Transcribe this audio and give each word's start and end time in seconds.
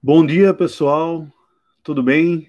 Bom 0.00 0.24
dia, 0.24 0.54
pessoal. 0.54 1.26
Tudo 1.82 2.04
bem? 2.04 2.46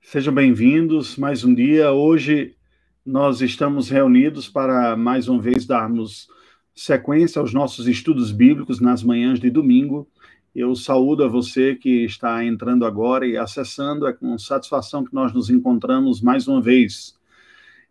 Sejam 0.00 0.32
bem-vindos 0.32 1.18
mais 1.18 1.44
um 1.44 1.54
dia. 1.54 1.92
Hoje 1.92 2.56
nós 3.04 3.42
estamos 3.42 3.90
reunidos 3.90 4.48
para 4.48 4.96
mais 4.96 5.28
uma 5.28 5.42
vez 5.42 5.66
darmos 5.66 6.26
sequência 6.74 7.38
aos 7.38 7.52
nossos 7.52 7.86
estudos 7.86 8.32
bíblicos 8.32 8.80
nas 8.80 9.02
manhãs 9.02 9.38
de 9.38 9.50
domingo. 9.50 10.08
Eu 10.54 10.74
saúdo 10.74 11.22
a 11.22 11.28
você 11.28 11.74
que 11.74 12.06
está 12.06 12.42
entrando 12.42 12.86
agora 12.86 13.26
e 13.26 13.36
acessando. 13.36 14.06
É 14.06 14.14
com 14.14 14.38
satisfação 14.38 15.04
que 15.04 15.12
nós 15.12 15.34
nos 15.34 15.50
encontramos 15.50 16.22
mais 16.22 16.48
uma 16.48 16.62
vez. 16.62 17.14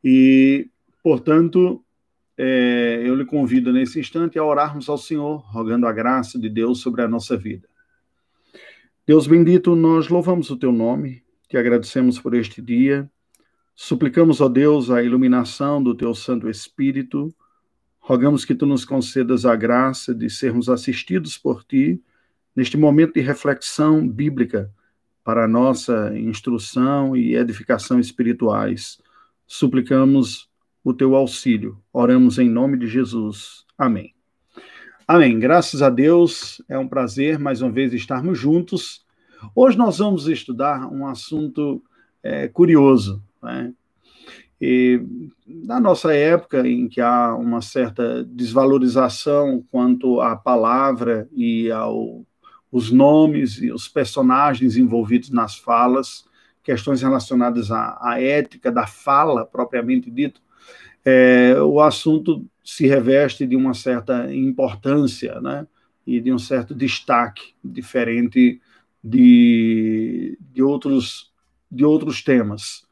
E, 0.04 0.68
portanto, 1.04 1.86
é, 2.36 3.04
eu 3.05 3.14
lhe 3.14 3.24
convido 3.24 3.72
nesse 3.72 4.00
instante 4.00 4.40
a 4.40 4.44
orarmos 4.44 4.90
ao 4.90 4.98
Senhor, 4.98 5.46
rogando 5.46 5.86
a 5.86 5.92
graça 5.92 6.40
de 6.40 6.50
Deus 6.50 6.80
sobre 6.80 7.04
a 7.04 7.08
nossa 7.08 7.38
vida. 7.38 7.68
Deus 9.08 9.26
bendito, 9.26 9.74
nós 9.74 10.10
louvamos 10.10 10.50
o 10.50 10.58
teu 10.58 10.70
nome, 10.70 11.24
te 11.48 11.56
agradecemos 11.56 12.20
por 12.20 12.34
este 12.34 12.62
dia, 12.62 13.10
suplicamos, 13.74 14.42
ó 14.42 14.50
Deus, 14.50 14.92
a 14.92 15.02
iluminação 15.02 15.82
do 15.82 15.96
teu 15.96 16.14
Santo 16.14 16.50
Espírito, 16.50 17.34
rogamos 18.00 18.44
que 18.44 18.54
tu 18.54 18.66
nos 18.66 18.84
concedas 18.84 19.46
a 19.46 19.56
graça 19.56 20.14
de 20.14 20.30
sermos 20.30 20.68
assistidos 20.68 21.38
por 21.38 21.64
ti 21.64 22.04
neste 22.54 22.76
momento 22.76 23.14
de 23.14 23.22
reflexão 23.22 24.06
bíblica 24.06 24.70
para 25.24 25.46
a 25.46 25.48
nossa 25.48 26.12
instrução 26.20 27.16
e 27.16 27.34
edificação 27.34 28.02
espirituais. 28.02 28.98
Suplicamos 29.46 30.50
o 30.84 30.94
teu 30.94 31.16
auxílio. 31.16 31.81
Oramos 31.94 32.40
em 32.40 32.50
nome 32.50 32.78
de 32.78 32.88
Jesus. 32.88 33.66
Amém. 33.78 34.18
Amém. 35.09 35.40
Graças 35.40 35.81
a 35.81 35.90
Deus, 35.90 36.62
é 36.68 36.78
um 36.78 36.86
prazer 36.86 37.40
mais 37.40 37.62
uma 37.62 37.72
vez 37.72 37.94
estarmos 37.94 38.38
juntos. 38.38 39.06
Hoje 39.56 39.78
nós 39.78 40.00
vamos 40.00 40.28
estudar 40.28 40.88
um 40.92 41.06
assunto 41.06 41.82
é, 42.24 42.48
curioso. 42.48 43.22
Né? 43.42 43.74
E, 44.60 45.02
na 45.46 45.80
nossa 45.80 46.14
época, 46.14 46.68
em 46.68 46.88
que 46.88 47.00
há 47.00 47.36
uma 47.36 47.62
certa 47.62 48.24
desvalorização 48.24 49.64
quanto 49.72 50.20
à 50.20 50.36
palavra 50.36 51.28
e 51.32 51.72
aos 51.72 52.92
nomes 52.92 53.62
e 53.62 53.72
os 53.72 53.88
personagens 53.88 54.76
envolvidos 54.76 55.30
nas 55.30 55.56
falas, 55.56 56.26
questões 56.64 57.02
relacionadas 57.02 57.72
à, 57.72 57.98
à 58.02 58.20
ética 58.20 58.72
da 58.72 58.88
fala 58.88 59.46
propriamente 59.46 60.10
dito, 60.10 60.42
é, 61.06 61.56
o 61.62 61.80
assunto 61.80 62.46
se 62.64 62.86
reveste 62.86 63.46
de 63.46 63.56
uma 63.56 63.74
certa 63.74 64.34
importância, 64.34 65.40
né? 65.40 65.66
E 66.06 66.20
de 66.20 66.34
um 66.34 66.40
certo 66.40 66.74
destaque, 66.74 67.54
diferente 67.64 68.62
de, 69.03 70.38
de, 70.40 70.62
outros, 70.62 71.31
de 71.72 71.86
outros 71.86 72.23
temas. 72.23 72.86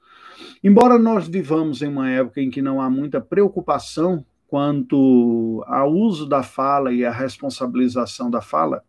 Embora 0.64 0.98
nós 0.98 1.28
vivamos 1.28 1.82
em 1.82 1.88
uma 1.88 2.10
época 2.10 2.42
em 2.42 2.50
que 2.50 2.62
não 2.62 2.82
há 2.82 2.90
muita 2.90 3.22
preocupação 3.22 4.26
quanto 4.48 5.64
ao 5.68 5.92
uso 5.92 6.26
da 6.26 6.44
fala 6.44 6.94
e 6.94 7.04
à 7.04 7.12
responsabilização 7.12 8.30
da 8.30 8.42
fala, 8.42 8.84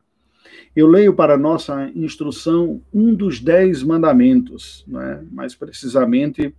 eu 0.75 0.87
leio 0.87 1.15
para 1.15 1.39
nossa 1.39 1.91
instrução 1.95 2.83
um 2.93 3.15
dos 3.15 3.41
dez 3.41 3.83
mandamentos, 3.83 4.85
né? 4.87 5.25
mais 5.31 5.55
precisamente 5.55 6.55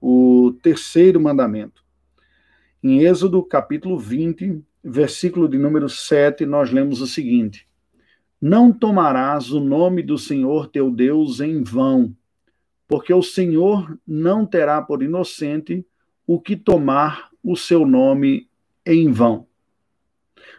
o 0.00 0.52
terceiro 0.62 1.20
mandamento. 1.20 1.82
Em 2.82 3.04
Êxodo, 3.04 3.42
capítulo 3.44 3.96
20, 3.98 4.60
versículo 4.82 5.48
de 5.48 5.56
número 5.56 5.88
7, 5.88 6.44
nós 6.44 6.72
lemos 6.72 7.00
o 7.00 7.06
seguinte: 7.06 7.68
Não 8.42 8.72
tomarás 8.72 9.52
o 9.52 9.60
nome 9.60 10.02
do 10.02 10.18
Senhor 10.18 10.66
teu 10.66 10.90
Deus 10.90 11.38
em 11.38 11.62
vão, 11.62 12.12
porque 12.88 13.14
o 13.14 13.22
Senhor 13.22 13.96
não 14.04 14.44
terá 14.44 14.82
por 14.82 15.00
inocente 15.00 15.86
o 16.26 16.40
que 16.40 16.56
tomar 16.56 17.30
o 17.40 17.54
seu 17.54 17.86
nome 17.86 18.48
em 18.84 19.12
vão. 19.12 19.46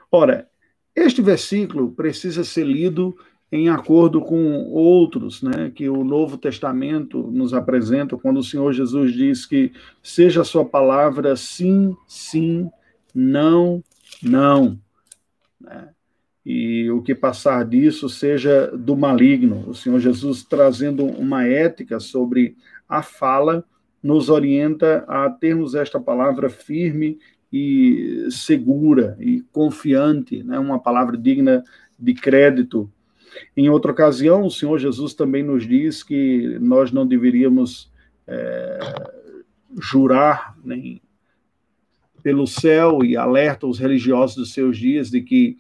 Ora, 0.10 0.50
este 0.96 1.22
versículo 1.22 1.92
precisa 1.92 2.46
ser 2.46 2.66
lido 2.66 3.18
em 3.52 3.68
acordo 3.68 4.22
com 4.22 4.64
outros, 4.72 5.44
né, 5.44 5.70
que 5.70 5.90
o 5.90 6.06
Novo 6.06 6.38
Testamento 6.38 7.22
nos 7.32 7.54
apresenta, 7.54 8.18
quando 8.18 8.38
o 8.38 8.44
Senhor 8.44 8.72
Jesus 8.72 9.14
diz 9.14 9.46
que 9.46 9.74
seja 10.02 10.42
a 10.42 10.46
sua 10.46 10.64
palavra 10.64 11.36
sim, 11.36 11.96
sim, 12.08 12.72
não, 13.14 13.84
não. 14.24 14.80
Né? 15.60 15.90
E 16.46 16.90
o 16.92 17.02
que 17.02 17.16
passar 17.16 17.64
disso 17.66 18.10
seja 18.10 18.68
do 18.76 18.98
maligno. 18.98 19.70
O 19.70 19.74
Senhor 19.74 20.00
Jesus, 20.00 20.44
trazendo 20.44 21.06
uma 21.06 21.46
ética 21.48 22.00
sobre 22.00 22.56
a 22.88 23.02
fala, 23.02 23.64
nos 24.02 24.30
orienta 24.30 25.06
a 25.08 25.30
termos 25.30 25.74
esta 25.74 26.00
palavra 26.00 26.50
firme 26.50 27.18
e 27.52 28.28
segura 28.30 29.16
e 29.20 29.42
confiante, 29.52 30.44
né? 30.44 30.60
uma 30.60 30.80
palavra 30.80 31.18
digna 31.18 31.64
de 31.98 32.14
crédito 32.14 32.92
em 33.56 33.70
outra 33.70 33.92
ocasião, 33.92 34.46
o 34.46 34.52
Senhor 34.52 34.78
Jesus 34.80 35.14
também 35.14 35.44
nos 35.44 35.68
diz 35.68 36.04
que 36.04 36.58
nós 36.60 36.92
não 36.92 37.06
deveríamos 37.06 37.92
é, 38.28 38.80
jurar 39.80 40.56
nem 40.64 41.02
pelo 42.22 42.48
céu 42.48 43.04
e 43.04 43.18
alerta 43.18 43.68
os 43.68 43.80
religiosos 43.80 44.36
dos 44.36 44.54
seus 44.54 44.78
dias 44.78 45.10
de 45.10 45.22
que 45.22 45.58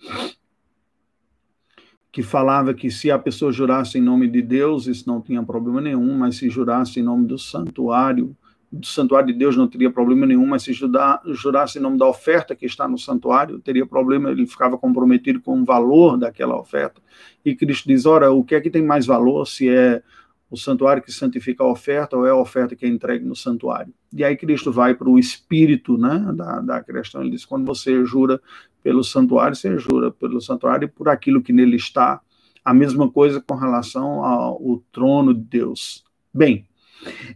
que 2.13 2.21
falava 2.21 2.75
que 2.75 2.91
se 2.91 3.09
a 3.09 3.17
pessoa 3.17 3.51
jurasse 3.51 3.97
em 3.97 4.01
nome 4.01 4.27
de 4.27 4.39
Deus, 4.39 4.85
isso 4.85 5.03
não 5.07 5.19
tinha 5.19 5.41
problema 5.41 5.81
nenhum, 5.81 6.15
mas 6.15 6.37
se 6.37 6.47
jurasse 6.47 6.99
em 6.99 7.03
nome 7.03 7.25
do 7.25 7.39
santuário, 7.39 8.37
do 8.71 8.85
santuário 8.85 9.27
de 9.27 9.33
Deus 9.33 9.57
não 9.57 9.67
teria 9.67 9.89
problema 9.89 10.27
nenhum, 10.27 10.45
mas 10.45 10.61
se 10.61 10.73
jurasse 10.73 11.79
em 11.79 11.81
nome 11.81 11.97
da 11.97 12.07
oferta 12.07 12.55
que 12.55 12.67
está 12.67 12.87
no 12.87 12.99
santuário, 12.99 13.57
teria 13.57 13.83
problema, 13.83 14.29
ele 14.29 14.45
ficava 14.45 14.77
comprometido 14.77 15.41
com 15.41 15.59
o 15.59 15.65
valor 15.65 16.15
daquela 16.15 16.55
oferta. 16.55 17.01
E 17.43 17.55
Cristo 17.55 17.87
diz: 17.87 18.05
ora, 18.05 18.31
o 18.31 18.43
que 18.43 18.53
é 18.53 18.61
que 18.61 18.69
tem 18.69 18.83
mais 18.83 19.07
valor, 19.07 19.47
se 19.47 19.67
é 19.67 20.03
o 20.51 20.57
santuário 20.57 21.01
que 21.01 21.11
santifica 21.11 21.63
a 21.63 21.67
oferta 21.67 22.15
ou 22.15 22.27
é 22.27 22.29
a 22.29 22.35
oferta 22.35 22.75
que 22.75 22.85
é 22.85 22.89
entregue 22.89 23.25
no 23.25 23.35
santuário? 23.35 23.91
E 24.15 24.23
aí 24.23 24.37
Cristo 24.37 24.71
vai 24.71 24.93
para 24.93 25.09
o 25.09 25.17
espírito 25.17 25.97
né, 25.97 26.31
da, 26.35 26.59
da 26.61 26.83
questão. 26.83 27.21
Ele 27.21 27.31
diz: 27.31 27.43
quando 27.43 27.65
você 27.65 28.05
jura 28.05 28.39
pelo 28.83 29.03
santuário, 29.03 29.55
você 29.55 29.77
jura 29.77 30.11
pelo 30.11 30.41
santuário 30.41 30.85
e 30.85 30.89
por 30.89 31.07
aquilo 31.07 31.41
que 31.41 31.53
nele 31.53 31.77
está. 31.77 32.21
A 32.63 32.73
mesma 32.73 33.09
coisa 33.09 33.41
com 33.41 33.55
relação 33.55 34.23
ao 34.23 34.83
trono 34.91 35.33
de 35.33 35.41
Deus. 35.41 36.03
Bem, 36.33 36.65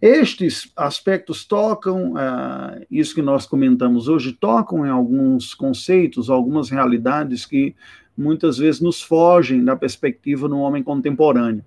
estes 0.02 0.72
aspectos 0.76 1.46
tocam, 1.46 2.14
uh, 2.14 2.86
isso 2.90 3.16
que 3.16 3.22
nós 3.22 3.46
comentamos 3.46 4.08
hoje, 4.08 4.34
tocam 4.34 4.86
em 4.86 4.90
alguns 4.90 5.54
conceitos, 5.54 6.30
algumas 6.30 6.70
realidades 6.70 7.46
que 7.46 7.76
muitas 8.18 8.58
vezes 8.58 8.82
nos 8.82 9.02
fogem 9.02 9.64
da 9.64 9.76
perspectiva 9.76 10.48
no 10.48 10.60
homem 10.60 10.82
contemporâneo. 10.82 11.64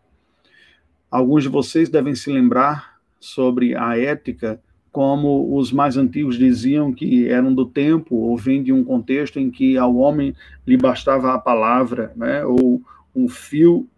Alguns 1.10 1.42
de 1.42 1.48
vocês 1.48 1.88
devem 1.88 2.14
se 2.14 2.30
lembrar 2.32 3.00
sobre 3.18 3.76
a 3.76 3.98
ética, 3.98 4.60
como 4.92 5.56
os 5.56 5.70
mais 5.70 5.96
antigos 5.96 6.36
diziam 6.36 6.92
que 6.92 7.28
eram 7.28 7.54
do 7.54 7.64
tempo, 7.64 8.16
ou 8.16 8.36
vêm 8.36 8.62
de 8.62 8.72
um 8.72 8.82
contexto 8.82 9.38
em 9.38 9.50
que 9.50 9.76
ao 9.76 9.96
homem 9.96 10.34
lhe 10.66 10.76
bastava 10.76 11.32
a 11.32 11.38
palavra, 11.38 12.12
né, 12.16 12.44
ou 12.44 12.82
um 13.14 13.28
fio 13.28 13.88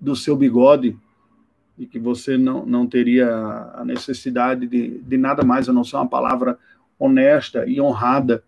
do 0.00 0.14
seu 0.14 0.36
bigode 0.36 0.96
e 1.78 1.86
que 1.86 1.98
você 1.98 2.38
não, 2.38 2.64
não 2.64 2.86
teria 2.86 3.28
a 3.74 3.84
necessidade 3.84 4.66
de, 4.66 4.98
de 4.98 5.16
nada 5.16 5.44
mais 5.44 5.68
a 5.68 5.72
não 5.72 5.84
ser 5.84 5.96
uma 5.96 6.08
palavra 6.08 6.58
honesta 6.98 7.66
e 7.66 7.80
honrada. 7.80 8.42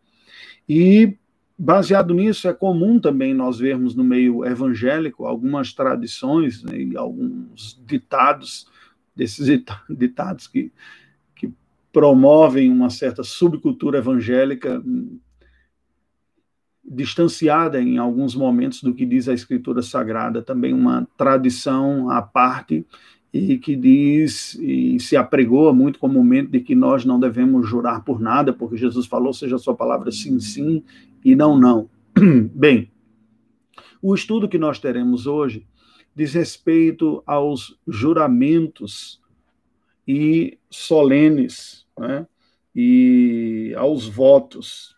E, 0.68 1.16
baseado 1.58 2.14
nisso, 2.14 2.48
é 2.48 2.54
comum 2.54 2.98
também 2.98 3.34
nós 3.34 3.58
vermos 3.58 3.94
no 3.94 4.04
meio 4.04 4.46
evangélico 4.46 5.26
algumas 5.26 5.72
tradições 5.72 6.62
né, 6.62 6.78
e 6.78 6.96
alguns 6.96 7.78
ditados, 7.86 8.66
desses 9.14 9.46
ditados 9.90 10.46
que, 10.46 10.72
promovem 11.92 12.70
uma 12.70 12.90
certa 12.90 13.22
subcultura 13.22 13.98
evangélica 13.98 14.82
distanciada 16.84 17.80
em 17.80 17.98
alguns 17.98 18.34
momentos 18.34 18.82
do 18.82 18.94
que 18.94 19.04
diz 19.04 19.28
a 19.28 19.34
Escritura 19.34 19.82
Sagrada, 19.82 20.42
também 20.42 20.72
uma 20.72 21.06
tradição 21.16 22.10
à 22.10 22.22
parte 22.22 22.86
e 23.32 23.58
que 23.58 23.76
diz 23.76 24.54
e 24.54 24.98
se 24.98 25.14
apregoa 25.14 25.72
muito 25.72 25.98
comumente 25.98 26.50
de 26.50 26.60
que 26.60 26.74
nós 26.74 27.04
não 27.04 27.20
devemos 27.20 27.68
jurar 27.68 28.02
por 28.02 28.20
nada, 28.20 28.52
porque 28.52 28.76
Jesus 28.76 29.06
falou, 29.06 29.34
seja 29.34 29.56
a 29.56 29.58
sua 29.58 29.74
palavra 29.74 30.10
sim, 30.10 30.40
sim 30.40 30.82
e 31.22 31.36
não, 31.36 31.58
não. 31.58 31.90
Bem, 32.54 32.90
o 34.00 34.14
estudo 34.14 34.48
que 34.48 34.58
nós 34.58 34.78
teremos 34.78 35.26
hoje 35.26 35.66
diz 36.16 36.32
respeito 36.32 37.22
aos 37.26 37.78
juramentos 37.86 39.20
e 40.08 40.58
solenes, 40.70 41.86
né? 41.98 42.26
e 42.74 43.74
aos 43.76 44.08
votos. 44.08 44.96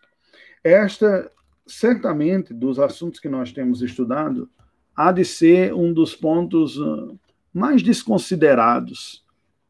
Esta, 0.63 1.29
certamente, 1.67 2.53
dos 2.53 2.79
assuntos 2.79 3.19
que 3.19 3.27
nós 3.27 3.51
temos 3.51 3.81
estudado, 3.81 4.49
há 4.95 5.11
de 5.11 5.25
ser 5.25 5.73
um 5.73 5.91
dos 5.91 6.15
pontos 6.15 6.77
uh, 6.77 7.19
mais 7.53 7.83
desconsiderados 7.83 9.25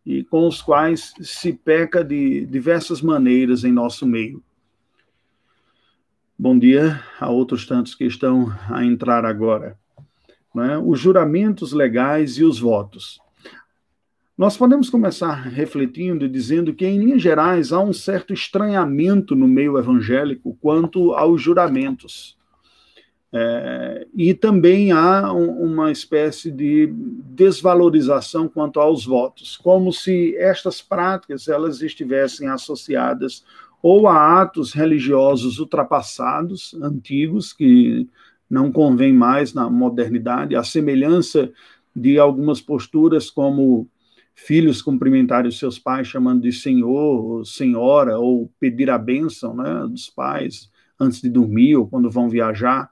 e 0.06 0.24
com 0.24 0.48
os 0.48 0.62
quais 0.62 1.12
se 1.22 1.54
peca 1.54 2.04
de 2.04 2.46
diversas 2.46 3.02
maneiras 3.02 3.64
em 3.64 3.72
nosso 3.72 4.06
meio. 4.06 4.44
Bom 6.38 6.58
dia 6.58 7.04
a 7.20 7.30
outros 7.30 7.66
tantos 7.66 7.96
que 7.96 8.04
estão 8.04 8.52
a 8.70 8.84
entrar 8.84 9.26
agora. 9.26 9.78
Né? 10.54 10.78
Os 10.78 11.00
juramentos 11.00 11.72
legais 11.72 12.38
e 12.38 12.44
os 12.44 12.60
votos. 12.60 13.20
Nós 14.42 14.58
podemos 14.58 14.90
começar 14.90 15.36
refletindo 15.36 16.26
e 16.26 16.28
dizendo 16.28 16.74
que, 16.74 16.84
em 16.84 16.98
linhas 16.98 17.22
gerais, 17.22 17.72
há 17.72 17.80
um 17.80 17.94
certo 17.94 18.34
estranhamento 18.34 19.36
no 19.36 19.48
meio 19.48 19.78
evangélico 19.78 20.58
quanto 20.60 21.14
aos 21.14 21.40
juramentos. 21.40 22.36
É, 23.32 24.08
e 24.16 24.34
também 24.34 24.92
há 24.92 25.32
um, 25.32 25.64
uma 25.64 25.92
espécie 25.92 26.50
de 26.50 26.92
desvalorização 26.92 28.48
quanto 28.48 28.80
aos 28.80 29.06
votos, 29.06 29.56
como 29.58 29.94
se 29.94 30.36
estas 30.38 30.82
práticas 30.82 31.48
elas 31.48 31.84
estivessem 31.84 32.48
associadas 32.48 33.46
ou 33.80 34.08
a 34.08 34.42
atos 34.42 34.74
religiosos 34.74 35.60
ultrapassados, 35.60 36.74
antigos, 36.82 37.54
que 37.54 38.10
não 38.50 38.72
convém 38.72 39.14
mais 39.14 39.54
na 39.54 39.70
modernidade, 39.70 40.56
a 40.56 40.64
semelhança 40.64 41.52
de 41.96 42.18
algumas 42.18 42.60
posturas 42.60 43.30
como 43.30 43.88
filhos 44.34 44.82
cumprimentarem 44.82 45.50
os 45.50 45.60
seus 45.60 45.78
pais 45.78 46.08
chamando 46.08 46.42
de 46.42 46.52
senhor 46.52 47.24
ou 47.24 47.46
senhora, 47.46 48.18
ou 48.18 48.52
pedir 48.60 48.90
a 48.90 48.98
bênção 48.98 49.56
né, 49.56 49.86
dos 49.88 50.10
pais 50.10 50.72
antes 51.00 51.22
de 51.22 51.30
dormir 51.30 51.76
ou 51.76 51.88
quando 51.88 52.10
vão 52.10 52.30
viajar, 52.30 52.90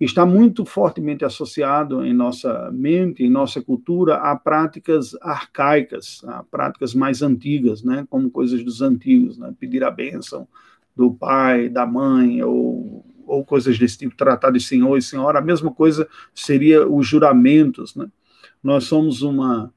está 0.00 0.24
muito 0.24 0.64
fortemente 0.64 1.24
associado 1.24 2.04
em 2.04 2.14
nossa 2.14 2.70
mente, 2.72 3.22
em 3.22 3.30
nossa 3.30 3.60
cultura, 3.60 4.16
a 4.16 4.34
práticas 4.34 5.14
arcaicas, 5.20 6.22
a 6.24 6.42
práticas 6.42 6.94
mais 6.94 7.20
antigas, 7.22 7.82
né, 7.82 8.06
como 8.08 8.30
coisas 8.30 8.64
dos 8.64 8.80
antigos, 8.80 9.36
né, 9.36 9.52
pedir 9.58 9.84
a 9.84 9.90
bênção 9.90 10.48
do 10.96 11.12
pai, 11.12 11.68
da 11.68 11.86
mãe, 11.86 12.42
ou, 12.42 13.04
ou 13.26 13.44
coisas 13.44 13.78
desse 13.78 13.98
tipo, 13.98 14.16
tratar 14.16 14.50
de 14.50 14.60
senhor 14.60 14.96
e 14.96 15.02
senhora, 15.02 15.38
a 15.38 15.42
mesma 15.42 15.70
coisa 15.70 16.08
seria 16.34 16.86
os 16.88 17.06
juramentos. 17.06 17.94
Né? 17.94 18.06
Nós 18.62 18.84
somos 18.84 19.22
uma 19.22 19.72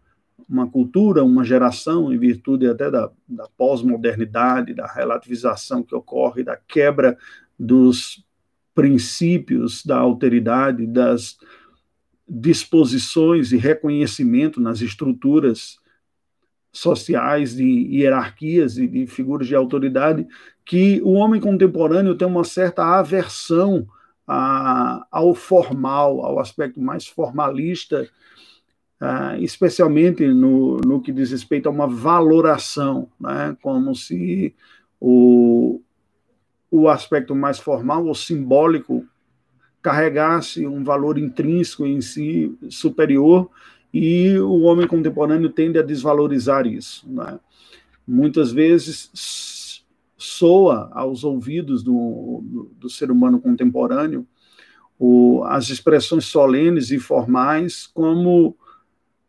uma 0.54 0.70
cultura, 0.70 1.24
uma 1.24 1.44
geração, 1.44 2.14
em 2.14 2.18
virtude 2.18 2.68
até 2.68 2.90
da, 2.92 3.10
da 3.28 3.48
pós-modernidade, 3.58 4.76
da 4.76 4.86
relativização 4.86 5.82
que 5.82 5.96
ocorre, 5.96 6.44
da 6.44 6.56
quebra 6.56 7.18
dos 7.58 8.24
princípios 8.76 9.84
da 9.84 9.98
alteridade, 9.98 10.86
das 10.86 11.38
disposições 12.30 13.52
e 13.52 13.58
reconhecimento 13.58 14.62
nas 14.62 14.80
estruturas 14.82 15.80
sociais 16.72 17.56
de 17.56 17.64
hierarquias 17.64 18.78
e 18.78 18.88
de 18.88 19.08
figuras 19.08 19.48
de 19.48 19.56
autoridade, 19.56 20.28
que 20.64 21.02
o 21.04 21.14
homem 21.14 21.42
contemporâneo 21.42 22.16
tem 22.16 22.28
uma 22.28 22.44
certa 22.44 23.00
aversão 23.00 23.88
a, 24.28 25.06
ao 25.12 25.34
formal, 25.34 26.24
ao 26.24 26.40
aspecto 26.40 26.80
mais 26.80 27.08
formalista 27.08 28.08
Uh, 29.04 29.36
especialmente 29.44 30.26
no, 30.26 30.78
no 30.78 31.02
que 31.02 31.12
diz 31.12 31.32
respeito 31.32 31.68
a 31.68 31.72
uma 31.72 31.88
valoração, 31.88 33.10
né, 33.20 33.58
como 33.62 33.94
se 33.94 34.56
o, 34.98 35.82
o 36.72 36.88
aspecto 36.88 37.36
mais 37.36 37.60
formal 37.60 38.06
ou 38.06 38.16
simbólico 38.16 39.06
carregasse 39.82 40.66
um 40.66 40.86
valor 40.86 41.18
intrínseco 41.18 41.86
em 41.86 42.00
si 42.00 42.58
superior 42.70 43.50
e 43.94 44.38
o 44.38 44.62
homem 44.62 44.88
contemporâneo 44.88 45.50
tende 45.50 45.78
a 45.78 45.84
desvalorizar 45.84 46.66
isso. 46.66 47.06
Né? 47.12 47.38
Muitas 48.08 48.54
vezes 48.54 49.84
soa 50.18 50.90
aos 50.94 51.26
ouvidos 51.26 51.84
do, 51.84 52.40
do, 52.42 52.72
do 52.80 52.90
ser 52.90 53.12
humano 53.12 53.42
contemporâneo 53.42 54.26
o, 54.98 55.44
as 55.44 55.70
expressões 55.70 56.24
solenes 56.24 56.90
e 56.90 56.98
formais 57.00 57.86
como 57.86 58.56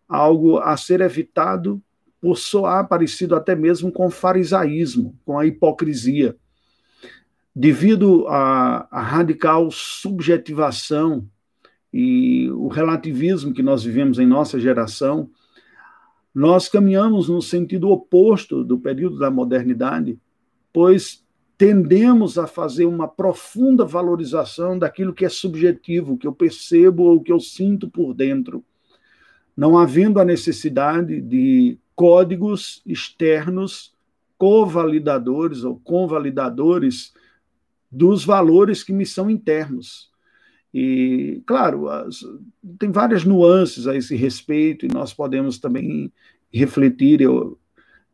algo 0.09 0.59
a 0.59 0.77
ser 0.77 1.01
evitado 1.01 1.83
por 2.21 2.39
soar 2.39 2.89
parecido 2.89 3.35
até 3.35 3.55
mesmo 3.55 3.93
com 3.93 4.07
o 4.07 4.11
farisaísmo, 4.11 5.15
com 5.25 5.39
a 5.39 5.47
hipocrisia. 5.47 6.37
Devido 7.55 8.27
à, 8.29 8.89
à 8.91 9.03
radical 9.03 9.71
subjetivação 9.71 11.29
e 11.93 12.51
o 12.51 12.69
relativismo 12.69 13.53
que 13.53 13.63
nós 13.63 13.85
vivemos 13.85 14.19
em 14.19 14.27
nossa 14.27 14.59
geração, 14.59 15.31
nós 16.35 16.69
caminhamos 16.69 17.29
no 17.29 17.41
sentido 17.41 17.91
oposto 17.91 18.65
do 18.65 18.79
período 18.79 19.19
da 19.19 19.31
modernidade, 19.31 20.19
pois 20.73 21.23
tendemos 21.57 22.39
a 22.39 22.47
fazer 22.47 22.87
uma 22.87 23.07
profunda 23.07 23.85
valorização 23.85 24.79
daquilo 24.79 25.15
que 25.15 25.25
é 25.25 25.29
subjetivo, 25.29 26.17
que 26.17 26.27
eu 26.27 26.33
percebo 26.33 27.05
ou 27.05 27.21
que 27.21 27.31
eu 27.31 27.39
sinto 27.39 27.89
por 27.89 28.13
dentro 28.15 28.65
não 29.57 29.79
havendo 29.79 30.21
a 30.21 30.25
necessidade 30.25 31.21
de 31.21 31.79
códigos 31.95 32.83
externos 32.85 33.95
covalidadores 34.37 35.65
ou 35.65 35.77
convalidadores 35.77 37.15
dos 37.91 38.25
valores 38.25 38.83
que 38.83 38.93
me 38.93 39.07
são 39.07 39.31
internos. 39.31 40.11
E, 40.73 41.41
claro, 41.47 41.89
as, 41.89 42.19
tem 42.79 42.91
várias 42.91 43.25
nuances 43.25 43.87
a 43.87 43.97
esse 43.97 44.17
respeito, 44.17 44.85
e 44.85 44.93
nós 44.93 45.15
podemos 45.15 45.59
também 45.59 46.13
refletir. 46.53 47.21
Eu, 47.21 47.57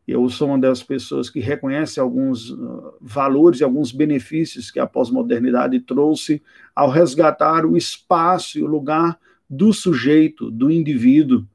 eu 0.07 0.29
sou 0.29 0.49
uma 0.49 0.59
das 0.59 0.83
pessoas 0.83 1.27
que 1.27 1.39
reconhece 1.39 1.99
alguns 1.99 2.51
uh, 2.51 2.93
valores 3.01 3.59
e 3.59 3.63
alguns 3.63 3.91
benefícios 3.91 4.69
que 4.69 4.79
a 4.79 4.85
pós-modernidade 4.85 5.79
trouxe 5.79 6.41
ao 6.75 6.91
resgatar 6.91 7.65
o 7.65 7.75
espaço 7.75 8.59
e 8.59 8.63
o 8.63 8.67
lugar 8.67 9.19
do 9.51 9.73
sujeito, 9.73 10.49
do 10.49 10.71
indivíduo. 10.71 11.45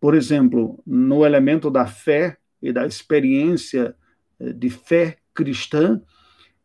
Por 0.00 0.14
exemplo, 0.14 0.80
no 0.86 1.26
elemento 1.26 1.68
da 1.68 1.84
fé 1.84 2.36
e 2.62 2.72
da 2.72 2.86
experiência 2.86 3.96
eh, 4.38 4.52
de 4.52 4.70
fé 4.70 5.16
cristã, 5.34 6.00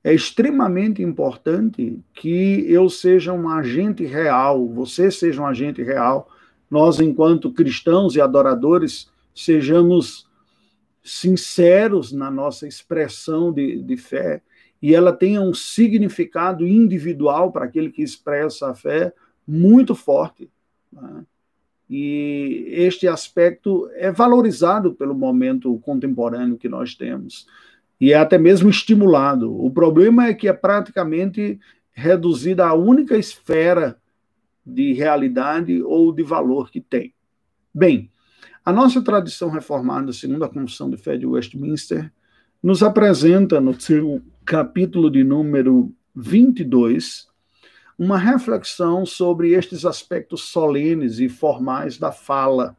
é 0.03 0.13
extremamente 0.13 1.01
importante 1.01 1.99
que 2.13 2.63
eu 2.71 2.87
seja 2.87 3.33
um 3.33 3.49
agente 3.49 4.05
real, 4.05 4.67
você 4.69 5.09
seja 5.09 5.41
um 5.41 5.47
agente 5.47 5.81
real, 5.81 6.29
nós, 6.69 6.99
enquanto 6.99 7.51
cristãos 7.51 8.15
e 8.15 8.21
adoradores, 8.21 9.09
sejamos 9.33 10.27
sinceros 11.03 12.11
na 12.11 12.29
nossa 12.29 12.67
expressão 12.67 13.51
de, 13.51 13.81
de 13.81 13.97
fé 13.97 14.43
e 14.79 14.93
ela 14.93 15.11
tenha 15.11 15.41
um 15.41 15.53
significado 15.53 16.67
individual 16.67 17.51
para 17.51 17.65
aquele 17.65 17.89
que 17.89 18.03
expressa 18.03 18.69
a 18.69 18.75
fé 18.75 19.11
muito 19.47 19.95
forte. 19.95 20.47
Né? 20.91 21.25
E 21.89 22.65
este 22.67 23.07
aspecto 23.07 23.89
é 23.95 24.11
valorizado 24.11 24.93
pelo 24.93 25.15
momento 25.15 25.79
contemporâneo 25.79 26.57
que 26.57 26.69
nós 26.69 26.93
temos 26.93 27.47
e 27.99 28.13
é 28.13 28.17
até 28.17 28.37
mesmo 28.37 28.69
estimulado. 28.69 29.53
O 29.53 29.71
problema 29.71 30.27
é 30.27 30.33
que 30.33 30.47
é 30.47 30.53
praticamente 30.53 31.59
reduzida 31.91 32.65
à 32.65 32.73
única 32.73 33.17
esfera 33.17 33.97
de 34.65 34.93
realidade 34.93 35.81
ou 35.81 36.13
de 36.13 36.23
valor 36.23 36.69
que 36.69 36.79
tem. 36.79 37.13
Bem, 37.73 38.09
a 38.63 38.71
nossa 38.71 39.01
tradição 39.01 39.49
reformada, 39.49 40.13
segundo 40.13 40.43
a 40.43 40.49
Confissão 40.49 40.89
de 40.89 40.97
Fé 40.97 41.17
de 41.17 41.25
Westminster, 41.25 42.11
nos 42.61 42.83
apresenta 42.83 43.59
no 43.59 43.79
seu 43.79 44.21
capítulo 44.45 45.09
de 45.09 45.23
número 45.23 45.93
22 46.15 47.28
uma 47.99 48.17
reflexão 48.17 49.05
sobre 49.05 49.51
estes 49.51 49.83
aspectos 49.83 50.45
solenes 50.45 51.19
e 51.19 51.27
formais 51.27 51.97
da 51.97 52.13
fala. 52.13 52.77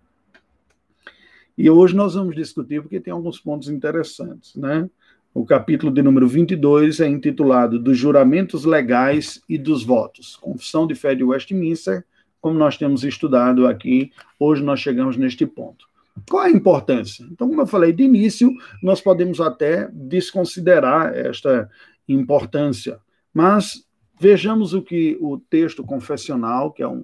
E 1.59 1.69
hoje 1.69 1.95
nós 1.95 2.15
vamos 2.15 2.35
discutir 2.35 2.81
porque 2.81 2.99
tem 2.99 3.13
alguns 3.13 3.39
pontos 3.39 3.69
interessantes, 3.69 4.57
né? 4.57 4.89
O 5.35 5.45
capítulo 5.45 5.93
de 5.93 6.01
número 6.01 6.27
22 6.27 7.01
é 7.01 7.07
intitulado 7.07 7.79
Dos 7.79 7.99
juramentos 7.99 8.65
legais 8.65 9.43
e 9.47 9.59
dos 9.59 9.85
votos. 9.85 10.37
Confissão 10.37 10.87
de 10.87 10.95
fé 10.95 11.15
de 11.15 11.23
Westminster, 11.23 12.03
como 12.41 12.59
nós 12.59 12.79
temos 12.79 13.05
estudado 13.05 13.67
aqui, 13.67 14.11
hoje 14.39 14.63
nós 14.63 14.81
chegamos 14.81 15.19
neste 15.19 15.45
ponto. 15.45 15.85
Qual 16.29 16.43
a 16.43 16.51
importância? 16.51 17.27
Então, 17.31 17.47
como 17.47 17.61
eu 17.61 17.67
falei 17.67 17.93
de 17.93 18.03
início, 18.03 18.51
nós 18.83 19.03
podemos 19.03 19.39
até 19.39 19.87
desconsiderar 19.93 21.15
esta 21.15 21.71
importância, 22.09 22.99
mas 23.33 23.85
Vejamos 24.21 24.75
o 24.75 24.83
que 24.83 25.17
o 25.19 25.39
texto 25.39 25.83
confessional, 25.83 26.71
que 26.71 26.83
é 26.83 26.87
um, 26.87 27.03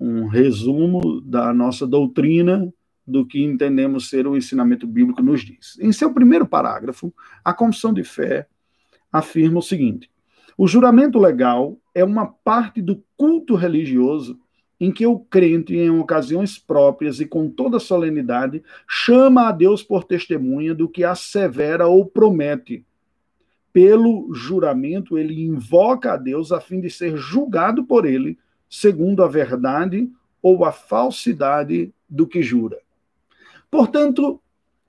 um 0.00 0.26
resumo 0.26 1.20
da 1.20 1.54
nossa 1.54 1.86
doutrina, 1.86 2.68
do 3.06 3.24
que 3.24 3.42
entendemos 3.42 4.10
ser 4.10 4.26
o 4.26 4.36
ensinamento 4.36 4.84
bíblico, 4.84 5.22
nos 5.22 5.42
diz. 5.42 5.78
Em 5.80 5.92
seu 5.92 6.12
primeiro 6.12 6.46
parágrafo, 6.46 7.14
a 7.44 7.54
confissão 7.54 7.94
de 7.94 8.02
fé 8.02 8.48
afirma 9.12 9.60
o 9.60 9.62
seguinte: 9.62 10.10
o 10.56 10.66
juramento 10.66 11.16
legal 11.16 11.78
é 11.94 12.02
uma 12.02 12.26
parte 12.26 12.82
do 12.82 13.04
culto 13.16 13.54
religioso 13.54 14.36
em 14.80 14.90
que 14.90 15.06
o 15.06 15.16
crente, 15.16 15.76
em 15.76 15.90
ocasiões 15.90 16.58
próprias 16.58 17.20
e 17.20 17.24
com 17.24 17.48
toda 17.48 17.78
solenidade, 17.78 18.64
chama 18.88 19.48
a 19.48 19.52
Deus 19.52 19.82
por 19.82 20.02
testemunha 20.02 20.74
do 20.74 20.88
que 20.88 21.04
assevera 21.04 21.86
ou 21.86 22.04
promete. 22.04 22.84
Pelo 23.72 24.32
juramento, 24.32 25.18
ele 25.18 25.44
invoca 25.44 26.12
a 26.12 26.16
Deus 26.16 26.52
a 26.52 26.60
fim 26.60 26.80
de 26.80 26.90
ser 26.90 27.16
julgado 27.16 27.84
por 27.84 28.06
ele, 28.06 28.38
segundo 28.68 29.22
a 29.22 29.28
verdade 29.28 30.10
ou 30.42 30.64
a 30.64 30.72
falsidade 30.72 31.92
do 32.08 32.26
que 32.26 32.42
jura. 32.42 32.78
Portanto, 33.70 34.40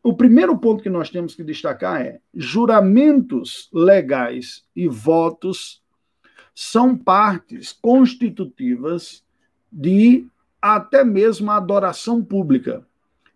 o 0.02 0.14
primeiro 0.14 0.58
ponto 0.58 0.82
que 0.82 0.90
nós 0.90 1.10
temos 1.10 1.36
que 1.36 1.44
destacar 1.44 2.02
é: 2.02 2.20
juramentos 2.34 3.70
legais 3.74 4.64
e 4.76 4.88
votos 4.88 5.82
são 6.56 6.98
partes 6.98 7.72
constitutivas 7.72 9.24
de 9.72 10.26
até 10.62 11.04
mesmo 11.04 11.52
a 11.52 11.58
adoração 11.58 12.24
pública. 12.24 12.86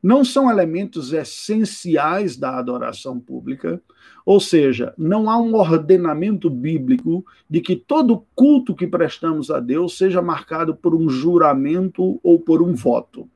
Não 0.03 0.25
são 0.25 0.51
elementos 0.51 1.13
essenciais 1.13 2.35
da 2.35 2.57
adoração 2.57 3.17
pública, 3.17 3.81
ou 4.25 4.37
seja, 4.41 4.93
não 4.97 5.29
há 5.29 5.39
um 5.39 5.55
ordenamento 5.55 6.49
bíblico 6.49 7.25
de 7.49 7.61
que 7.61 7.77
todo 7.77 8.25
culto 8.35 8.75
que 8.75 8.85
prestamos 8.85 9.49
a 9.49 9.61
Deus 9.61 9.97
seja 9.97 10.21
marcado 10.21 10.75
por 10.75 10.93
um 10.93 11.07
juramento 11.07 12.19
ou 12.21 12.37
por 12.37 12.61
um 12.61 12.75
voto. 12.75 13.29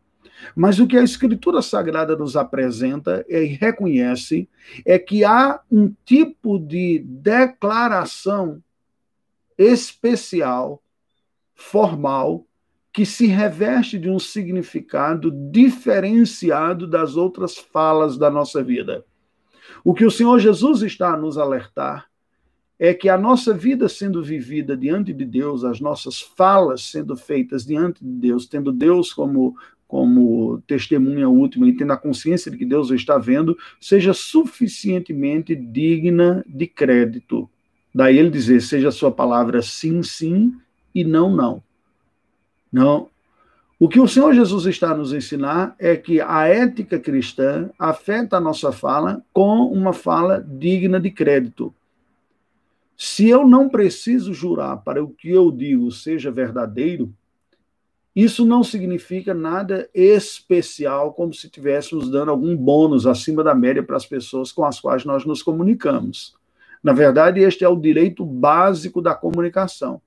Mas 0.56 0.80
o 0.80 0.88
que 0.88 0.98
a 0.98 1.04
Escritura 1.04 1.62
Sagrada 1.62 2.16
nos 2.16 2.36
apresenta 2.36 3.26
e 3.28 3.46
reconhece 3.46 4.48
é 4.86 5.00
que 5.00 5.24
há 5.24 5.62
um 5.72 5.94
tipo 6.06 6.60
de 6.60 7.00
declaração 7.00 8.62
especial, 9.58 10.82
formal, 11.56 12.47
que 12.98 13.06
se 13.06 13.28
reveste 13.28 14.00
de 14.00 14.10
um 14.10 14.18
significado 14.18 15.30
diferenciado 15.30 16.88
das 16.88 17.16
outras 17.16 17.56
falas 17.56 18.18
da 18.18 18.28
nossa 18.28 18.64
vida. 18.64 19.06
O 19.84 19.94
que 19.94 20.04
o 20.04 20.10
Senhor 20.10 20.40
Jesus 20.40 20.82
está 20.82 21.14
a 21.14 21.16
nos 21.16 21.38
alertar 21.38 22.08
é 22.80 22.96
que 22.96 23.08
a 23.08 23.16
nossa 23.16 23.54
vida 23.54 23.88
sendo 23.88 24.24
vivida 24.24 24.76
diante 24.76 25.14
de 25.14 25.26
Deus, 25.26 25.64
as 25.64 25.80
nossas 25.80 26.20
falas 26.20 26.86
sendo 26.86 27.16
feitas 27.16 27.64
diante 27.64 28.04
de 28.04 28.10
Deus, 28.14 28.48
tendo 28.48 28.72
Deus 28.72 29.14
como 29.14 29.56
como 29.88 30.60
testemunha 30.66 31.30
última 31.30 31.68
e 31.68 31.78
tendo 31.78 31.94
a 31.94 31.98
consciência 31.98 32.50
de 32.50 32.58
que 32.58 32.66
Deus 32.66 32.90
o 32.90 32.96
está 32.96 33.20
vendo, 33.20 33.56
seja 33.80 34.12
suficientemente 34.12 35.56
digna 35.56 36.44
de 36.48 36.66
crédito. 36.66 37.48
Daí 37.94 38.18
ele 38.18 38.32
dizer: 38.32 38.60
seja 38.60 38.88
a 38.88 38.92
sua 38.92 39.12
palavra 39.12 39.62
sim, 39.62 40.02
sim 40.02 40.52
e 40.96 41.04
não, 41.04 41.30
não. 41.30 41.67
Não. 42.72 43.10
O 43.80 43.88
que 43.88 44.00
o 44.00 44.08
Senhor 44.08 44.34
Jesus 44.34 44.66
está 44.66 44.96
nos 44.96 45.14
ensinar 45.14 45.76
é 45.78 45.96
que 45.96 46.20
a 46.20 46.48
ética 46.48 47.00
cristã 47.00 47.70
afeta 47.78 48.38
a 48.38 48.42
nossa 48.42 48.72
fala 48.72 49.24
com 49.32 49.72
uma 49.72 49.94
fala 49.94 50.42
digna 50.42 51.00
de 51.00 51.12
crédito. 51.12 51.74
Se 52.98 53.30
eu 53.30 53.48
não 53.48 53.70
preciso 53.70 54.34
jurar 54.34 54.78
para 54.78 55.04
o 55.04 55.10
que 55.10 55.30
eu 55.30 55.52
digo 55.52 55.92
seja 55.92 56.32
verdadeiro, 56.32 57.14
isso 58.16 58.44
não 58.44 58.64
significa 58.64 59.32
nada 59.32 59.88
especial, 59.94 61.14
como 61.14 61.32
se 61.32 61.46
estivéssemos 61.46 62.10
dando 62.10 62.32
algum 62.32 62.58
bônus 62.58 63.06
acima 63.06 63.44
da 63.44 63.54
média 63.54 63.84
para 63.84 63.96
as 63.96 64.08
pessoas 64.08 64.52
com 64.52 64.66
as 64.66 64.80
quais 64.80 65.06
nós 65.06 65.24
nos 65.24 65.44
comunicamos. 65.44 66.36
Na 66.84 66.94
verdade, 66.94 67.42
este 67.42 67.64
é 67.64 67.70
o 67.70 67.80
direito 67.80 68.26
básico 68.26 69.04
da 69.04 69.14
comunicação 69.14 70.02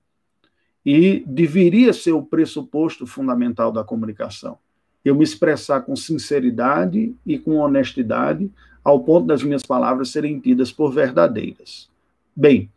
e 0.85 1.23
deveria 1.27 1.93
ser 1.93 2.13
o 2.13 2.23
pressuposto 2.23 3.07
fundamental 3.07 3.71
da 3.71 3.85
comunicação. 3.85 4.59
Eu 5.05 5.15
me 5.15 5.25
expressar 5.25 5.83
com 5.83 5.97
sinceridade 5.97 7.15
e 7.27 7.39
com 7.39 7.57
honestidade, 7.57 8.51
ao 8.83 9.01
ponto 9.01 9.27
das 9.27 9.43
minhas 9.43 9.63
palavras 9.63 10.11
serem 10.11 10.39
tidas 10.41 10.73
por 10.73 10.93
verdadeiras. 10.93 11.89
Bem, 12.35 12.71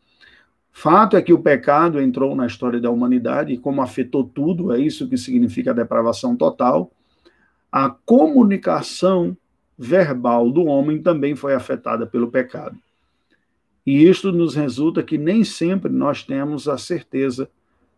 fato 0.71 1.15
é 1.15 1.21
que 1.21 1.33
o 1.33 1.39
pecado 1.39 2.01
entrou 2.01 2.35
na 2.35 2.45
história 2.45 2.79
da 2.79 2.89
humanidade 2.89 3.53
e, 3.53 3.57
como 3.57 3.81
afetou 3.81 4.23
tudo, 4.23 4.73
é 4.73 4.79
isso 4.79 5.07
que 5.07 5.17
significa 5.17 5.71
a 5.71 5.75
depravação 5.75 6.35
total, 6.35 6.91
a 7.71 7.89
comunicação 7.89 9.35
verbal 9.77 10.51
do 10.51 10.65
homem 10.65 11.01
também 11.01 11.35
foi 11.35 11.53
afetada 11.53 12.05
pelo 12.05 12.29
pecado. 12.29 12.77
E 13.85 14.07
isto 14.07 14.31
nos 14.31 14.55
resulta 14.55 15.03
que 15.03 15.17
nem 15.17 15.43
sempre 15.43 15.91
nós 15.91 16.23
temos 16.23 16.67
a 16.67 16.77
certeza 16.77 17.49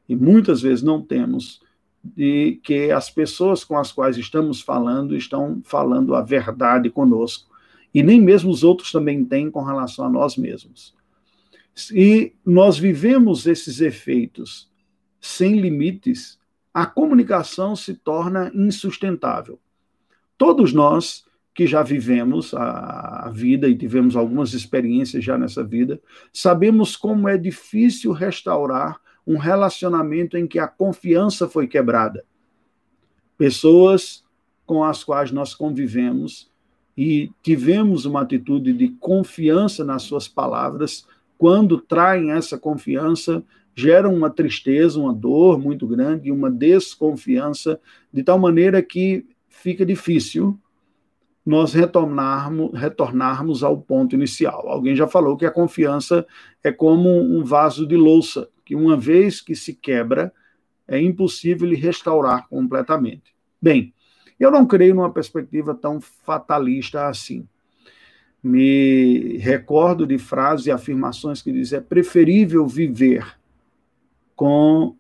e 0.08 0.16
muitas 0.16 0.62
vezes 0.62 0.84
não 0.84 1.02
temos, 1.02 1.62
de 2.04 2.60
que 2.64 2.92
as 2.92 3.10
pessoas 3.10 3.64
com 3.64 3.78
as 3.78 3.92
quais 3.92 4.18
estamos 4.18 4.62
falando 4.62 5.16
estão 5.16 5.62
falando 5.64 6.14
a 6.14 6.22
verdade 6.22 6.90
conosco. 6.90 7.50
E 7.94 8.04
nem 8.04 8.22
mesmo 8.22 8.52
os 8.52 8.64
outros 8.64 8.92
também 8.92 9.26
têm 9.26 9.50
com 9.50 9.64
relação 9.64 10.06
a 10.06 10.10
nós 10.10 10.38
mesmos. 10.38 10.94
E 11.92 12.34
nós 12.46 12.78
vivemos 12.78 13.48
esses 13.48 13.82
efeitos 13.82 14.70
sem 15.20 15.60
limites, 15.60 16.38
a 16.72 16.86
comunicação 16.86 17.76
se 17.76 17.96
torna 17.96 18.52
insustentável. 18.54 19.60
Todos 20.38 20.72
nós 20.72 21.26
que 21.56 21.66
já 21.66 21.82
vivemos 21.82 22.54
a, 22.54 23.32
vida 23.34 23.68
e 23.70 23.78
tivemos 23.78 24.18
algumas 24.18 24.54
experiências 24.54 25.24
já 25.24 25.38
nessa 25.38 25.64
vida, 25.64 26.02
sabemos 26.34 26.98
como 26.98 27.30
é 27.30 27.38
difícil 27.38 28.12
restaurar 28.12 29.00
um 29.26 29.38
relacionamento 29.38 30.38
em 30.38 30.46
que 30.46 30.60
a 30.60 30.68
confiança 30.68 31.48
foi 31.48 31.68
quebrada. 31.68 32.24
Pessoas 33.38 34.24
com 34.66 34.84
as 34.84 35.04
quais 35.04 35.32
nós 35.32 35.54
convivemos 35.54 36.50
e 36.98 37.32
tivemos 37.42 38.06
uma 38.06 38.22
atitude 38.22 38.72
de 38.74 38.90
confiança 39.00 39.84
nas 39.84 40.04
suas 40.04 40.28
palavras, 40.28 41.06
quando 41.38 41.80
traem 41.80 42.32
essa 42.32 42.58
confiança, 42.58 43.44
geram 43.76 44.14
uma 44.14 44.30
tristeza, 44.30 45.00
uma 45.00 45.14
dor 45.14 45.60
muito 45.60 45.86
grande, 45.86 46.32
uma 46.32 46.50
desconfiança, 46.50 47.80
de 48.12 48.24
tal 48.24 48.40
maneira 48.40 48.82
que 48.82 49.26
fica 49.50 49.86
difícil 49.86 50.58
nós 51.46 51.74
retornarmos, 51.74 52.72
retornarmos 52.74 53.64
ao 53.64 53.78
ponto 53.78 54.16
inicial. 54.16 54.68
Alguém 54.68 54.96
já 54.96 55.08
falou 55.08 55.38
que 55.38 55.46
a 55.46 55.52
confiança 55.52 56.26
é 56.64 56.72
como 56.72 57.10
um 57.10 57.44
vaso 57.44 57.86
de 57.86 57.96
louça 57.96 58.50
que 58.66 58.76
uma 58.76 58.98
vez 58.98 59.40
que 59.40 59.56
se 59.56 59.74
quebra, 59.74 60.34
é 60.88 61.00
impossível 61.00 61.68
lhe 61.68 61.76
restaurar 61.76 62.48
completamente. 62.50 63.34
Bem, 63.62 63.94
eu 64.40 64.52
não 64.52 64.66
creio 64.66 64.96
numa 64.96 65.12
perspectiva 65.12 65.74
tão 65.74 66.02
fatalista 66.02 67.08
assim. 67.08 67.48
Me 68.44 69.38
recordo 69.38 70.06
de 70.06 70.18
frases 70.18 70.66
e 70.68 70.72
afirmações 70.72 71.42
que 71.42 71.52
dizem 71.52 71.80
é 71.80 71.82
preferível 71.82 72.68
viver 72.68 73.40
com 74.36 74.96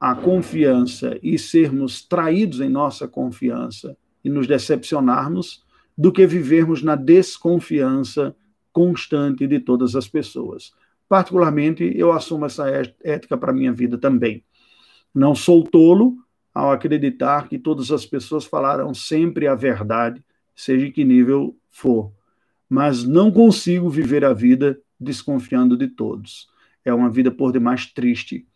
a 0.00 0.14
confiança 0.14 1.18
e 1.22 1.38
sermos 1.38 2.02
traídos 2.02 2.60
em 2.60 2.68
nossa 2.68 3.08
confiança 3.08 3.96
e 4.24 4.30
nos 4.30 4.46
decepcionarmos 4.46 5.64
do 5.96 6.12
que 6.12 6.26
vivermos 6.26 6.82
na 6.82 6.94
desconfiança 6.94 8.34
constante 8.72 9.46
de 9.46 9.58
todas 9.58 9.96
as 9.96 10.06
pessoas. 10.06 10.72
Particularmente, 11.08 11.90
eu 11.96 12.12
assumo 12.12 12.44
essa 12.44 12.66
ética 13.02 13.36
para 13.36 13.50
a 13.50 13.54
minha 13.54 13.72
vida 13.72 13.96
também. 13.96 14.44
Não 15.14 15.34
sou 15.34 15.64
tolo 15.64 16.16
ao 16.54 16.70
acreditar 16.70 17.48
que 17.48 17.58
todas 17.58 17.90
as 17.90 18.04
pessoas 18.04 18.44
falarão 18.44 18.92
sempre 18.92 19.46
a 19.46 19.54
verdade, 19.54 20.22
seja 20.54 20.86
em 20.86 20.92
que 20.92 21.04
nível 21.04 21.56
for. 21.70 22.12
Mas 22.68 23.04
não 23.04 23.30
consigo 23.30 23.88
viver 23.88 24.24
a 24.24 24.32
vida 24.32 24.78
desconfiando 25.00 25.76
de 25.76 25.88
todos. 25.88 26.48
É 26.84 26.92
uma 26.92 27.08
vida 27.08 27.30
por 27.30 27.52
demais 27.52 27.86
triste. 27.86 28.46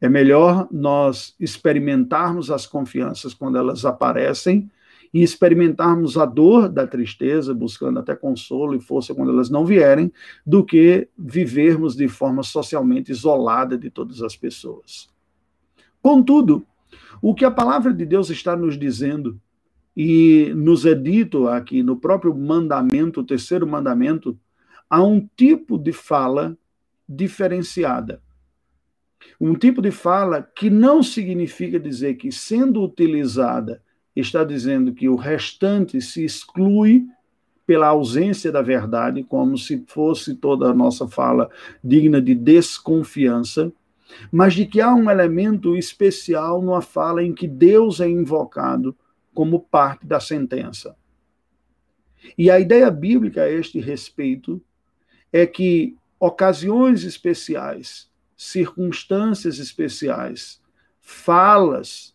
É 0.00 0.08
melhor 0.08 0.68
nós 0.70 1.34
experimentarmos 1.40 2.50
as 2.50 2.66
confianças 2.66 3.34
quando 3.34 3.58
elas 3.58 3.84
aparecem 3.84 4.70
e 5.12 5.22
experimentarmos 5.22 6.16
a 6.16 6.24
dor 6.24 6.68
da 6.68 6.86
tristeza, 6.86 7.52
buscando 7.52 7.98
até 7.98 8.14
consolo 8.14 8.74
e 8.74 8.80
força 8.80 9.14
quando 9.14 9.32
elas 9.32 9.50
não 9.50 9.64
vierem, 9.64 10.12
do 10.46 10.64
que 10.64 11.08
vivermos 11.18 11.96
de 11.96 12.08
forma 12.08 12.42
socialmente 12.42 13.10
isolada 13.10 13.76
de 13.76 13.90
todas 13.90 14.22
as 14.22 14.36
pessoas. 14.36 15.08
Contudo, 16.00 16.64
o 17.20 17.34
que 17.34 17.44
a 17.44 17.50
palavra 17.50 17.92
de 17.92 18.06
Deus 18.06 18.30
está 18.30 18.56
nos 18.56 18.78
dizendo 18.78 19.38
e 19.96 20.52
nos 20.54 20.86
é 20.86 20.94
dito 20.94 21.48
aqui 21.48 21.82
no 21.82 21.96
próprio 21.96 22.34
mandamento, 22.34 23.20
o 23.20 23.26
terceiro 23.26 23.66
mandamento, 23.66 24.38
há 24.88 25.02
um 25.02 25.28
tipo 25.36 25.76
de 25.76 25.92
fala 25.92 26.56
diferenciada. 27.08 28.22
Um 29.40 29.54
tipo 29.54 29.82
de 29.82 29.90
fala 29.90 30.42
que 30.42 30.70
não 30.70 31.02
significa 31.02 31.78
dizer 31.78 32.14
que, 32.14 32.30
sendo 32.30 32.82
utilizada 32.82 33.82
está 34.14 34.44
dizendo 34.44 34.92
que 34.92 35.08
o 35.08 35.16
restante 35.16 36.00
se 36.00 36.24
exclui 36.24 37.06
pela 37.66 37.86
ausência 37.86 38.50
da 38.50 38.62
verdade, 38.62 39.22
como 39.22 39.56
se 39.56 39.84
fosse 39.86 40.34
toda 40.34 40.66
a 40.66 40.74
nossa 40.74 41.06
fala 41.06 41.48
digna 41.82 42.20
de 42.20 42.34
desconfiança, 42.34 43.72
mas 44.32 44.54
de 44.54 44.66
que 44.66 44.80
há 44.80 44.92
um 44.92 45.08
elemento 45.08 45.76
especial 45.76 46.60
numa 46.60 46.82
fala 46.82 47.22
em 47.22 47.32
que 47.32 47.46
Deus 47.46 48.00
é 48.00 48.08
invocado 48.08 48.96
como 49.32 49.60
parte 49.60 50.04
da 50.04 50.18
sentença. 50.18 50.96
E 52.36 52.50
a 52.50 52.58
ideia 52.58 52.90
bíblica 52.90 53.42
a 53.42 53.50
este 53.50 53.78
respeito 53.78 54.60
é 55.32 55.46
que 55.46 55.96
ocasiões 56.18 57.04
especiais, 57.04 58.10
circunstâncias 58.36 59.58
especiais, 59.58 60.60
falas 61.00 62.14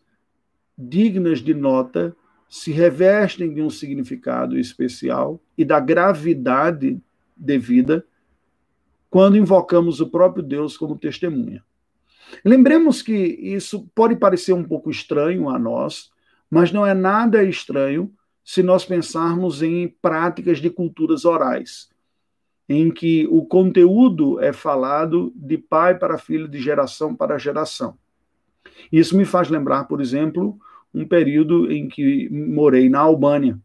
dignas 0.78 1.40
de 1.40 1.54
nota 1.54 2.16
se 2.48 2.72
revestem 2.72 3.54
de 3.54 3.62
um 3.62 3.70
significado 3.70 4.58
especial 4.58 5.42
e 5.58 5.66
da 5.66 5.80
gravidade 5.80 7.02
devida 7.36 8.06
quando 9.10 9.38
invocamos 9.38 10.02
o 10.02 10.08
próprio 10.08 10.44
Deus 10.44 10.78
como 10.78 10.98
testemunha. 10.98 11.64
Lembremos 12.44 13.02
que 13.02 13.14
isso 13.14 13.90
pode 13.96 14.16
parecer 14.16 14.54
um 14.54 14.64
pouco 14.64 14.90
estranho 14.90 15.50
a 15.50 15.60
nós, 15.60 16.12
mas 16.50 16.72
não 16.72 16.86
é 16.86 16.94
nada 16.94 17.44
estranho 17.44 18.12
se 18.44 18.62
nós 18.62 18.86
pensarmos 18.86 19.64
em 19.64 19.88
práticas 19.88 20.60
de 20.60 20.70
culturas 20.70 21.26
orais, 21.26 21.90
em 22.68 22.92
que 22.92 23.28
o 23.32 23.46
conteúdo 23.46 24.40
é 24.40 24.54
falado 24.54 25.32
de 25.36 25.58
pai 25.58 25.98
para 25.98 26.18
filho, 26.18 26.48
de 26.48 26.62
geração 26.62 27.16
para 27.16 27.38
geração. 27.38 27.98
Isso 28.92 29.18
me 29.18 29.26
faz 29.26 29.50
lembrar, 29.50 29.86
por 29.86 30.02
exemplo, 30.02 30.58
um 30.94 31.06
período 31.06 31.72
em 31.72 31.88
que 31.88 32.30
morei 32.30 32.90
na 32.90 33.00
Albânia. 33.00 33.60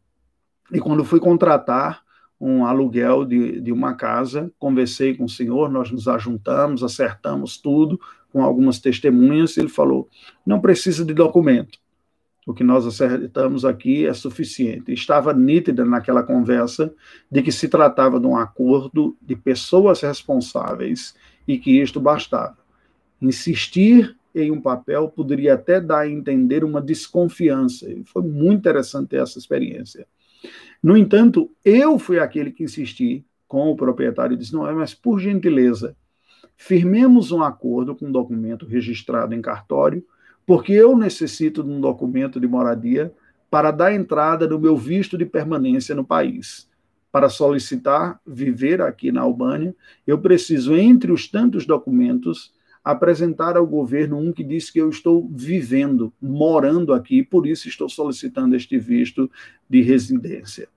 E 0.72 0.78
quando 0.78 1.04
fui 1.04 1.20
contratar 1.20 2.02
um 2.40 2.64
aluguel 2.64 3.24
de, 3.24 3.60
de 3.60 3.72
uma 3.72 3.94
casa, 3.94 4.50
conversei 4.58 5.14
com 5.14 5.24
o 5.24 5.28
senhor, 5.28 5.70
nós 5.70 5.90
nos 5.90 6.08
ajuntamos, 6.08 6.82
acertamos 6.82 7.58
tudo 7.58 8.00
com 8.32 8.42
algumas 8.42 8.78
testemunhas. 8.78 9.56
Ele 9.56 9.68
falou: 9.68 10.08
não 10.46 10.60
precisa 10.60 11.04
de 11.04 11.12
documento 11.12 11.78
o 12.50 12.54
que 12.54 12.64
nós 12.64 12.86
acertamos 12.86 13.64
aqui 13.64 14.06
é 14.06 14.12
suficiente. 14.12 14.92
Estava 14.92 15.32
nítida 15.32 15.84
naquela 15.84 16.22
conversa 16.22 16.92
de 17.30 17.42
que 17.42 17.52
se 17.52 17.68
tratava 17.68 18.18
de 18.18 18.26
um 18.26 18.36
acordo 18.36 19.16
de 19.20 19.36
pessoas 19.36 20.00
responsáveis 20.00 21.14
e 21.46 21.58
que 21.58 21.80
isto 21.80 22.00
bastava. 22.00 22.58
Insistir 23.22 24.16
em 24.34 24.50
um 24.50 24.60
papel 24.60 25.08
poderia 25.08 25.54
até 25.54 25.80
dar 25.80 26.00
a 26.00 26.08
entender 26.08 26.64
uma 26.64 26.80
desconfiança. 26.80 27.86
Foi 28.06 28.22
muito 28.22 28.60
interessante 28.60 29.16
essa 29.16 29.38
experiência. 29.38 30.06
No 30.82 30.96
entanto, 30.96 31.50
eu 31.64 31.98
fui 31.98 32.18
aquele 32.18 32.50
que 32.50 32.64
insisti 32.64 33.24
com 33.46 33.70
o 33.70 33.76
proprietário 33.76 34.34
e 34.34 34.36
disse: 34.36 34.52
não 34.52 34.66
é, 34.66 34.72
mas 34.72 34.94
por 34.94 35.18
gentileza, 35.18 35.96
firmemos 36.56 37.32
um 37.32 37.42
acordo 37.42 37.94
com 37.94 38.06
um 38.06 38.12
documento 38.12 38.66
registrado 38.66 39.34
em 39.34 39.42
cartório 39.42 40.04
porque 40.46 40.72
eu 40.72 40.96
necessito 40.96 41.62
de 41.62 41.70
um 41.70 41.80
documento 41.80 42.40
de 42.40 42.48
moradia 42.48 43.14
para 43.50 43.70
dar 43.70 43.94
entrada 43.94 44.48
no 44.48 44.58
meu 44.58 44.76
visto 44.76 45.16
de 45.16 45.24
permanência 45.24 45.94
no 45.94 46.04
país. 46.04 46.68
Para 47.12 47.28
solicitar 47.28 48.20
viver 48.26 48.80
aqui 48.80 49.12
na 49.12 49.20
Albânia, 49.20 49.74
eu 50.06 50.18
preciso, 50.18 50.74
entre 50.74 51.12
os 51.12 51.28
tantos 51.28 51.66
documentos, 51.66 52.52
apresentar 52.82 53.56
ao 53.56 53.66
governo 53.66 54.18
um 54.18 54.32
que 54.32 54.42
diz 54.42 54.70
que 54.70 54.80
eu 54.80 54.88
estou 54.88 55.28
vivendo, 55.32 56.12
morando 56.20 56.92
aqui, 56.92 57.22
por 57.22 57.46
isso 57.46 57.68
estou 57.68 57.88
solicitando 57.88 58.56
este 58.56 58.78
visto 58.78 59.30
de 59.68 59.82
residência. 59.82 60.68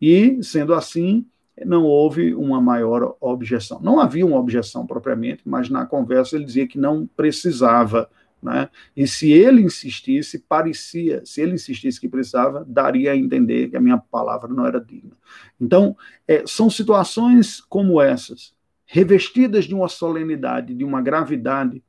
E, 0.00 0.42
sendo 0.42 0.72
assim, 0.72 1.26
não 1.64 1.84
houve 1.84 2.34
uma 2.34 2.60
maior 2.60 3.16
objeção. 3.20 3.80
Não 3.82 4.00
havia 4.00 4.24
uma 4.24 4.38
objeção 4.38 4.86
propriamente, 4.86 5.42
mas 5.44 5.68
na 5.68 5.84
conversa 5.84 6.36
ele 6.36 6.46
dizia 6.46 6.66
que 6.66 6.78
não 6.78 7.06
precisava 7.06 8.08
né? 8.42 8.70
E 8.96 9.06
se 9.06 9.30
ele 9.30 9.60
insistisse, 9.60 10.38
parecia, 10.38 11.24
se 11.26 11.42
ele 11.42 11.54
insistisse 11.54 12.00
que 12.00 12.08
precisava, 12.08 12.64
daria 12.66 13.12
a 13.12 13.16
entender 13.16 13.68
que 13.68 13.76
a 13.76 13.80
minha 13.80 13.98
palavra 13.98 14.48
não 14.48 14.66
era 14.66 14.80
digna. 14.80 15.12
Então, 15.60 15.96
é, 16.26 16.44
são 16.46 16.70
situações 16.70 17.60
como 17.60 18.00
essas, 18.00 18.54
revestidas 18.92 19.66
de 19.66 19.74
uma 19.74 19.88
solenidade, 19.88 20.74
de 20.74 20.84
uma 20.84 21.00
gravidade, 21.00 21.80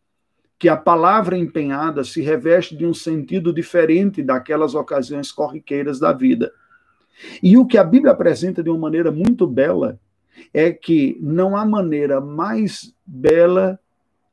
que 0.59 0.69
a 0.69 0.77
palavra 0.77 1.35
empenhada 1.35 2.03
se 2.03 2.21
reveste 2.21 2.75
de 2.75 2.85
um 2.85 2.93
sentido 2.93 3.51
diferente 3.51 4.21
daquelas 4.21 4.75
ocasiões 4.75 5.31
corriqueiras 5.31 5.99
da 5.99 6.13
vida. 6.13 6.53
E 7.41 7.57
o 7.57 7.65
que 7.65 7.79
a 7.79 7.83
Bíblia 7.83 8.11
apresenta 8.11 8.61
de 8.61 8.69
uma 8.69 8.77
maneira 8.77 9.11
muito 9.11 9.47
bela 9.47 9.99
é 10.53 10.71
que 10.71 11.17
não 11.19 11.57
há 11.57 11.65
maneira 11.65 12.21
mais 12.21 12.93
bela 13.03 13.79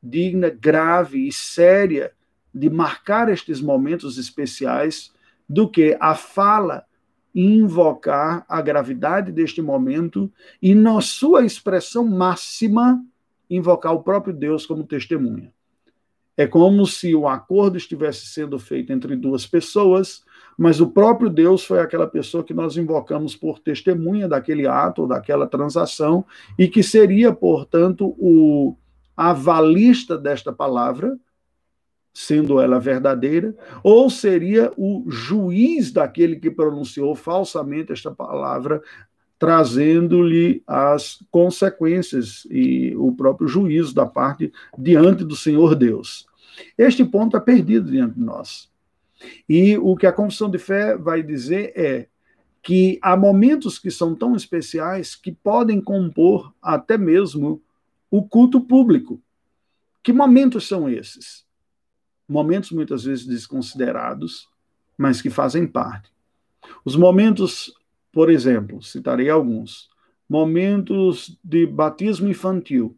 digna, 0.01 0.49
grave 0.49 1.27
e 1.27 1.33
séria 1.33 2.11
de 2.53 2.69
marcar 2.69 3.29
estes 3.29 3.59
momentos 3.59 4.19
especiais 4.19 5.11
do 5.47 5.67
que 5.67 5.97
a 5.99 6.13
fala 6.13 6.85
invocar 7.33 8.45
a 8.47 8.61
gravidade 8.61 9.31
deste 9.31 9.61
momento 9.61 10.31
e, 10.61 10.73
na 10.73 10.99
sua 11.01 11.45
expressão 11.45 12.05
máxima, 12.05 13.03
invocar 13.49 13.93
o 13.93 14.03
próprio 14.03 14.33
Deus 14.33 14.65
como 14.65 14.83
testemunha. 14.83 15.51
É 16.35 16.47
como 16.47 16.85
se 16.85 17.13
o 17.13 17.27
acordo 17.27 17.77
estivesse 17.77 18.27
sendo 18.27 18.57
feito 18.57 18.93
entre 18.93 19.15
duas 19.15 19.45
pessoas, 19.45 20.23
mas 20.57 20.79
o 20.79 20.87
próprio 20.87 21.29
Deus 21.29 21.65
foi 21.65 21.79
aquela 21.79 22.07
pessoa 22.07 22.43
que 22.43 22.53
nós 22.53 22.77
invocamos 22.77 23.35
por 23.35 23.59
testemunha 23.59 24.27
daquele 24.27 24.65
ato, 24.65 25.05
daquela 25.05 25.47
transação, 25.47 26.25
e 26.57 26.67
que 26.67 26.81
seria, 26.81 27.33
portanto, 27.33 28.15
o 28.17 28.75
avalista 29.17 30.17
desta 30.17 30.53
palavra, 30.53 31.19
sendo 32.13 32.59
ela 32.59 32.79
verdadeira, 32.79 33.55
ou 33.83 34.09
seria 34.09 34.71
o 34.77 35.05
juiz 35.07 35.91
daquele 35.91 36.35
que 36.35 36.51
pronunciou 36.51 37.15
falsamente 37.15 37.91
esta 37.91 38.11
palavra, 38.11 38.81
trazendo-lhe 39.37 40.61
as 40.67 41.19
consequências 41.31 42.45
e 42.51 42.93
o 42.97 43.13
próprio 43.13 43.47
juízo 43.47 43.95
da 43.95 44.05
parte 44.05 44.51
diante 44.77 45.23
do 45.23 45.35
Senhor 45.35 45.75
Deus. 45.75 46.27
Este 46.77 47.05
ponto 47.05 47.37
é 47.37 47.39
perdido 47.39 47.89
diante 47.89 48.15
de 48.15 48.21
nós. 48.21 48.69
E 49.47 49.77
o 49.77 49.95
que 49.95 50.05
a 50.05 50.13
confissão 50.13 50.49
de 50.49 50.57
fé 50.57 50.97
vai 50.97 51.23
dizer 51.23 51.71
é 51.75 52.07
que 52.61 52.99
há 53.01 53.15
momentos 53.15 53.79
que 53.79 53.89
são 53.89 54.13
tão 54.13 54.35
especiais 54.35 55.15
que 55.15 55.31
podem 55.31 55.79
compor 55.79 56.53
até 56.61 56.97
mesmo 56.97 57.61
o 58.11 58.27
culto 58.27 58.59
público. 58.59 59.21
Que 60.03 60.11
momentos 60.11 60.67
são 60.67 60.89
esses? 60.89 61.45
Momentos 62.29 62.69
muitas 62.71 63.05
vezes 63.05 63.25
desconsiderados, 63.25 64.47
mas 64.95 65.19
que 65.19 65.31
fazem 65.31 65.65
parte. 65.65 66.11
Os 66.85 66.95
momentos, 66.95 67.73
por 68.11 68.29
exemplo, 68.29 68.83
citarei 68.83 69.31
alguns: 69.31 69.89
momentos 70.29 71.39
de 71.43 71.65
batismo 71.65 72.27
infantil, 72.29 72.95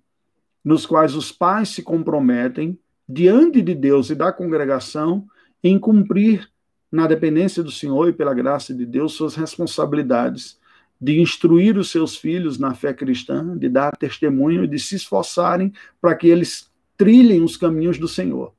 nos 0.63 0.85
quais 0.85 1.15
os 1.15 1.31
pais 1.31 1.69
se 1.69 1.81
comprometem 1.81 2.77
diante 3.07 3.61
de 3.61 3.73
Deus 3.73 4.09
e 4.09 4.15
da 4.15 4.33
congregação 4.33 5.25
em 5.63 5.79
cumprir, 5.79 6.49
na 6.91 7.07
dependência 7.07 7.63
do 7.63 7.71
Senhor 7.71 8.09
e 8.09 8.13
pela 8.13 8.33
graça 8.33 8.73
de 8.73 8.85
Deus, 8.85 9.13
suas 9.13 9.35
responsabilidades 9.35 10.59
de 10.99 11.21
instruir 11.21 11.77
os 11.77 11.89
seus 11.89 12.17
filhos 12.17 12.59
na 12.59 12.73
fé 12.75 12.93
cristã, 12.93 13.57
de 13.57 13.69
dar 13.69 13.95
testemunho 13.95 14.65
e 14.65 14.67
de 14.67 14.77
se 14.77 14.95
esforçarem 14.95 15.71
para 16.01 16.13
que 16.15 16.27
eles 16.27 16.69
trilhem 16.97 17.41
os 17.43 17.55
caminhos 17.55 17.97
do 17.97 18.07
Senhor. 18.07 18.53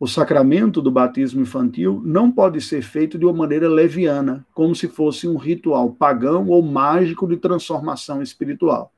O 0.00 0.06
sacramento 0.06 0.80
do 0.80 0.90
batismo 0.90 1.42
infantil 1.42 2.00
não 2.02 2.32
pode 2.32 2.58
ser 2.62 2.80
feito 2.80 3.18
de 3.18 3.26
uma 3.26 3.34
maneira 3.34 3.68
leviana, 3.68 4.46
como 4.54 4.74
se 4.74 4.88
fosse 4.88 5.28
um 5.28 5.36
ritual 5.36 5.90
pagão 5.90 6.48
ou 6.48 6.62
mágico 6.62 7.28
de 7.28 7.36
transformação 7.36 8.22
espiritual. 8.22 8.94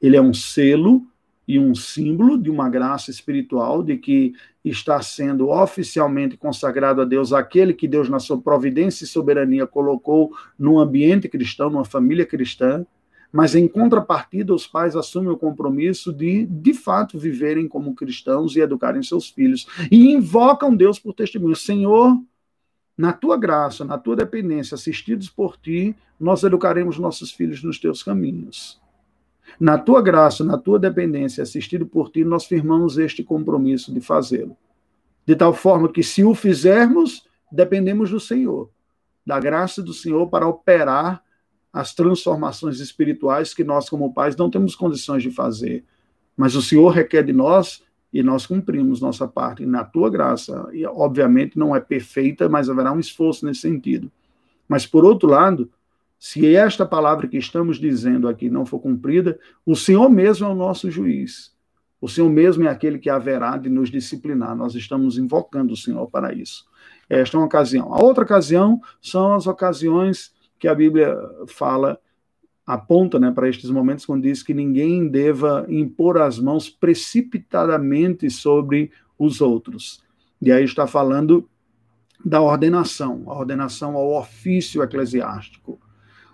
Ele 0.00 0.16
é 0.16 0.22
um 0.22 0.32
selo 0.32 1.06
e 1.46 1.58
um 1.58 1.74
símbolo 1.74 2.38
de 2.38 2.48
uma 2.48 2.66
graça 2.70 3.10
espiritual, 3.10 3.82
de 3.82 3.98
que 3.98 4.32
está 4.64 5.02
sendo 5.02 5.50
oficialmente 5.50 6.34
consagrado 6.38 7.02
a 7.02 7.04
Deus 7.04 7.34
aquele 7.34 7.74
que 7.74 7.86
Deus, 7.86 8.08
na 8.08 8.18
sua 8.18 8.40
providência 8.40 9.04
e 9.04 9.06
soberania, 9.06 9.66
colocou 9.66 10.32
num 10.58 10.78
ambiente 10.78 11.28
cristão, 11.28 11.68
numa 11.68 11.84
família 11.84 12.24
cristã. 12.24 12.86
Mas, 13.30 13.54
em 13.54 13.68
contrapartida, 13.68 14.54
os 14.54 14.66
pais 14.66 14.96
assumem 14.96 15.30
o 15.30 15.36
compromisso 15.36 16.12
de, 16.12 16.46
de 16.46 16.72
fato, 16.72 17.18
viverem 17.18 17.68
como 17.68 17.94
cristãos 17.94 18.56
e 18.56 18.60
educarem 18.60 19.02
seus 19.02 19.28
filhos. 19.28 19.66
E 19.90 20.12
invocam 20.12 20.74
Deus 20.74 20.98
por 20.98 21.12
testemunho. 21.12 21.54
Senhor, 21.54 22.18
na 22.96 23.12
tua 23.12 23.36
graça, 23.36 23.84
na 23.84 23.98
tua 23.98 24.16
dependência, 24.16 24.74
assistidos 24.74 25.28
por 25.28 25.56
ti, 25.56 25.94
nós 26.18 26.42
educaremos 26.42 26.98
nossos 26.98 27.30
filhos 27.30 27.62
nos 27.62 27.78
teus 27.78 28.02
caminhos. 28.02 28.80
Na 29.60 29.78
tua 29.78 30.02
graça, 30.02 30.42
na 30.42 30.58
tua 30.58 30.78
dependência, 30.78 31.42
assistido 31.42 31.86
por 31.86 32.10
ti, 32.10 32.24
nós 32.24 32.46
firmamos 32.46 32.98
este 32.98 33.22
compromisso 33.22 33.92
de 33.92 34.00
fazê-lo. 34.00 34.56
De 35.26 35.36
tal 35.36 35.52
forma 35.52 35.90
que, 35.90 36.02
se 36.02 36.24
o 36.24 36.34
fizermos, 36.34 37.26
dependemos 37.52 38.10
do 38.10 38.18
Senhor, 38.18 38.70
da 39.24 39.38
graça 39.38 39.82
do 39.82 39.92
Senhor 39.92 40.28
para 40.28 40.48
operar 40.48 41.22
as 41.72 41.94
transformações 41.94 42.80
espirituais 42.80 43.52
que 43.52 43.64
nós, 43.64 43.88
como 43.88 44.12
pais, 44.12 44.36
não 44.36 44.50
temos 44.50 44.74
condições 44.74 45.22
de 45.22 45.30
fazer. 45.30 45.84
Mas 46.36 46.54
o 46.54 46.62
Senhor 46.62 46.88
requer 46.88 47.22
de 47.22 47.32
nós 47.32 47.82
e 48.12 48.22
nós 48.22 48.46
cumprimos 48.46 49.00
nossa 49.00 49.28
parte 49.28 49.66
na 49.66 49.84
tua 49.84 50.08
graça. 50.08 50.68
E, 50.72 50.86
obviamente, 50.86 51.58
não 51.58 51.74
é 51.76 51.80
perfeita, 51.80 52.48
mas 52.48 52.70
haverá 52.70 52.92
um 52.92 53.00
esforço 53.00 53.44
nesse 53.44 53.60
sentido. 53.60 54.10
Mas, 54.66 54.86
por 54.86 55.04
outro 55.04 55.28
lado, 55.28 55.70
se 56.18 56.54
esta 56.56 56.84
palavra 56.84 57.28
que 57.28 57.36
estamos 57.36 57.78
dizendo 57.78 58.28
aqui 58.28 58.50
não 58.50 58.66
for 58.66 58.80
cumprida, 58.80 59.38
o 59.64 59.76
Senhor 59.76 60.08
mesmo 60.08 60.46
é 60.46 60.50
o 60.50 60.54
nosso 60.54 60.90
juiz. 60.90 61.52
O 62.00 62.08
Senhor 62.08 62.30
mesmo 62.30 62.64
é 62.64 62.68
aquele 62.68 62.98
que 62.98 63.10
haverá 63.10 63.56
de 63.56 63.68
nos 63.68 63.90
disciplinar. 63.90 64.56
Nós 64.56 64.74
estamos 64.74 65.18
invocando 65.18 65.72
o 65.72 65.76
Senhor 65.76 66.08
para 66.08 66.32
isso. 66.32 66.64
Esta 67.08 67.36
é 67.36 67.40
uma 67.40 67.46
ocasião. 67.46 67.92
A 67.92 68.02
outra 68.02 68.24
ocasião 68.24 68.80
são 69.00 69.34
as 69.34 69.46
ocasiões 69.46 70.32
que 70.58 70.68
a 70.68 70.74
Bíblia 70.74 71.16
fala, 71.46 71.98
aponta 72.66 73.18
né, 73.18 73.30
para 73.30 73.48
estes 73.48 73.70
momentos, 73.70 74.04
quando 74.04 74.22
diz 74.22 74.42
que 74.42 74.52
ninguém 74.52 75.08
deva 75.08 75.64
impor 75.68 76.18
as 76.18 76.38
mãos 76.38 76.68
precipitadamente 76.68 78.30
sobre 78.30 78.90
os 79.18 79.40
outros. 79.40 80.02
E 80.40 80.52
aí 80.52 80.64
está 80.64 80.86
falando 80.86 81.48
da 82.24 82.40
ordenação, 82.40 83.24
a 83.26 83.38
ordenação 83.38 83.96
ao 83.96 84.14
ofício 84.14 84.82
eclesiástico. 84.82 85.80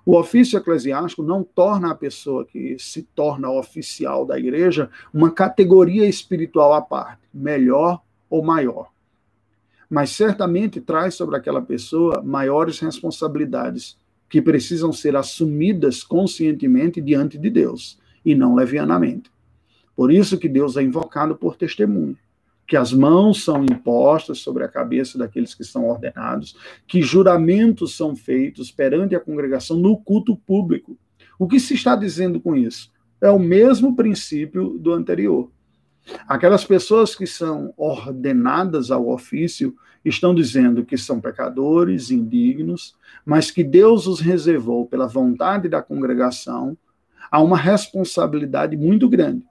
O 0.05 0.19
ofício 0.19 0.59
eclesiástico 0.59 1.23
não 1.23 1.43
torna 1.43 1.91
a 1.91 1.95
pessoa 1.95 2.45
que 2.45 2.77
se 2.79 3.03
torna 3.15 3.51
oficial 3.51 4.27
da 4.27 4.39
igreja 4.39 4.91
uma 5.13 5.31
categoria 5.31 6.07
espiritual 6.07 6.75
à 6.75 6.83
parte, 6.83 7.23
melhor 7.33 8.03
ou 8.29 8.43
maior. 8.43 8.91
Mas 9.89 10.11
certamente 10.11 10.81
traz 10.81 11.15
sobre 11.15 11.37
aquela 11.37 11.63
pessoa 11.63 12.23
maiores 12.23 12.81
responsabilidades 12.81 13.97
que 14.29 14.43
precisam 14.43 14.93
ser 14.93 15.17
assumidas 15.17 16.03
conscientemente 16.03 17.01
diante 17.01 17.39
de 17.39 17.51
Deus 17.51 17.99
e 18.25 18.35
não 18.35 18.55
levianamente. 18.55 19.31
Por 19.95 20.13
isso 20.13 20.39
que 20.39 20.49
Deus 20.49 20.77
é 20.77 20.83
invocado 20.83 21.37
por 21.37 21.57
testemunho 21.57 22.17
que 22.67 22.77
as 22.77 22.93
mãos 22.93 23.45
são 23.45 23.65
impostas 23.65 24.39
sobre 24.39 24.65
a 24.65 24.69
cabeça 24.69 25.19
daqueles 25.19 25.55
que 25.55 25.65
são 25.65 25.87
ordenados, 25.89 26.57
que 26.87 27.03
juramentos 27.03 27.97
são 27.97 28.17
feitos 28.17 28.71
perante 28.71 29.15
a 29.15 29.21
congregação 29.21 29.77
no 29.77 29.97
culto 29.99 30.37
público. 30.37 30.97
O 31.39 31.47
que 31.47 31.61
se 31.61 31.75
está 31.75 31.95
dizendo 31.95 32.41
com 32.41 32.57
isso? 32.57 32.91
É 33.21 33.31
o 33.31 33.39
mesmo 33.39 33.95
princípio 33.95 34.79
do 34.79 34.93
anterior. 34.93 35.51
Aquelas 36.29 36.65
pessoas 36.65 37.15
que 37.15 37.27
são 37.27 37.73
ordenadas 37.77 38.91
ao 38.91 39.09
ofício 39.09 39.75
estão 40.05 40.35
dizendo 40.35 40.85
que 40.85 40.99
são 40.99 41.21
pecadores, 41.21 42.11
indignos, 42.11 42.95
mas 43.25 43.51
que 43.51 43.65
Deus 43.65 44.07
os 44.07 44.21
reservou 44.21 44.87
pela 44.87 45.07
vontade 45.07 45.69
da 45.69 45.83
congregação 45.83 46.77
a 47.31 47.41
uma 47.41 47.57
responsabilidade 47.57 48.77
muito 48.77 49.09
grande 49.09 49.45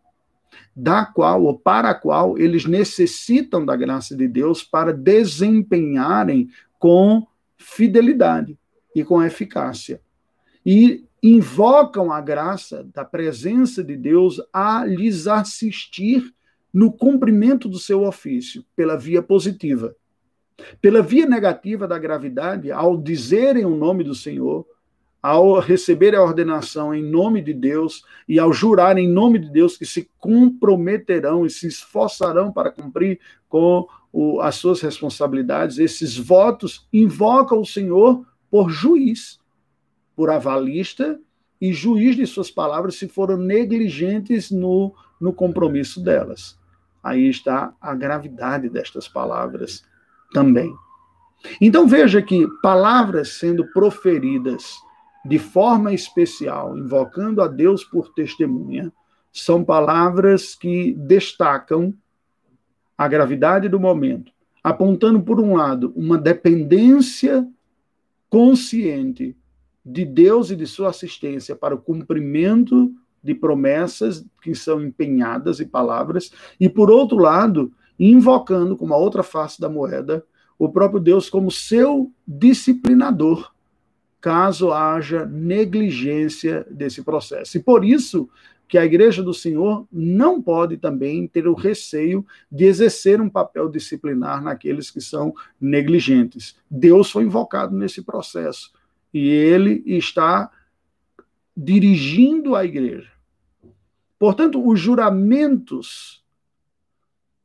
da 0.75 1.05
qual 1.05 1.43
ou 1.43 1.57
para 1.57 1.89
a 1.89 1.95
qual 1.95 2.37
eles 2.37 2.65
necessitam 2.65 3.65
da 3.65 3.75
graça 3.75 4.15
de 4.15 4.27
Deus 4.27 4.63
para 4.63 4.93
desempenharem 4.93 6.49
com 6.79 7.25
fidelidade 7.57 8.57
e 8.95 9.03
com 9.03 9.23
eficácia. 9.23 10.01
E 10.65 11.05
invocam 11.21 12.11
a 12.11 12.19
graça 12.19 12.85
da 12.93 13.05
presença 13.05 13.83
de 13.83 13.95
Deus 13.95 14.41
a 14.51 14.85
lhes 14.85 15.27
assistir 15.27 16.33
no 16.73 16.91
cumprimento 16.91 17.69
do 17.69 17.77
seu 17.77 18.03
ofício, 18.03 18.65
pela 18.75 18.97
via 18.97 19.21
positiva. 19.21 19.95
Pela 20.81 21.01
via 21.01 21.25
negativa 21.25 21.87
da 21.87 21.99
gravidade, 21.99 22.71
ao 22.71 22.97
dizerem 22.97 23.65
o 23.65 23.75
nome 23.75 24.03
do 24.03 24.15
Senhor, 24.15 24.65
ao 25.21 25.59
receber 25.59 26.15
a 26.15 26.21
ordenação 26.21 26.93
em 26.93 27.01
nome 27.01 27.41
de 27.41 27.53
Deus 27.53 28.03
e 28.27 28.37
ao 28.37 28.51
jurar 28.51 28.97
em 28.97 29.07
nome 29.07 29.39
de 29.39 29.49
Deus 29.49 29.77
que 29.77 29.85
se 29.85 30.09
comprometerão 30.19 31.45
e 31.45 31.49
se 31.49 31.67
esforçarão 31.67 32.51
para 32.51 32.71
cumprir 32.71 33.19
com 33.47 33.87
o, 34.11 34.41
as 34.41 34.55
suas 34.55 34.81
responsabilidades, 34.81 35.79
esses 35.79 36.17
votos 36.17 36.87
invocam 36.91 37.61
o 37.61 37.65
Senhor 37.65 38.25
por 38.51 38.69
juiz, 38.69 39.39
por 40.15 40.29
avalista 40.29 41.19
e 41.59 41.71
juiz 41.71 42.15
de 42.15 42.27
suas 42.27 42.51
palavras 42.51 42.95
se 42.95 43.07
foram 43.07 43.37
negligentes 43.37 44.51
no, 44.51 44.93
no 45.19 45.31
compromisso 45.31 46.03
delas. 46.03 46.59
Aí 47.03 47.27
está 47.27 47.73
a 47.81 47.93
gravidade 47.93 48.69
destas 48.69 49.07
palavras 49.07 49.83
também. 50.31 50.73
Então 51.59 51.85
veja 51.85 52.21
que 52.21 52.47
palavras 52.61 53.33
sendo 53.33 53.67
proferidas 53.73 54.73
de 55.25 55.37
forma 55.37 55.93
especial, 55.93 56.77
invocando 56.77 57.41
a 57.41 57.47
Deus 57.47 57.83
por 57.83 58.13
testemunha, 58.13 58.91
são 59.31 59.63
palavras 59.63 60.55
que 60.55 60.93
destacam 60.93 61.93
a 62.97 63.07
gravidade 63.07 63.67
do 63.67 63.79
momento, 63.79 64.31
apontando, 64.63 65.21
por 65.21 65.39
um 65.39 65.55
lado, 65.55 65.91
uma 65.95 66.17
dependência 66.17 67.47
consciente 68.29 69.35
de 69.85 70.05
Deus 70.05 70.51
e 70.51 70.55
de 70.55 70.65
sua 70.65 70.89
assistência 70.89 71.55
para 71.55 71.75
o 71.75 71.81
cumprimento 71.81 72.93
de 73.23 73.33
promessas 73.33 74.25
que 74.41 74.53
são 74.53 74.83
empenhadas 74.83 75.59
e 75.59 75.65
palavras, 75.65 76.31
e, 76.59 76.67
por 76.67 76.91
outro 76.91 77.17
lado, 77.17 77.71
invocando, 77.99 78.75
como 78.75 78.93
a 78.93 78.97
outra 78.97 79.23
face 79.23 79.61
da 79.61 79.69
moeda, 79.69 80.25
o 80.57 80.69
próprio 80.69 80.99
Deus 80.99 81.29
como 81.29 81.49
seu 81.49 82.11
disciplinador 82.27 83.53
caso 84.19 84.71
haja 84.71 85.25
negligência 85.25 86.65
desse 86.71 87.03
processo. 87.03 87.57
E 87.57 87.59
por 87.59 87.83
isso 87.83 88.29
que 88.69 88.77
a 88.77 88.85
igreja 88.85 89.21
do 89.21 89.33
Senhor 89.33 89.85
não 89.91 90.41
pode 90.41 90.77
também 90.77 91.27
ter 91.27 91.47
o 91.47 91.53
receio 91.53 92.25
de 92.51 92.63
exercer 92.65 93.21
um 93.21 93.29
papel 93.29 93.69
disciplinar 93.69 94.41
naqueles 94.41 94.89
que 94.89 95.01
são 95.01 95.33
negligentes. 95.59 96.55
Deus 96.71 97.11
foi 97.11 97.23
invocado 97.23 97.75
nesse 97.75 98.01
processo 98.01 98.71
e 99.13 99.29
ele 99.29 99.83
está 99.85 100.49
dirigindo 101.55 102.55
a 102.55 102.65
igreja. 102.65 103.12
Portanto, 104.23 104.65
os 104.65 104.79
juramentos 104.79 106.23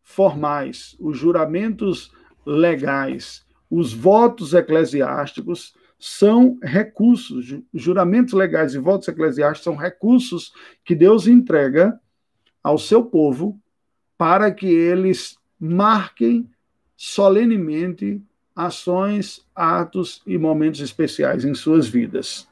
formais, 0.01 0.97
os 1.01 1.19
juramentos 1.19 2.13
legais, 2.47 3.45
os 3.69 3.93
votos 3.93 4.55
eclesiásticos 4.55 5.75
são 5.99 6.57
recursos, 6.63 7.59
juramentos 7.75 8.33
legais 8.33 8.75
e 8.75 8.79
votos 8.79 9.09
eclesiásticos 9.09 9.65
são 9.65 9.75
recursos 9.75 10.53
que 10.85 10.95
Deus 10.95 11.27
entrega 11.27 11.99
ao 12.63 12.79
seu 12.79 13.05
povo 13.05 13.61
para 14.17 14.53
que 14.53 14.69
eles 14.69 15.37
marquem 15.59 16.49
solenemente 16.97 18.23
ações, 18.55 19.45
atos 19.53 20.23
e 20.25 20.39
momentos 20.39 20.81
especiais 20.81 21.45
em 21.45 21.55
suas 21.55 21.89
vidas. 21.89 22.49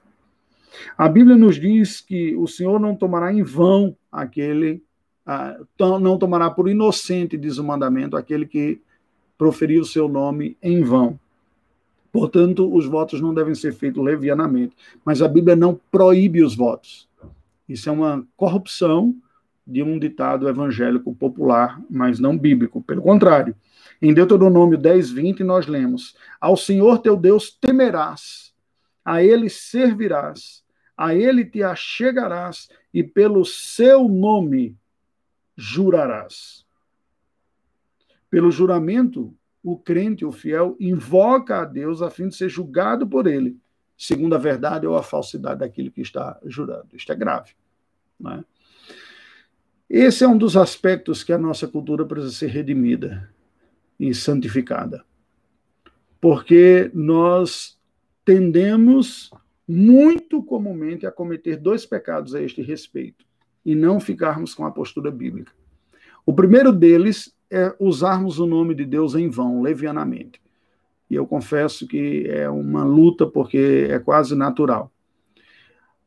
A 0.96 1.08
Bíblia 1.08 1.36
nos 1.36 1.60
diz 1.60 2.00
que 2.00 2.34
o 2.36 2.46
Senhor 2.46 2.78
não 2.78 2.94
tomará 2.94 3.32
em 3.32 3.42
vão 3.42 3.96
aquele, 4.10 4.82
não 5.78 6.18
tomará 6.18 6.50
por 6.50 6.68
inocente, 6.68 7.36
diz 7.36 7.58
o 7.58 7.64
mandamento, 7.64 8.16
aquele 8.16 8.46
que 8.46 8.80
proferiu 9.36 9.82
o 9.82 9.86
seu 9.86 10.08
nome 10.08 10.56
em 10.62 10.82
vão. 10.82 11.18
Portanto, 12.12 12.74
os 12.74 12.86
votos 12.86 13.20
não 13.20 13.34
devem 13.34 13.54
ser 13.54 13.74
feitos 13.74 14.02
levianamente. 14.02 14.74
Mas 15.04 15.20
a 15.20 15.28
Bíblia 15.28 15.54
não 15.54 15.78
proíbe 15.90 16.42
os 16.42 16.56
votos. 16.56 17.06
Isso 17.68 17.88
é 17.88 17.92
uma 17.92 18.26
corrupção 18.36 19.14
de 19.66 19.82
um 19.82 19.98
ditado 19.98 20.48
evangélico 20.48 21.14
popular, 21.14 21.82
mas 21.90 22.20
não 22.20 22.38
bíblico. 22.38 22.80
Pelo 22.80 23.02
contrário, 23.02 23.54
em 24.00 24.14
Deuteronômio 24.14 24.78
10, 24.78 25.10
20, 25.10 25.42
nós 25.42 25.66
lemos: 25.66 26.16
Ao 26.40 26.56
Senhor 26.56 26.98
teu 26.98 27.16
Deus 27.16 27.50
temerás, 27.50 28.54
a 29.04 29.22
ele 29.22 29.48
servirás, 29.48 30.62
a 30.96 31.14
ele 31.14 31.44
te 31.44 31.62
achegarás 31.62 32.68
e 32.92 33.02
pelo 33.04 33.44
seu 33.44 34.08
nome 34.08 34.76
jurarás. 35.56 36.64
Pelo 38.30 38.50
juramento, 38.50 39.36
o 39.62 39.76
crente, 39.78 40.24
o 40.24 40.32
fiel, 40.32 40.76
invoca 40.80 41.60
a 41.60 41.64
Deus 41.64 42.00
a 42.00 42.10
fim 42.10 42.28
de 42.28 42.36
ser 42.36 42.48
julgado 42.48 43.06
por 43.06 43.26
ele, 43.26 43.58
segundo 43.96 44.34
a 44.34 44.38
verdade 44.38 44.86
ou 44.86 44.96
a 44.96 45.02
falsidade 45.02 45.60
daquilo 45.60 45.90
que 45.90 46.00
está 46.00 46.38
jurando. 46.44 46.88
Isto 46.94 47.12
é 47.12 47.16
grave. 47.16 47.52
Né? 48.18 48.44
Esse 49.88 50.24
é 50.24 50.28
um 50.28 50.36
dos 50.36 50.56
aspectos 50.56 51.22
que 51.22 51.32
a 51.32 51.38
nossa 51.38 51.68
cultura 51.68 52.04
precisa 52.04 52.32
ser 52.32 52.48
redimida 52.48 53.30
e 53.98 54.14
santificada. 54.14 55.04
Porque 56.20 56.90
nós 56.92 57.78
tendemos 58.24 59.30
muito 59.68 60.42
comumente 60.42 61.06
a 61.06 61.12
cometer 61.12 61.56
dois 61.56 61.84
pecados 61.84 62.34
a 62.34 62.42
este 62.42 62.62
respeito 62.62 63.24
e 63.64 63.74
não 63.74 63.98
ficarmos 63.98 64.54
com 64.54 64.64
a 64.64 64.70
postura 64.70 65.10
bíblica. 65.10 65.52
O 66.24 66.32
primeiro 66.32 66.72
deles 66.72 67.34
é 67.50 67.74
usarmos 67.78 68.38
o 68.38 68.46
nome 68.46 68.74
de 68.74 68.84
Deus 68.84 69.14
em 69.14 69.28
vão, 69.28 69.62
levianamente. 69.62 70.40
E 71.10 71.14
eu 71.14 71.26
confesso 71.26 71.86
que 71.86 72.26
é 72.28 72.48
uma 72.48 72.84
luta 72.84 73.26
porque 73.26 73.88
é 73.90 73.98
quase 73.98 74.34
natural. 74.34 74.90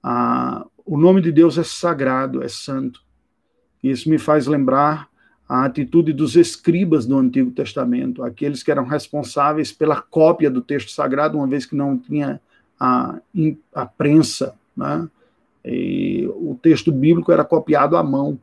Ah, 0.04 0.65
o 0.86 0.98
nome 0.98 1.22
de 1.22 1.32
Deus 1.32 1.58
é 1.58 1.63
sagrado, 1.63 2.43
é 2.43 2.48
santo. 2.48 3.02
Isso 3.84 4.10
me 4.10 4.17
faz 4.17 4.48
lembrar 4.48 5.10
a 5.48 5.65
atitude 5.65 6.13
dos 6.13 6.36
escribas 6.36 7.06
do 7.06 7.17
Antigo 7.17 7.52
Testamento, 7.52 8.24
aqueles 8.24 8.62
que 8.62 8.72
eram 8.72 8.86
responsáveis 8.86 9.72
pela 9.72 10.02
cópia 10.02 10.50
do 10.50 10.62
texto 10.62 10.91
sagrado, 10.91 11.38
uma 11.38 11.48
vez 11.48 11.65
que 11.65 11.76
não 11.76 11.98
tinha 11.98 12.39
a, 12.80 13.20
a 13.74 13.86
prensa. 13.86 14.56
Né? 14.76 15.08
E 15.65 16.28
o 16.36 16.58
texto 16.62 16.92
bíblico 16.92 17.32
era 17.32 17.44
copiado 17.44 17.98
à 17.98 18.04
mão. 18.04 18.39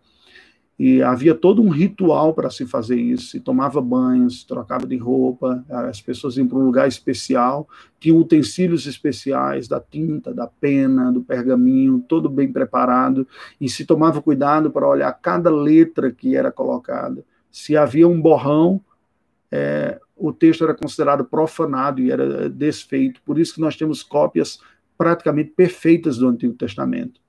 E 0.79 1.03
havia 1.03 1.35
todo 1.35 1.63
um 1.63 1.71
ritual 1.71 2.35
para 2.35 2.51
se 2.51 2.67
fazer 2.67 3.01
isso. 3.01 3.29
Se 3.31 3.41
tomava 3.41 3.81
banhos, 3.81 4.45
trocava 4.45 4.87
de 4.87 4.97
roupa, 4.97 5.65
as 5.71 6.03
pessoas 6.03 6.37
iam 6.37 6.47
para 6.47 6.59
um 6.59 6.67
lugar 6.67 6.87
especial, 6.87 7.67
tinham 7.99 8.19
utensílios 8.19 8.87
especiais 8.87 9.67
da 9.67 9.81
tinta, 9.81 10.35
da 10.35 10.47
pena, 10.47 11.11
do 11.11 11.23
pergaminho, 11.23 12.05
todo 12.07 12.29
bem 12.29 12.53
preparado, 12.53 13.27
e 13.59 13.71
se 13.71 13.87
tomava 13.87 14.21
cuidado 14.21 14.71
para 14.71 14.87
olhar 14.87 15.11
cada 15.15 15.49
letra 15.49 16.11
que 16.11 16.37
era 16.37 16.53
colocada. 16.53 17.25
Se 17.51 17.75
havia 17.75 18.07
um 18.07 18.21
borrão, 18.21 18.79
é, 19.51 19.99
o 20.17 20.33
texto 20.33 20.65
era 20.65 20.75
considerado 20.75 21.25
profanado 21.25 22.01
e 22.01 22.11
era 22.11 22.49
desfeito. 22.49 23.21
Por 23.23 23.39
isso 23.39 23.55
que 23.55 23.61
nós 23.61 23.77
temos 23.77 24.03
cópias 24.03 24.59
praticamente 24.97 25.51
perfeitas 25.51 26.17
do 26.17 26.27
Antigo 26.27 26.55
Testamento. 26.55 27.21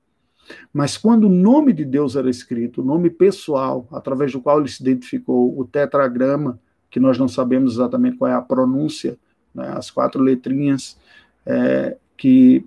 Mas 0.71 0.97
quando 0.97 1.25
o 1.25 1.29
nome 1.29 1.73
de 1.73 1.83
Deus 1.83 2.15
era 2.15 2.29
escrito, 2.29 2.81
o 2.81 2.85
nome 2.85 3.09
pessoal, 3.09 3.85
através 3.91 4.31
do 4.31 4.41
qual 4.41 4.59
ele 4.59 4.69
se 4.69 4.81
identificou, 4.81 5.59
o 5.59 5.65
tetragrama, 5.65 6.59
que 6.89 6.99
nós 6.99 7.17
não 7.17 7.27
sabemos 7.27 7.73
exatamente 7.73 8.17
qual 8.17 8.31
é 8.31 8.33
a 8.33 8.41
pronúncia, 8.41 9.17
né, 9.53 9.67
as 9.75 9.91
quatro 9.91 10.21
letrinhas, 10.21 10.97
é, 11.45 11.97
que 12.15 12.65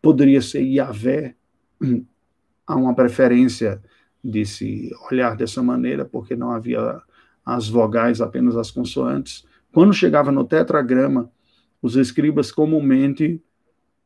poderia 0.00 0.40
ser 0.40 0.62
Yahvé, 0.62 1.34
há 2.66 2.76
uma 2.76 2.94
preferência 2.94 3.82
de 4.22 4.44
se 4.46 4.90
olhar 5.10 5.36
dessa 5.36 5.62
maneira, 5.62 6.04
porque 6.04 6.36
não 6.36 6.52
havia 6.52 7.00
as 7.44 7.68
vogais, 7.68 8.20
apenas 8.20 8.56
as 8.56 8.70
consoantes. 8.70 9.44
Quando 9.76 9.92
chegava 9.92 10.32
no 10.32 10.42
tetragrama, 10.42 11.30
os 11.82 11.96
escribas 11.96 12.50
comumente 12.50 13.42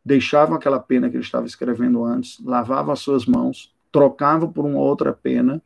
deixavam 0.04 0.56
aquela 0.56 0.80
pena 0.80 1.08
que 1.08 1.14
ele 1.14 1.22
estava 1.22 1.46
escrevendo 1.46 2.04
antes, 2.04 2.40
lavavam 2.44 2.92
as 2.92 2.98
suas 2.98 3.24
mãos, 3.24 3.72
trocavam 3.92 4.50
por 4.50 4.66
uma 4.66 4.80
outra 4.80 5.12
pena 5.12 5.62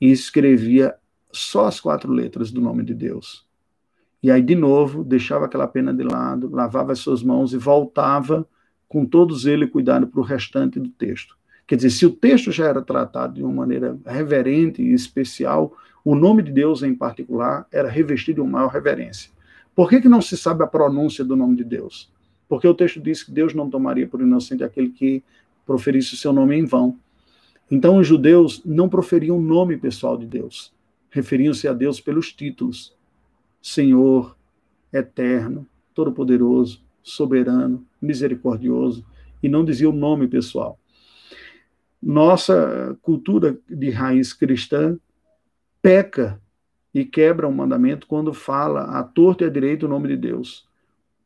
e 0.00 0.12
escrevia 0.12 0.94
só 1.32 1.66
as 1.66 1.80
quatro 1.80 2.12
letras 2.12 2.52
do 2.52 2.60
nome 2.60 2.84
de 2.84 2.94
Deus. 2.94 3.44
E 4.22 4.30
aí, 4.30 4.40
de 4.40 4.54
novo, 4.54 5.02
deixava 5.02 5.46
aquela 5.46 5.66
pena 5.66 5.92
de 5.92 6.04
lado, 6.04 6.48
lavava 6.48 6.92
as 6.92 7.00
suas 7.00 7.20
mãos 7.20 7.52
e 7.52 7.58
voltava 7.58 8.48
com 8.86 9.04
todos 9.04 9.44
eles 9.44 9.68
cuidando 9.70 10.06
para 10.06 10.20
o 10.20 10.22
restante 10.22 10.78
do 10.78 10.90
texto. 10.90 11.36
Quer 11.66 11.74
dizer, 11.74 11.90
se 11.90 12.06
o 12.06 12.12
texto 12.12 12.52
já 12.52 12.66
era 12.66 12.80
tratado 12.80 13.34
de 13.34 13.42
uma 13.42 13.52
maneira 13.52 13.98
reverente 14.06 14.80
e 14.80 14.92
especial, 14.92 15.76
o 16.06 16.14
nome 16.14 16.40
de 16.40 16.52
Deus 16.52 16.84
em 16.84 16.94
particular 16.94 17.66
era 17.72 17.90
revestido 17.90 18.36
de 18.36 18.40
uma 18.42 18.60
maior 18.60 18.68
reverência. 18.68 19.28
Por 19.74 19.88
que, 19.88 20.00
que 20.00 20.08
não 20.08 20.22
se 20.22 20.36
sabe 20.36 20.62
a 20.62 20.66
pronúncia 20.68 21.24
do 21.24 21.34
nome 21.34 21.56
de 21.56 21.64
Deus? 21.64 22.08
Porque 22.48 22.68
o 22.68 22.74
texto 22.74 23.00
diz 23.00 23.24
que 23.24 23.32
Deus 23.32 23.52
não 23.52 23.68
tomaria 23.68 24.06
por 24.06 24.20
inocente 24.20 24.62
aquele 24.62 24.90
que 24.90 25.20
proferisse 25.66 26.14
o 26.14 26.16
seu 26.16 26.32
nome 26.32 26.54
em 26.54 26.64
vão. 26.64 26.96
Então 27.68 27.98
os 27.98 28.06
judeus 28.06 28.62
não 28.64 28.88
proferiam 28.88 29.36
o 29.36 29.42
nome 29.42 29.76
pessoal 29.76 30.16
de 30.16 30.26
Deus. 30.26 30.72
Referiam-se 31.10 31.66
a 31.66 31.72
Deus 31.72 32.00
pelos 32.00 32.32
títulos: 32.32 32.94
Senhor, 33.60 34.36
Eterno, 34.92 35.66
Todo-Poderoso, 35.92 36.84
Soberano, 37.02 37.84
Misericordioso, 38.00 39.04
e 39.42 39.48
não 39.48 39.64
diziam 39.64 39.90
o 39.90 39.96
nome 39.96 40.28
pessoal. 40.28 40.78
Nossa 42.00 42.96
cultura 43.02 43.58
de 43.68 43.90
raiz 43.90 44.32
cristã 44.32 44.96
peca 45.86 46.40
e 46.92 47.04
quebra 47.04 47.46
o 47.46 47.52
mandamento 47.52 48.06
quando 48.06 48.34
fala 48.34 48.98
à 48.98 49.04
torto 49.04 49.44
e 49.44 49.46
à 49.46 49.50
direito 49.50 49.86
o 49.86 49.88
nome 49.88 50.08
de 50.08 50.16
Deus 50.16 50.66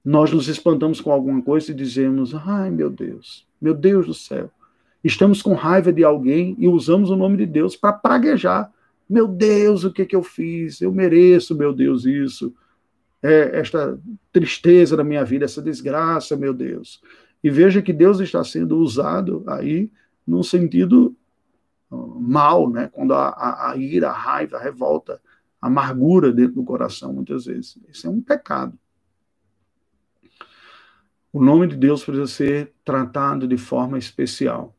nós 0.05 0.33
nos 0.33 0.49
espantamos 0.49 1.01
com 1.01 1.13
alguma 1.13 1.43
coisa 1.43 1.71
e 1.71 1.75
dizemos: 1.75 2.35
ai 2.35 2.71
meu 2.71 2.91
Deus, 2.91 3.47
meu 3.61 3.75
Deus 3.75 4.07
do 4.07 4.15
céu. 4.15 4.51
Estamos 5.03 5.41
com 5.41 5.55
raiva 5.55 5.93
de 5.93 6.05
alguém 6.05 6.55
e 6.59 6.69
usamos 6.69 7.11
o 7.11 7.17
nome 7.17 7.39
de 7.39 7.47
Deus 7.47 7.75
para 7.75 7.93
praguejar. 7.93 8.71
Meu 9.09 9.27
Deus, 9.27 9.85
o 9.85 9.93
que, 9.93 10.05
que 10.05 10.15
eu 10.15 10.23
fiz? 10.23 10.81
Eu 10.81 10.93
mereço, 10.93 11.55
meu 11.55 11.73
Deus, 11.73 12.05
isso. 12.05 12.55
É, 13.23 13.59
esta 13.59 13.99
tristeza 14.33 14.97
da 14.97 15.05
minha 15.05 15.25
vida, 15.25 15.45
essa 15.45 15.63
desgraça, 15.63 16.37
meu 16.37 16.53
Deus. 16.53 17.01
E 17.43 17.51
veja 17.51 17.83
que 17.83 17.93
Deus 17.93 18.21
está 18.21 18.45
sendo 18.45 18.79
usado 18.79 19.43
aí 19.47 19.91
num 20.27 20.43
sentido 20.43 21.17
mal, 21.91 22.71
né? 22.71 22.89
quando 22.89 23.15
a, 23.15 23.29
a, 23.29 23.71
a 23.71 23.77
ira, 23.77 24.11
a 24.11 24.13
raiva, 24.13 24.57
a 24.57 24.63
revolta, 24.63 25.21
a 25.61 25.67
amargura 25.67 26.33
dentro 26.33 26.55
do 26.55 26.65
coração, 26.65 27.13
muitas 27.13 27.47
vezes. 27.47 27.77
Isso 27.89 28.07
é 28.07 28.11
um 28.11 28.21
pecado. 28.21 28.79
O 31.33 31.43
nome 31.43 31.69
de 31.69 31.77
Deus 31.77 32.05
precisa 32.05 32.27
ser 32.27 32.73
tratado 32.85 33.47
de 33.47 33.57
forma 33.57 33.99
especial. 33.99 34.75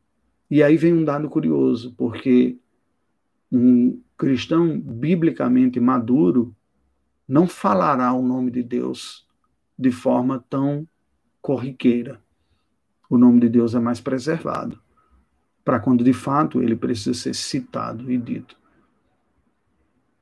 E 0.50 0.62
aí 0.62 0.76
vem 0.76 0.94
um 0.94 1.06
dado 1.06 1.30
curioso, 1.30 1.94
porque 1.98 2.58
um 3.52 4.02
cristão 4.18 4.80
biblicamente 4.80 5.80
maduro 5.80 6.56
não 7.28 7.48
falará 7.48 8.12
o 8.14 8.22
nome 8.22 8.52
de 8.52 8.62
Deus 8.62 9.26
de 9.80 9.92
forma 9.92 10.44
tão 10.50 10.88
corriqueira. 11.42 12.22
O 13.10 13.18
nome 13.18 13.40
de 13.40 13.50
Deus 13.50 13.74
é 13.74 13.80
mais 13.80 14.00
preservado, 14.02 14.80
para 15.64 15.80
quando 15.80 16.04
de 16.04 16.14
fato 16.14 16.62
ele 16.62 16.76
precisa 16.76 17.14
ser 17.14 17.36
citado 17.36 18.12
e 18.12 18.18
dito. 18.18 18.56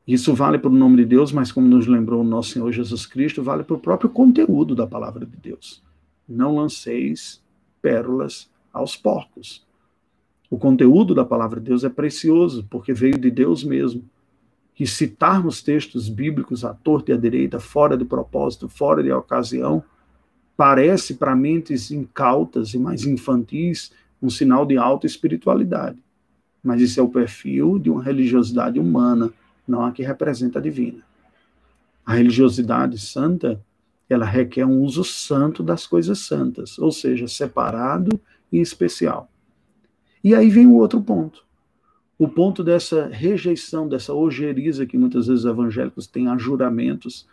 Isso 0.08 0.34
vale 0.34 0.58
para 0.58 0.70
o 0.70 0.74
nome 0.74 0.98
de 0.98 1.06
Deus, 1.06 1.32
mas 1.32 1.52
como 1.52 1.68
nos 1.68 1.86
lembrou 1.86 2.22
o 2.22 2.28
nosso 2.28 2.52
Senhor 2.52 2.72
Jesus 2.72 3.06
Cristo, 3.06 3.44
vale 3.44 3.64
para 3.64 3.76
o 3.76 3.80
próprio 3.80 4.10
conteúdo 4.10 4.76
da 4.76 4.88
palavra 4.88 5.26
de 5.26 5.38
Deus 5.38 5.84
não 6.30 6.56
lanceis 6.56 7.42
pérolas 7.82 8.50
aos 8.72 8.96
porcos. 8.96 9.66
O 10.50 10.58
conteúdo 10.58 11.16
da 11.16 11.26
palavra 11.26 11.60
de 11.60 11.68
Deus 11.68 11.84
é 11.84 11.90
precioso, 11.90 12.66
porque 12.70 12.94
veio 12.94 13.18
de 13.18 13.32
Deus 13.32 13.64
mesmo. 13.64 14.04
E 14.80 14.88
citarmos 14.88 15.62
textos 15.62 16.08
bíblicos 16.08 16.64
à 16.64 16.74
torta 16.74 17.12
e 17.12 17.14
à 17.14 17.18
direita, 17.18 17.60
fora 17.60 17.98
de 17.98 18.06
propósito, 18.06 18.70
fora 18.70 19.04
de 19.04 19.12
ocasião, 19.12 19.84
parece 20.56 21.16
para 21.16 21.36
mentes 21.36 21.92
incautas 21.92 22.74
e 22.74 22.80
mais 22.80 23.06
infantis 23.06 23.92
um 24.22 24.30
sinal 24.30 24.66
de 24.66 24.78
alta 24.78 25.06
espiritualidade. 25.06 26.04
Mas 26.64 26.82
isso 26.82 27.00
é 27.00 27.04
o 27.04 27.10
perfil 27.10 27.80
de 27.80 27.90
uma 27.90 28.04
religiosidade 28.04 28.80
humana, 28.80 29.32
não 29.68 29.86
a 29.86 29.92
que 29.92 30.04
representa 30.04 30.60
a 30.60 30.62
divina. 30.62 31.04
A 32.06 32.14
religiosidade 32.14 32.98
santa 33.00 33.62
ela 34.10 34.26
requer 34.26 34.66
um 34.66 34.82
uso 34.82 35.04
santo 35.04 35.62
das 35.62 35.86
coisas 35.86 36.20
santas, 36.20 36.80
ou 36.80 36.92
seja, 36.92 37.28
separado 37.28 38.20
e 38.52 38.60
especial. 38.60 39.30
E 40.24 40.34
aí 40.34 40.50
vem 40.50 40.66
o 40.66 40.74
outro 40.74 41.00
ponto. 41.00 41.46
O 42.18 42.28
ponto 42.28 42.64
dessa 42.64 43.08
rejeição, 43.08 43.88
dessa 43.88 44.14
ojeriza 44.14 44.86
que 44.86 44.98
muitas 44.98 45.28
vezes 45.28 45.46
os 45.46 45.52
evangélicos 45.52 46.08
têm 46.08 46.28
a 46.28 46.38
juramentos, 46.38 47.28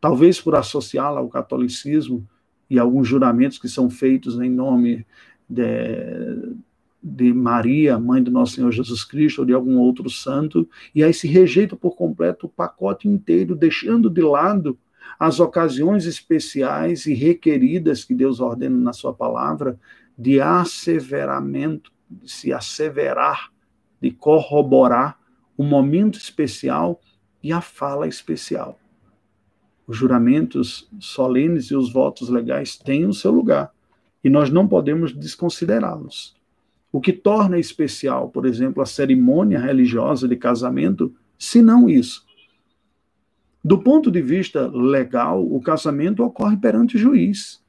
talvez 0.00 0.40
por 0.40 0.56
associá-la 0.56 1.20
ao 1.20 1.28
catolicismo 1.28 2.26
e 2.68 2.78
alguns 2.78 3.06
juramentos 3.06 3.58
que 3.58 3.68
são 3.68 3.90
feitos 3.90 4.40
em 4.40 4.50
nome 4.50 5.06
de, 5.52 6.54
de 7.02 7.32
Maria, 7.34 7.98
mãe 7.98 8.22
do 8.22 8.30
nosso 8.30 8.54
Senhor 8.54 8.72
Jesus 8.72 9.04
Cristo, 9.04 9.40
ou 9.40 9.44
de 9.44 9.52
algum 9.52 9.78
outro 9.78 10.08
santo, 10.08 10.68
e 10.94 11.04
aí 11.04 11.12
se 11.12 11.28
rejeita 11.28 11.76
por 11.76 11.94
completo 11.94 12.46
o 12.46 12.48
pacote 12.48 13.06
inteiro, 13.06 13.54
deixando 13.54 14.08
de 14.08 14.22
lado 14.22 14.78
as 15.18 15.40
ocasiões 15.40 16.06
especiais 16.06 17.06
e 17.06 17.12
requeridas 17.12 18.04
que 18.04 18.14
Deus 18.14 18.40
ordena 18.40 18.76
na 18.76 18.92
sua 18.92 19.12
palavra 19.12 19.78
de 20.16 20.40
asseveramento, 20.40 21.92
de 22.08 22.30
se 22.30 22.52
asseverar, 22.52 23.50
de 24.00 24.10
corroborar 24.10 25.18
o 25.56 25.62
momento 25.62 26.18
especial 26.18 27.00
e 27.42 27.52
a 27.52 27.60
fala 27.60 28.06
especial. 28.06 28.78
Os 29.86 29.96
juramentos 29.96 30.88
solenes 31.00 31.66
e 31.66 31.74
os 31.74 31.92
votos 31.92 32.28
legais 32.28 32.76
têm 32.76 33.04
o 33.04 33.12
seu 33.12 33.30
lugar 33.30 33.71
e 34.22 34.30
nós 34.30 34.50
não 34.50 34.66
podemos 34.68 35.12
desconsiderá-los. 35.12 36.34
O 36.90 37.00
que 37.00 37.12
torna 37.12 37.58
especial, 37.58 38.28
por 38.28 38.46
exemplo, 38.46 38.82
a 38.82 38.86
cerimônia 38.86 39.58
religiosa 39.58 40.28
de 40.28 40.36
casamento, 40.36 41.14
se 41.38 41.62
não 41.62 41.88
isso, 41.88 42.24
do 43.64 43.78
ponto 43.78 44.10
de 44.10 44.20
vista 44.20 44.66
legal, 44.66 45.44
o 45.44 45.60
casamento 45.60 46.24
ocorre 46.24 46.56
perante 46.56 46.96
o 46.96 46.98
juiz. 46.98 47.62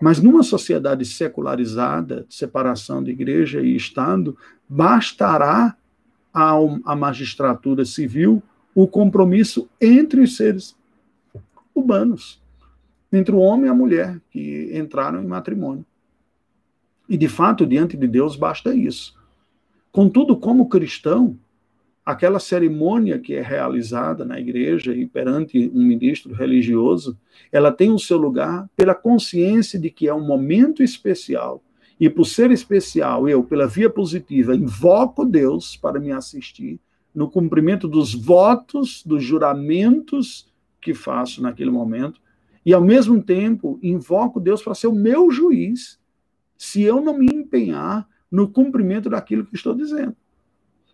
Mas 0.00 0.20
numa 0.20 0.42
sociedade 0.42 1.04
secularizada, 1.04 2.26
separação 2.28 3.02
de 3.02 3.12
igreja 3.12 3.60
e 3.60 3.76
Estado, 3.76 4.36
bastará 4.68 5.76
à 6.34 6.96
magistratura 6.96 7.84
civil 7.84 8.42
o 8.74 8.88
compromisso 8.88 9.68
entre 9.80 10.22
os 10.22 10.34
seres 10.34 10.76
humanos, 11.72 12.41
entre 13.12 13.34
o 13.34 13.38
homem 13.38 13.66
e 13.66 13.68
a 13.68 13.74
mulher 13.74 14.20
que 14.30 14.70
entraram 14.72 15.22
em 15.22 15.26
matrimônio. 15.26 15.84
E 17.08 17.16
de 17.16 17.28
fato, 17.28 17.66
diante 17.66 17.96
de 17.96 18.06
Deus, 18.06 18.36
basta 18.36 18.74
isso. 18.74 19.14
Contudo, 19.90 20.36
como 20.36 20.68
cristão, 20.68 21.38
aquela 22.04 22.40
cerimônia 22.40 23.18
que 23.18 23.34
é 23.34 23.42
realizada 23.42 24.24
na 24.24 24.40
igreja 24.40 24.94
e 24.94 25.06
perante 25.06 25.70
um 25.74 25.82
ministro 25.82 26.34
religioso, 26.34 27.18
ela 27.50 27.70
tem 27.70 27.90
o 27.90 27.98
seu 27.98 28.16
lugar 28.16 28.68
pela 28.76 28.94
consciência 28.94 29.78
de 29.78 29.90
que 29.90 30.08
é 30.08 30.14
um 30.14 30.26
momento 30.26 30.82
especial. 30.82 31.62
E 32.00 32.08
por 32.08 32.24
ser 32.24 32.50
especial, 32.50 33.28
eu, 33.28 33.44
pela 33.44 33.66
via 33.66 33.90
positiva, 33.90 34.56
invoco 34.56 35.24
Deus 35.24 35.76
para 35.76 36.00
me 36.00 36.10
assistir 36.10 36.80
no 37.14 37.30
cumprimento 37.30 37.86
dos 37.86 38.14
votos, 38.14 39.02
dos 39.04 39.22
juramentos 39.22 40.50
que 40.80 40.94
faço 40.94 41.42
naquele 41.42 41.70
momento, 41.70 42.21
e 42.64 42.72
ao 42.72 42.82
mesmo 42.82 43.22
tempo 43.22 43.78
invoco 43.82 44.40
Deus 44.40 44.62
para 44.62 44.74
ser 44.74 44.86
o 44.86 44.94
meu 44.94 45.30
juiz, 45.30 46.00
se 46.56 46.82
eu 46.82 47.00
não 47.00 47.18
me 47.18 47.26
empenhar 47.26 48.08
no 48.30 48.48
cumprimento 48.48 49.10
daquilo 49.10 49.44
que 49.44 49.56
estou 49.56 49.74
dizendo. 49.74 50.16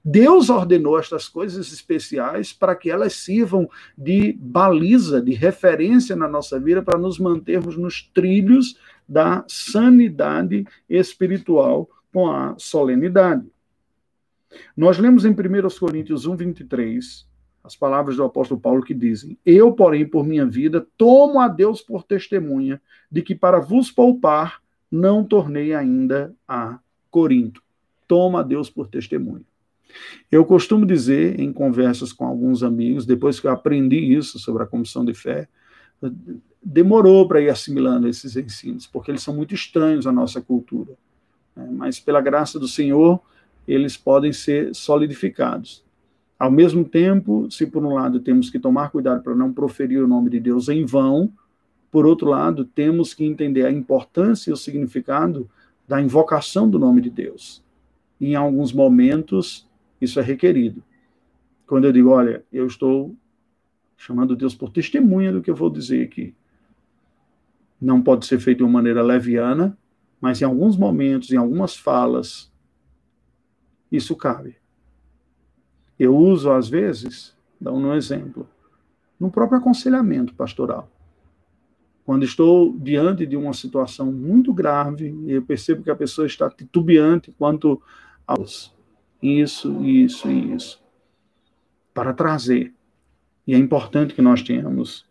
Deus 0.05 0.49
ordenou 0.49 0.99
estas 0.99 1.29
coisas 1.29 1.71
especiais 1.73 2.53
para 2.53 2.75
que 2.75 2.91
elas 2.91 3.13
sirvam 3.13 3.69
de 3.97 4.33
baliza, 4.41 5.21
de 5.21 5.35
referência 5.35 6.17
na 6.17 6.27
nossa 6.27 6.59
vida, 6.59 6.83
para 6.83 6.99
nos 6.99 7.19
mantermos 7.19 7.77
nos 7.77 8.03
trilhos 8.03 8.79
da 9.07 9.45
sanidade 9.47 10.67
espiritual 10.89 11.91
com 12.13 12.31
a 12.31 12.55
solenidade. 12.57 13.47
Nós 14.75 14.99
lemos 14.99 15.27
em 15.27 15.33
1 15.33 15.35
Coríntios 15.79 16.27
1, 16.27 16.37
23, 16.37 17.28
as 17.63 17.77
palavras 17.77 18.17
do 18.17 18.25
apóstolo 18.25 18.61
Paulo 18.61 18.83
que 18.83 18.95
dizem: 18.95 19.37
Eu, 19.45 19.73
porém, 19.73 20.07
por 20.07 20.25
minha 20.25 20.47
vida, 20.47 20.87
tomo 20.97 21.41
a 21.41 21.49
Deus 21.49 21.83
por 21.83 22.03
testemunha 22.03 22.81
de 23.11 23.23
que 23.23 23.35
para 23.35 23.61
vos 23.61 23.91
poupar 23.91 24.61
não 24.91 25.25
tornei 25.25 25.75
ainda 25.75 26.35
a 26.47 26.79
Corinto. 27.11 27.63
Toma 28.07 28.41
a 28.41 28.43
Deus 28.43 28.71
por 28.71 28.89
testemunha. 28.89 29.45
Eu 30.31 30.45
costumo 30.45 30.87
dizer 30.87 31.41
em 31.41 31.53
conversas 31.53 32.13
com 32.13 32.27
alguns 32.27 32.63
amigos, 32.63 33.07
depois 33.07 33.41
que 33.41 33.47
eu 33.47 33.51
aprendi 33.51 33.97
isso 33.97 34.39
sobre 34.39 34.63
a 34.63 34.67
comissão 34.67 35.05
de 35.05 35.15
fé, 35.15 35.49
demorou 36.63 37.27
para 37.27 37.41
ir 37.41 37.49
assimilando 37.49 38.09
esses 38.09 38.37
ensinos, 38.37 38.87
porque 38.87 39.11
eles 39.11 39.23
são 39.23 39.35
muito 39.35 39.55
estranhos 39.55 40.07
à 40.07 40.13
nossa 40.13 40.41
cultura. 40.41 40.93
Né? 41.57 41.69
Mas, 41.73 41.99
pela 41.99 42.21
graça 42.21 42.59
do 42.59 42.69
Senhor, 42.69 43.21
eles 43.67 43.97
podem 43.97 44.33
ser 44.33 44.75
solidificados. 44.75 45.85
Ao 46.39 46.51
mesmo 46.51 46.85
tempo, 46.85 47.51
se 47.51 47.67
por 47.67 47.85
um 47.85 47.95
lado 47.95 48.21
temos 48.21 48.49
que 48.49 48.61
tomar 48.61 48.91
cuidado 48.91 49.23
para 49.23 49.35
não 49.35 49.53
proferir 49.53 50.03
o 50.03 50.09
nome 50.09 50.31
de 50.31 50.39
Deus 50.39 50.69
em 50.69 50.85
vão, 50.85 51.33
por 51.91 52.07
outro 52.07 52.29
lado, 52.29 52.65
temos 52.65 53.15
que 53.15 53.25
entender 53.25 53.65
a 53.65 53.73
importância 53.73 54.51
e 54.51 54.53
o 54.53 54.57
significado 54.57 55.51
da 55.87 56.01
invocação 56.01 56.69
do 56.69 56.79
nome 56.79 57.01
de 57.01 57.11
Deus. 57.11 57.65
Em 58.21 58.35
alguns 58.35 58.73
momentos, 58.73 59.67
isso 60.01 60.21
é 60.21 60.23
requerido. 60.23 60.83
Quando 61.67 61.87
eu 61.87 61.93
digo, 61.93 62.11
olha, 62.11 62.45
eu 62.53 62.67
estou 62.67 63.17
chamando 63.97 64.37
Deus 64.37 64.55
por 64.55 64.71
testemunha 64.71 65.33
do 65.33 65.41
que 65.41 65.51
eu 65.51 65.57
vou 65.57 65.71
dizer 65.71 66.05
aqui. 66.05 66.35
Não 67.81 68.03
pode 68.03 68.27
ser 68.27 68.39
feito 68.39 68.59
de 68.59 68.65
uma 68.65 68.73
maneira 68.73 69.03
leviana, 69.03 69.77
mas 70.21 70.41
em 70.41 70.45
alguns 70.45 70.77
momentos, 70.77 71.31
em 71.31 71.37
algumas 71.37 71.77
falas, 71.77 72.53
isso 73.91 74.15
cabe. 74.15 74.57
Eu 75.99 76.17
uso, 76.17 76.51
às 76.51 76.69
vezes, 76.69 77.37
dando 77.61 77.89
um 77.89 77.95
exemplo, 77.95 78.49
no 79.19 79.31
próprio 79.31 79.59
aconselhamento 79.59 80.35
pastoral. 80.35 80.89
Quando 82.05 82.25
estou 82.25 82.73
diante 82.79 83.27
de 83.27 83.37
uma 83.37 83.53
situação 83.53 84.11
muito 84.11 84.53
grave, 84.55 85.15
eu 85.27 85.43
percebo 85.43 85.83
que 85.83 85.91
a 85.91 85.97
pessoa 85.97 86.27
está 86.27 86.49
titubeante 86.49 87.35
quanto 87.37 87.83
aos 88.27 88.75
isso, 89.23 89.85
isso 89.85 90.31
e 90.31 90.55
isso, 90.55 90.83
para 91.93 92.15
trazer. 92.15 92.73
E 93.47 93.55
é 93.55 93.59
importante 93.59 94.15
que 94.15 94.23
nós 94.23 94.43
tenhamos 94.43 95.07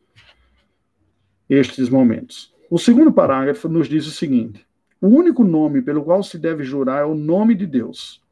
estes 1.50 1.90
momentos. 1.90 2.54
O 2.70 2.78
segundo 2.78 3.12
parágrafo 3.12 3.68
nos 3.70 3.88
diz 3.88 4.08
o 4.08 4.12
seguinte: 4.12 4.66
o 5.00 5.08
único 5.08 5.44
nome 5.44 5.82
pelo 5.82 6.04
qual 6.04 6.24
se 6.24 6.38
deve 6.38 6.64
jurar 6.64 7.02
é 7.02 7.06
o 7.06 7.16
nome 7.16 7.54
de 7.56 7.66
Deus, 7.66 8.24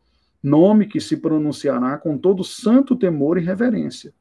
nome 0.45 0.85
que 0.85 0.99
se 0.99 1.17
pronunciará 1.17 1.97
com 1.97 2.17
todo 2.17 2.43
santo 2.43 2.95
temor 2.95 3.37
e 3.37 3.41
reverência. 3.41 4.13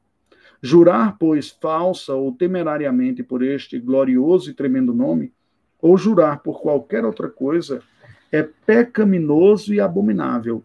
Jurar, 0.61 1.17
pois, 1.19 1.49
falsa 1.49 2.13
ou 2.13 2.31
temerariamente 2.31 3.21
por 3.21 3.43
este 3.43 3.79
glorioso 3.79 4.49
e 4.49 4.53
tremendo 4.53 4.93
nome, 4.93 5.31
ou 5.81 5.97
jurar 5.97 6.39
por 6.39 6.61
qualquer 6.61 7.05
outra 7.05 7.29
coisa, 7.29 7.81
é 8.31 8.41
pecaminoso 8.43 9.73
e 9.73 9.79
abominável, 9.79 10.63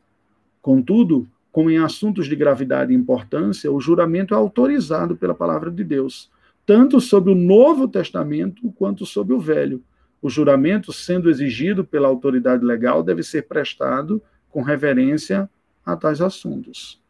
Contudo, 0.63 1.27
como 1.51 1.71
em 1.71 1.79
assuntos 1.79 2.27
de 2.27 2.37
gravidade 2.37 2.93
e 2.93 2.97
importância, 2.97 3.73
o 3.73 3.81
juramento 3.81 4.35
é 4.35 4.37
autorizado 4.37 5.17
pela 5.17 5.35
palavra 5.35 5.71
de 5.71 5.83
Deus, 5.83 6.31
tanto 6.67 7.01
sobre 7.01 7.33
o 7.33 7.35
Novo 7.35 7.89
Testamento 7.89 8.71
quanto 8.73 9.07
sobre 9.07 9.35
o 9.35 9.41
Velho. 9.41 9.83
O 10.21 10.29
juramento, 10.29 10.93
sendo 10.93 11.31
exigido 11.31 11.83
pela 11.83 12.09
autoridade 12.09 12.65
legal, 12.65 13.03
deve 13.03 13.23
ser 13.23 13.49
prestado 13.49 14.23
com 14.51 14.63
reverência 14.63 15.49
a 15.85 15.97
tais 15.97 16.21
assuntos. 16.21 17.01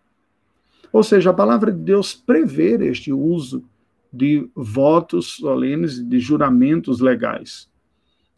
Ou 0.92 1.03
seja, 1.03 1.31
a 1.31 1.35
palavra 1.35 1.70
de 1.72 1.79
Deus 1.79 2.14
prevê 2.14 2.76
este 2.87 3.12
uso 3.12 3.64
de 4.12 4.48
votos 4.55 5.37
solenes, 5.37 6.03
de 6.03 6.18
juramentos 6.18 7.00
legais. 7.00 7.70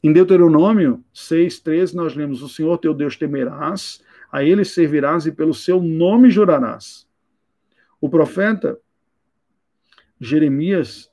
Em 0.03 0.13
Deuteronômio 0.13 1.03
6,13, 1.15 1.95
nós 1.95 2.15
lemos: 2.15 2.43
O 2.43 2.49
Senhor 2.49 2.77
teu 2.79 2.93
Deus 2.93 3.17
temerás 3.17 4.03
a 4.31 4.43
ele 4.43 4.65
servirás 4.65 5.27
e 5.27 5.33
pelo 5.33 5.55
seu 5.55 5.81
nome 5.81 6.31
jurarás. 6.31 7.07
O 8.01 8.09
profeta 8.09 8.79
Jeremias 10.19 11.11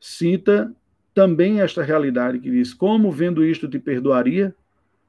cita 0.00 0.74
também 1.12 1.60
esta 1.60 1.82
realidade 1.82 2.38
que 2.38 2.50
diz: 2.50 2.72
Como 2.72 3.10
vendo 3.10 3.44
isto 3.44 3.68
te 3.68 3.78
perdoaria? 3.78 4.54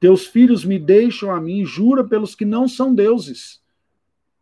Teus 0.00 0.26
filhos 0.26 0.64
me 0.64 0.78
deixam 0.78 1.30
a 1.30 1.40
mim, 1.40 1.64
jura 1.64 2.02
pelos 2.02 2.34
que 2.34 2.46
não 2.46 2.66
são 2.66 2.94
deuses. 2.94 3.60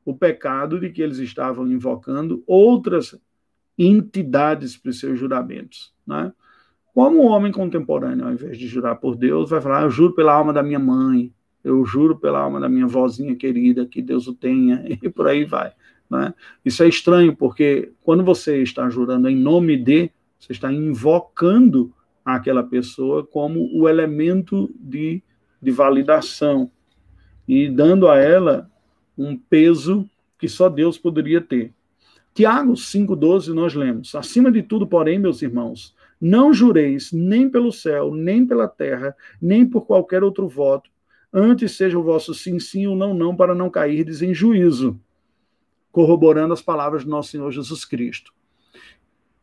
O 0.04 0.14
pecado 0.14 0.78
de 0.78 0.88
que 0.88 1.02
eles 1.02 1.18
estavam 1.18 1.66
invocando 1.66 2.42
outras 2.46 3.20
entidades 3.76 4.76
para 4.76 4.90
os 4.90 5.00
seus 5.00 5.18
juramentos. 5.18 5.92
Né? 6.06 6.32
Como 6.94 7.18
o 7.18 7.26
homem 7.26 7.52
contemporâneo, 7.52 8.24
ao 8.24 8.32
invés 8.32 8.56
de 8.56 8.66
jurar 8.66 8.96
por 8.96 9.16
Deus, 9.16 9.50
vai 9.50 9.60
falar: 9.60 9.82
Eu 9.82 9.90
juro 9.90 10.14
pela 10.14 10.32
alma 10.32 10.52
da 10.52 10.62
minha 10.62 10.78
mãe, 10.78 11.32
eu 11.62 11.84
juro 11.84 12.16
pela 12.16 12.40
alma 12.40 12.60
da 12.60 12.68
minha 12.68 12.86
vozinha 12.86 13.34
querida 13.34 13.84
que 13.84 14.00
Deus 14.00 14.26
o 14.26 14.34
tenha, 14.34 14.84
e 15.02 15.08
por 15.08 15.26
aí 15.26 15.44
vai. 15.44 15.72
Né? 16.08 16.32
Isso 16.64 16.82
é 16.82 16.88
estranho, 16.88 17.36
porque 17.36 17.92
quando 18.02 18.24
você 18.24 18.62
está 18.62 18.88
jurando 18.88 19.28
em 19.28 19.36
nome 19.36 19.76
de, 19.76 20.10
você 20.38 20.52
está 20.52 20.72
invocando 20.72 21.92
aquela 22.24 22.62
pessoa 22.62 23.26
como 23.26 23.70
o 23.74 23.88
elemento 23.88 24.70
de, 24.78 25.22
de 25.60 25.70
validação 25.70 26.70
e 27.46 27.68
dando 27.68 28.08
a 28.08 28.18
ela 28.18 28.70
um 29.16 29.36
peso 29.36 30.08
que 30.38 30.48
só 30.48 30.68
Deus 30.68 30.98
poderia 30.98 31.40
ter. 31.40 31.72
Tiago 32.34 32.74
5,12 32.74 33.52
nós 33.52 33.74
lemos: 33.74 34.14
Acima 34.14 34.52
de 34.52 34.62
tudo, 34.62 34.86
porém, 34.86 35.18
meus 35.18 35.42
irmãos, 35.42 35.94
não 36.20 36.52
jureis 36.52 37.12
nem 37.12 37.48
pelo 37.48 37.72
céu, 37.72 38.14
nem 38.14 38.46
pela 38.46 38.68
terra, 38.68 39.16
nem 39.40 39.66
por 39.66 39.86
qualquer 39.86 40.22
outro 40.22 40.48
voto, 40.48 40.90
Antes 41.32 41.76
seja 41.76 41.98
o 41.98 42.02
vosso 42.02 42.32
sim, 42.32 42.58
sim 42.58 42.86
ou 42.86 42.96
não, 42.96 43.12
não, 43.12 43.36
para 43.36 43.54
não 43.54 43.68
cairdes 43.68 44.22
em 44.22 44.32
juízo, 44.32 44.98
corroborando 45.92 46.54
as 46.54 46.62
palavras 46.62 47.04
do 47.04 47.10
nosso 47.10 47.30
Senhor 47.30 47.50
Jesus 47.50 47.84
Cristo. 47.84 48.32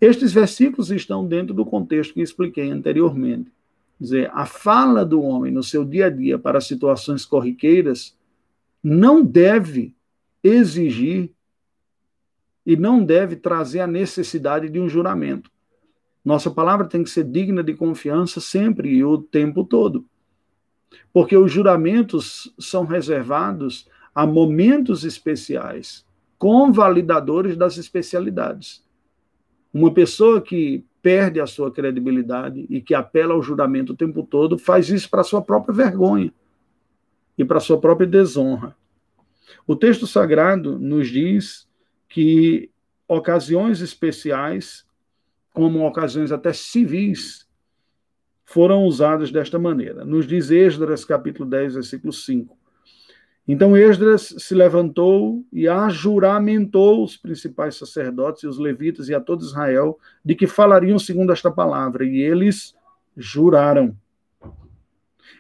Estes 0.02 0.34
versículos 0.34 0.90
estão 0.90 1.26
dentro 1.26 1.54
do 1.54 1.66
contexto 1.66 2.14
que 2.14 2.22
expliquei 2.22 2.70
anteriormente. 2.70 3.52
Dizer, 4.00 4.30
a 4.34 4.46
fala 4.46 5.06
do 5.06 5.22
homem 5.22 5.52
no 5.52 5.64
seu 5.64 5.86
dia 5.86 6.08
a 6.08 6.10
dia 6.10 6.38
para 6.38 6.60
situações 6.60 7.26
corriqueiras 7.26 8.18
não 8.84 9.24
deve 9.24 9.96
exigir 10.44 11.32
e 12.66 12.76
não 12.76 13.04
deve 13.04 13.36
trazer 13.36 13.80
a 13.80 13.88
necessidade 13.88 14.70
de 14.70 14.80
um 14.80 14.90
juramento. 14.90 15.50
Nossa 16.24 16.52
palavra 16.52 16.88
tem 16.88 17.04
que 17.04 17.10
ser 17.10 17.24
digna 17.24 17.64
de 17.64 17.74
confiança 17.74 18.42
sempre 18.42 18.90
e 18.90 19.04
o 19.04 19.18
tempo 19.18 19.64
todo 19.64 20.06
porque 21.12 21.36
os 21.36 21.52
juramentos 21.52 22.54
são 22.60 22.86
reservados 22.86 23.88
a 24.14 24.26
momentos 24.26 25.04
especiais, 25.04 26.06
com 26.38 26.72
validadores 26.72 27.56
das 27.56 27.78
especialidades. 27.78 28.84
Uma 29.74 29.94
pessoa 29.94 30.42
que 30.42 30.86
perde 31.06 31.40
a 31.40 31.46
sua 31.46 31.72
credibilidade 31.72 32.66
e 32.68 32.82
que 32.82 32.96
apela 32.96 33.36
ao 33.36 33.44
juramento 33.44 33.94
o 33.94 33.96
tempo 33.96 34.24
todo 34.24 34.58
faz 34.58 34.90
isso 34.90 35.08
para 35.08 35.24
sua 35.24 35.40
própria 35.40 35.72
vergonha 35.72 36.34
e 37.38 37.46
para 37.46 37.60
sua 37.60 37.80
própria 37.80 38.08
desonra. 38.08 38.76
O 39.68 39.76
texto 39.76 40.08
sagrado 40.08 40.80
nos 40.80 41.08
diz 41.08 41.68
que 42.10 42.72
ocasiões 43.08 43.82
especiais, 43.82 44.84
como 45.54 45.86
ocasiões 45.86 46.32
até 46.32 46.52
civis, 46.52 47.48
foram 48.44 48.84
usadas 48.86 49.32
desta 49.32 49.60
maneira. 49.60 50.04
Nos 50.04 50.26
diz 50.26 50.50
Esdras, 50.50 51.06
capítulo 51.06 51.48
10, 51.48 51.76
versículo 51.76 52.12
5. 52.12 52.55
Então 53.48 53.78
Esdras 53.78 54.34
se 54.40 54.56
levantou 54.56 55.46
e 55.54 55.68
ajuramentou 55.68 57.04
os 57.04 57.16
principais 57.16 57.76
sacerdotes 57.76 58.44
e 58.44 58.48
os 58.48 58.58
levitas 58.58 59.08
e 59.08 59.14
a 59.14 59.22
todo 59.22 59.44
Israel 59.44 60.00
de 60.24 60.34
que 60.34 60.48
falariam 60.48 60.98
segundo 60.98 61.32
esta 61.32 61.52
palavra, 61.52 62.06
e 62.06 62.18
eles 62.18 62.76
juraram. 63.16 63.96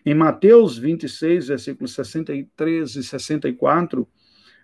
Em 0.05 0.13
Mateus 0.13 0.77
26, 0.77 1.47
versículos 1.47 1.93
63 1.93 2.95
e 2.95 3.03
64, 3.03 4.07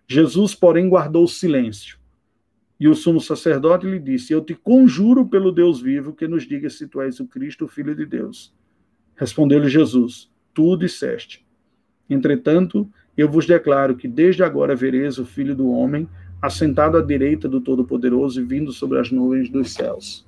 Jesus, 0.07 0.53
porém, 0.53 0.87
guardou 0.87 1.27
silêncio. 1.27 1.97
E 2.79 2.87
o 2.87 2.93
sumo 2.93 3.19
sacerdote 3.19 3.87
lhe 3.87 3.99
disse: 3.99 4.33
Eu 4.33 4.41
te 4.41 4.53
conjuro 4.53 5.27
pelo 5.27 5.51
Deus 5.51 5.81
vivo 5.81 6.13
que 6.13 6.27
nos 6.27 6.47
diga 6.47 6.69
se 6.69 6.87
tu 6.87 7.01
és 7.01 7.19
o 7.19 7.27
Cristo, 7.27 7.65
o 7.65 7.67
Filho 7.67 7.95
de 7.95 8.05
Deus. 8.05 8.53
Respondeu-lhe 9.15 9.69
Jesus: 9.69 10.31
Tu 10.53 10.77
disseste. 10.77 11.45
Entretanto, 12.09 12.91
eu 13.17 13.29
vos 13.29 13.45
declaro 13.45 13.95
que 13.95 14.07
desde 14.07 14.43
agora 14.43 14.75
vereis 14.75 15.17
o 15.17 15.25
Filho 15.25 15.55
do 15.55 15.69
Homem 15.69 16.07
assentado 16.41 16.97
à 16.97 17.01
direita 17.01 17.47
do 17.47 17.61
Todo-Poderoso 17.61 18.41
e 18.41 18.43
vindo 18.43 18.71
sobre 18.71 18.99
as 18.99 19.11
nuvens 19.11 19.49
dos 19.49 19.73
céus. 19.73 20.25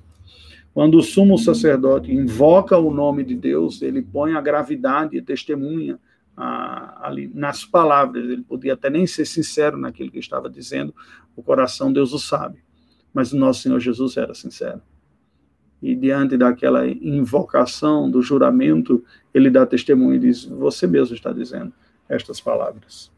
Quando 0.72 0.98
o 0.98 1.02
sumo 1.02 1.38
sacerdote 1.38 2.12
invoca 2.12 2.76
o 2.76 2.92
nome 2.92 3.24
de 3.24 3.34
Deus, 3.34 3.80
ele 3.80 4.02
põe 4.02 4.34
a 4.34 4.40
gravidade 4.40 5.16
e 5.16 5.22
testemunha 5.22 5.98
ah, 6.36 7.00
ali 7.02 7.30
nas 7.32 7.64
palavras. 7.64 8.24
Ele 8.24 8.42
podia 8.42 8.74
até 8.74 8.90
nem 8.90 9.06
ser 9.06 9.24
sincero 9.24 9.78
naquilo 9.78 10.10
que 10.10 10.18
estava 10.18 10.50
dizendo, 10.50 10.94
o 11.36 11.42
coração 11.42 11.92
Deus 11.92 12.12
o 12.12 12.18
sabe. 12.18 12.58
Mas 13.12 13.32
o 13.32 13.36
nosso 13.36 13.62
Senhor 13.62 13.78
Jesus 13.78 14.16
era 14.16 14.34
sincero. 14.34 14.82
E 15.80 15.94
diante 15.94 16.36
daquela 16.36 16.86
invocação, 16.88 18.10
do 18.10 18.20
juramento, 18.20 19.04
ele 19.32 19.50
dá 19.50 19.64
testemunho 19.64 20.16
e 20.16 20.18
diz: 20.18 20.44
Você 20.44 20.86
mesmo 20.86 21.14
está 21.14 21.32
dizendo 21.32 21.72
estas 22.08 22.40
palavras. 22.40 23.10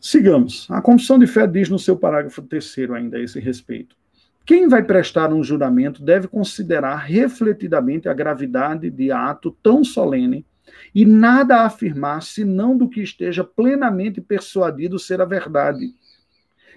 Sigamos. 0.00 0.66
A 0.70 0.80
confissão 0.80 1.18
de 1.18 1.26
fé 1.26 1.46
diz 1.46 1.68
no 1.68 1.78
seu 1.78 1.96
parágrafo 1.96 2.42
terceiro 2.42 2.94
ainda 2.94 3.18
a 3.18 3.20
esse 3.20 3.38
respeito. 3.38 3.96
Quem 4.44 4.68
vai 4.68 4.82
prestar 4.82 5.32
um 5.32 5.44
juramento 5.44 6.02
deve 6.02 6.26
considerar 6.26 6.96
refletidamente 6.96 8.08
a 8.08 8.14
gravidade 8.14 8.90
de 8.90 9.12
ato 9.12 9.56
tão 9.62 9.84
solene 9.84 10.44
e 10.92 11.04
nada 11.04 11.62
afirmar 11.64 12.22
senão 12.22 12.76
do 12.76 12.88
que 12.88 13.00
esteja 13.00 13.44
plenamente 13.44 14.20
persuadido 14.20 14.98
ser 14.98 15.20
a 15.20 15.24
verdade. 15.24 15.94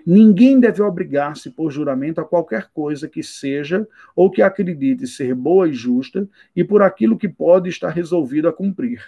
Ninguém 0.06 0.60
deve 0.60 0.84
obrigar-se 0.84 1.50
por 1.50 1.72
juramento 1.72 2.22
a 2.22 2.26
qualquer 2.26 2.70
coisa 2.72 3.10
que 3.10 3.24
seja 3.24 3.88
ou 4.16 4.30
que 4.30 4.44
acredite 4.44 5.08
ser 5.08 5.34
boa 5.34 5.68
e 5.68 5.74
justa 5.74 6.30
e 6.56 6.64
por 6.64 6.84
aquilo 6.84 7.18
que 7.18 7.28
pode 7.28 7.70
estar 7.70 7.90
resolvido 7.90 8.48
a 8.48 8.54
cumprir. 8.54 9.02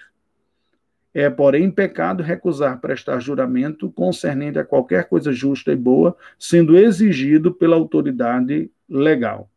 É, 1.18 1.32
porém, 1.32 1.72
pecado 1.72 2.22
recusar 2.22 2.80
prestar 2.80 3.20
juramento 3.20 3.90
concernente 3.90 4.60
a 4.60 4.64
qualquer 4.64 5.10
coisa 5.10 5.34
justa 5.34 5.72
e 5.72 5.76
boa, 5.76 6.16
sendo 6.38 6.78
exigido 6.78 7.52
pela 7.52 7.76
autoridade 7.76 8.70
legal. 8.88 9.50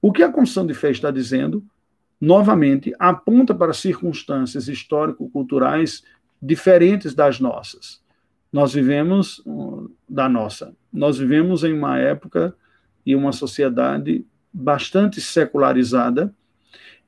O 0.00 0.10
que 0.10 0.22
a 0.22 0.32
Confissão 0.32 0.66
de 0.66 0.72
Fé 0.72 0.90
está 0.90 1.10
dizendo, 1.10 1.62
novamente, 2.18 2.90
aponta 2.98 3.54
para 3.54 3.74
circunstâncias 3.74 4.66
histórico-culturais 4.66 6.02
diferentes 6.40 7.14
das 7.14 7.38
nossas. 7.38 8.02
Nós 8.50 8.72
vivemos 8.72 9.44
da 10.08 10.26
nossa. 10.26 10.74
Nós 10.90 11.18
vivemos 11.18 11.64
em 11.64 11.74
uma 11.74 11.98
época 11.98 12.56
e 13.04 13.14
uma 13.14 13.32
sociedade 13.32 14.24
bastante 14.50 15.20
secularizada, 15.20 16.34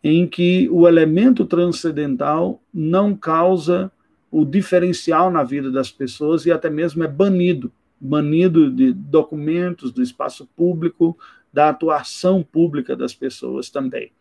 em 0.03 0.27
que 0.27 0.69
o 0.71 0.87
elemento 0.87 1.45
transcendental 1.45 2.63
não 2.73 3.15
causa 3.15 3.91
o 4.31 4.45
diferencial 4.45 5.31
na 5.31 5.43
vida 5.43 5.71
das 5.71 5.91
pessoas 5.91 6.47
e 6.47 6.53
até 6.53 6.71
mesmo 6.71 7.03
é 7.03 7.09
banido 7.09 7.73
banido 8.01 8.71
de 8.71 8.93
documentos, 8.93 9.93
do 9.93 10.03
espaço 10.03 10.47
público, 10.57 11.19
da 11.53 11.71
atuação 11.71 12.43
pública 12.43 12.95
das 12.95 13.15
pessoas 13.15 13.71
também. 13.71 14.13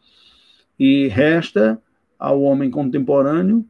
E 0.80 1.08
resta 1.08 1.82
ao 2.18 2.42
homem 2.42 2.72
contemporâneo 2.72 3.66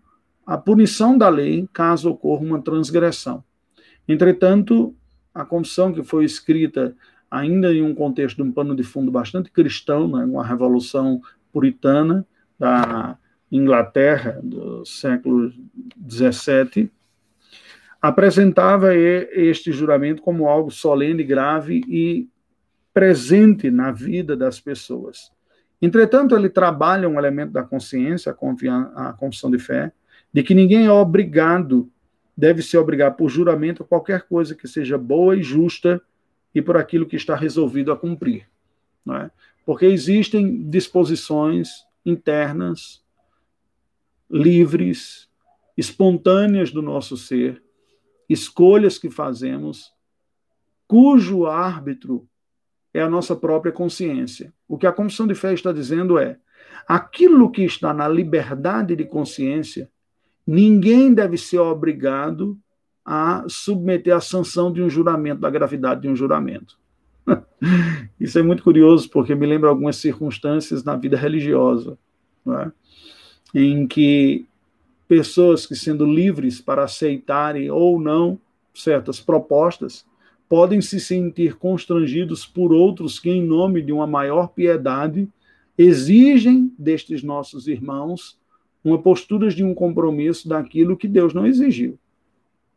a 0.45 0.57
punição 0.57 1.17
da 1.17 1.27
lei 1.27 1.67
caso 1.73 2.09
ocorra 2.09 2.43
uma 2.43 2.61
transgressão. 2.61 3.43
Entretanto, 4.07 4.95
a 5.33 5.43
Constituição 5.43 5.93
que 5.93 6.03
foi 6.03 6.23
escrita 6.23 6.95
ainda 7.29 7.73
em 7.73 7.81
um 7.81 7.93
contexto 7.93 8.37
de 8.37 8.43
um 8.43 8.51
pano 8.51 8.73
de 8.73 8.83
fundo 8.83 9.11
bastante 9.11 9.51
cristão, 9.51 10.07
né, 10.07 10.23
uma 10.23 10.45
revolução 10.45 11.21
puritana 11.57 12.23
da 12.59 13.17
Inglaterra 13.51 14.39
do 14.43 14.85
século 14.85 15.51
XVII, 16.07 16.91
apresentava 17.99 18.95
este 18.95 19.71
juramento 19.71 20.21
como 20.21 20.47
algo 20.47 20.69
solene, 20.69 21.23
grave 21.23 21.81
e 21.87 22.29
presente 22.93 23.71
na 23.71 23.91
vida 23.91 24.37
das 24.37 24.59
pessoas. 24.59 25.31
Entretanto, 25.81 26.35
ele 26.35 26.47
trabalha 26.47 27.09
um 27.09 27.17
elemento 27.17 27.53
da 27.53 27.63
consciência, 27.63 28.31
a 28.95 29.13
confissão 29.13 29.49
de 29.49 29.57
fé, 29.57 29.91
de 30.31 30.43
que 30.43 30.53
ninguém 30.53 30.85
é 30.85 30.91
obrigado, 30.91 31.89
deve 32.37 32.61
se 32.61 32.77
obrigar 32.77 33.15
por 33.15 33.29
juramento 33.29 33.81
a 33.81 33.87
qualquer 33.87 34.27
coisa 34.27 34.53
que 34.53 34.67
seja 34.67 34.95
boa 34.95 35.35
e 35.35 35.41
justa 35.41 35.99
e 36.53 36.61
por 36.61 36.77
aquilo 36.77 37.07
que 37.07 37.15
está 37.15 37.35
resolvido 37.35 37.91
a 37.91 37.97
cumprir. 37.97 38.45
É? 39.15 39.31
Porque 39.65 39.85
existem 39.85 40.69
disposições 40.69 41.85
internas, 42.05 43.03
livres, 44.29 45.27
espontâneas 45.77 46.71
do 46.71 46.81
nosso 46.81 47.15
ser, 47.15 47.61
escolhas 48.29 48.97
que 48.97 49.09
fazemos, 49.09 49.93
cujo 50.87 51.45
árbitro 51.45 52.27
é 52.93 53.01
a 53.01 53.09
nossa 53.09 53.35
própria 53.35 53.71
consciência. 53.71 54.53
O 54.67 54.77
que 54.77 54.87
a 54.87 54.91
Confissão 54.91 55.27
de 55.27 55.35
Fé 55.35 55.53
está 55.53 55.71
dizendo 55.71 56.17
é: 56.17 56.39
aquilo 56.87 57.51
que 57.51 57.63
está 57.63 57.93
na 57.93 58.07
liberdade 58.07 58.95
de 58.95 59.05
consciência, 59.05 59.89
ninguém 60.45 61.13
deve 61.13 61.37
ser 61.37 61.59
obrigado 61.59 62.57
a 63.05 63.45
submeter 63.47 64.15
a 64.15 64.19
sanção 64.19 64.71
de 64.71 64.81
um 64.81 64.89
juramento, 64.89 65.41
da 65.41 65.49
gravidade 65.49 66.01
de 66.01 66.09
um 66.09 66.15
juramento. 66.15 66.77
Isso 68.19 68.39
é 68.39 68.41
muito 68.41 68.63
curioso, 68.63 69.09
porque 69.09 69.35
me 69.35 69.45
lembra 69.45 69.69
algumas 69.69 69.97
circunstâncias 69.97 70.83
na 70.83 70.95
vida 70.95 71.17
religiosa, 71.17 71.97
é? 72.47 72.71
em 73.53 73.87
que 73.87 74.45
pessoas 75.07 75.65
que, 75.65 75.75
sendo 75.75 76.05
livres 76.05 76.61
para 76.61 76.83
aceitarem 76.83 77.69
ou 77.69 77.99
não 77.99 78.39
certas 78.73 79.19
propostas, 79.19 80.05
podem 80.49 80.81
se 80.81 80.99
sentir 80.99 81.55
constrangidos 81.55 82.45
por 82.45 82.71
outros 82.71 83.19
que, 83.19 83.29
em 83.29 83.43
nome 83.43 83.81
de 83.81 83.91
uma 83.91 84.07
maior 84.07 84.47
piedade, 84.47 85.27
exigem 85.77 86.71
destes 86.77 87.21
nossos 87.21 87.67
irmãos 87.67 88.37
uma 88.83 89.01
postura 89.01 89.49
de 89.49 89.63
um 89.63 89.73
compromisso 89.73 90.47
daquilo 90.47 90.95
que 90.95 91.07
Deus 91.07 91.33
não 91.33 91.45
exigiu. 91.45 91.99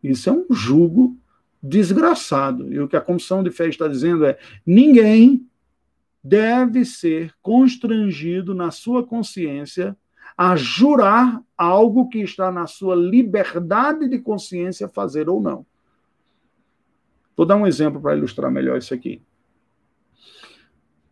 Isso 0.02 0.28
é 0.28 0.32
um 0.32 0.46
jugo 0.50 1.16
desgraçado. 1.62 2.72
E 2.72 2.80
o 2.80 2.88
que 2.88 2.96
a 2.96 3.00
Comissão 3.00 3.42
de 3.42 3.50
Fé 3.50 3.68
está 3.68 3.86
dizendo 3.86 4.24
é: 4.24 4.38
ninguém 4.64 5.46
deve 6.22 6.84
ser 6.84 7.34
constrangido 7.42 8.54
na 8.54 8.70
sua 8.70 9.04
consciência 9.04 9.96
a 10.36 10.56
jurar 10.56 11.42
algo 11.56 12.08
que 12.08 12.20
está 12.20 12.50
na 12.50 12.66
sua 12.66 12.94
liberdade 12.94 14.08
de 14.08 14.18
consciência 14.18 14.88
fazer 14.88 15.28
ou 15.28 15.40
não. 15.40 15.66
Vou 17.36 17.46
dar 17.46 17.56
um 17.56 17.66
exemplo 17.66 18.00
para 18.00 18.16
ilustrar 18.16 18.50
melhor 18.50 18.78
isso 18.78 18.94
aqui. 18.94 19.20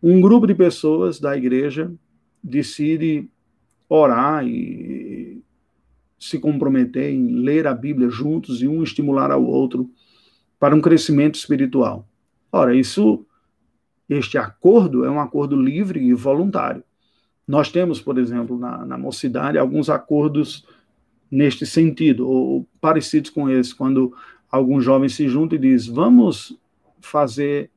Um 0.02 0.20
grupo 0.20 0.46
de 0.46 0.54
pessoas 0.54 1.18
da 1.18 1.36
igreja 1.36 1.92
decide 2.42 3.28
orar 3.88 4.46
e 4.46 5.42
se 6.18 6.38
comprometer 6.38 7.12
em 7.12 7.40
ler 7.40 7.66
a 7.66 7.74
Bíblia 7.74 8.10
juntos 8.10 8.62
e 8.62 8.68
um 8.68 8.82
estimular 8.82 9.30
ao 9.30 9.44
outro 9.44 9.90
para 10.58 10.74
um 10.74 10.80
crescimento 10.80 11.36
espiritual. 11.36 12.06
Ora, 12.50 12.74
isso, 12.74 13.24
este 14.08 14.38
acordo 14.38 15.04
é 15.04 15.10
um 15.10 15.20
acordo 15.20 15.60
livre 15.60 16.00
e 16.00 16.14
voluntário. 16.14 16.82
Nós 17.46 17.70
temos, 17.70 18.00
por 18.00 18.18
exemplo, 18.18 18.58
na, 18.58 18.84
na 18.84 18.98
mocidade, 18.98 19.58
alguns 19.58 19.88
acordos 19.88 20.66
neste 21.30 21.66
sentido, 21.66 22.28
ou 22.28 22.66
parecidos 22.80 23.30
com 23.30 23.48
esse, 23.48 23.74
quando 23.74 24.14
alguns 24.50 24.84
jovens 24.84 25.14
se 25.14 25.28
juntam 25.28 25.56
e 25.56 25.60
dizem: 25.60 25.94
vamos 25.94 26.58
fazer 27.00 27.70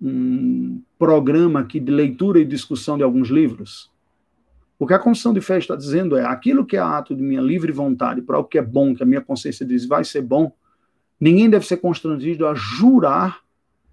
um 0.00 0.82
programa 0.98 1.60
aqui 1.60 1.80
de 1.80 1.90
leitura 1.90 2.38
e 2.38 2.44
discussão 2.44 2.96
de 2.96 3.02
alguns 3.02 3.28
livros. 3.28 3.90
O 4.78 4.86
que 4.86 4.92
a 4.92 4.98
Constituição 4.98 5.32
de 5.32 5.40
Fé 5.40 5.58
está 5.58 5.74
dizendo 5.74 6.16
é: 6.16 6.24
aquilo 6.24 6.64
que 6.64 6.76
é 6.76 6.80
ato 6.80 7.14
de 7.14 7.22
minha 7.22 7.40
livre 7.40 7.72
vontade 7.72 8.20
para 8.20 8.38
o 8.38 8.44
que 8.44 8.58
é 8.58 8.62
bom, 8.62 8.94
que 8.94 9.02
a 9.02 9.06
minha 9.06 9.20
consciência 9.20 9.64
diz 9.64 9.86
vai 9.86 10.04
ser 10.04 10.22
bom, 10.22 10.52
Ninguém 11.24 11.48
deve 11.48 11.64
ser 11.64 11.78
constrangido 11.78 12.46
a 12.46 12.54
jurar 12.54 13.40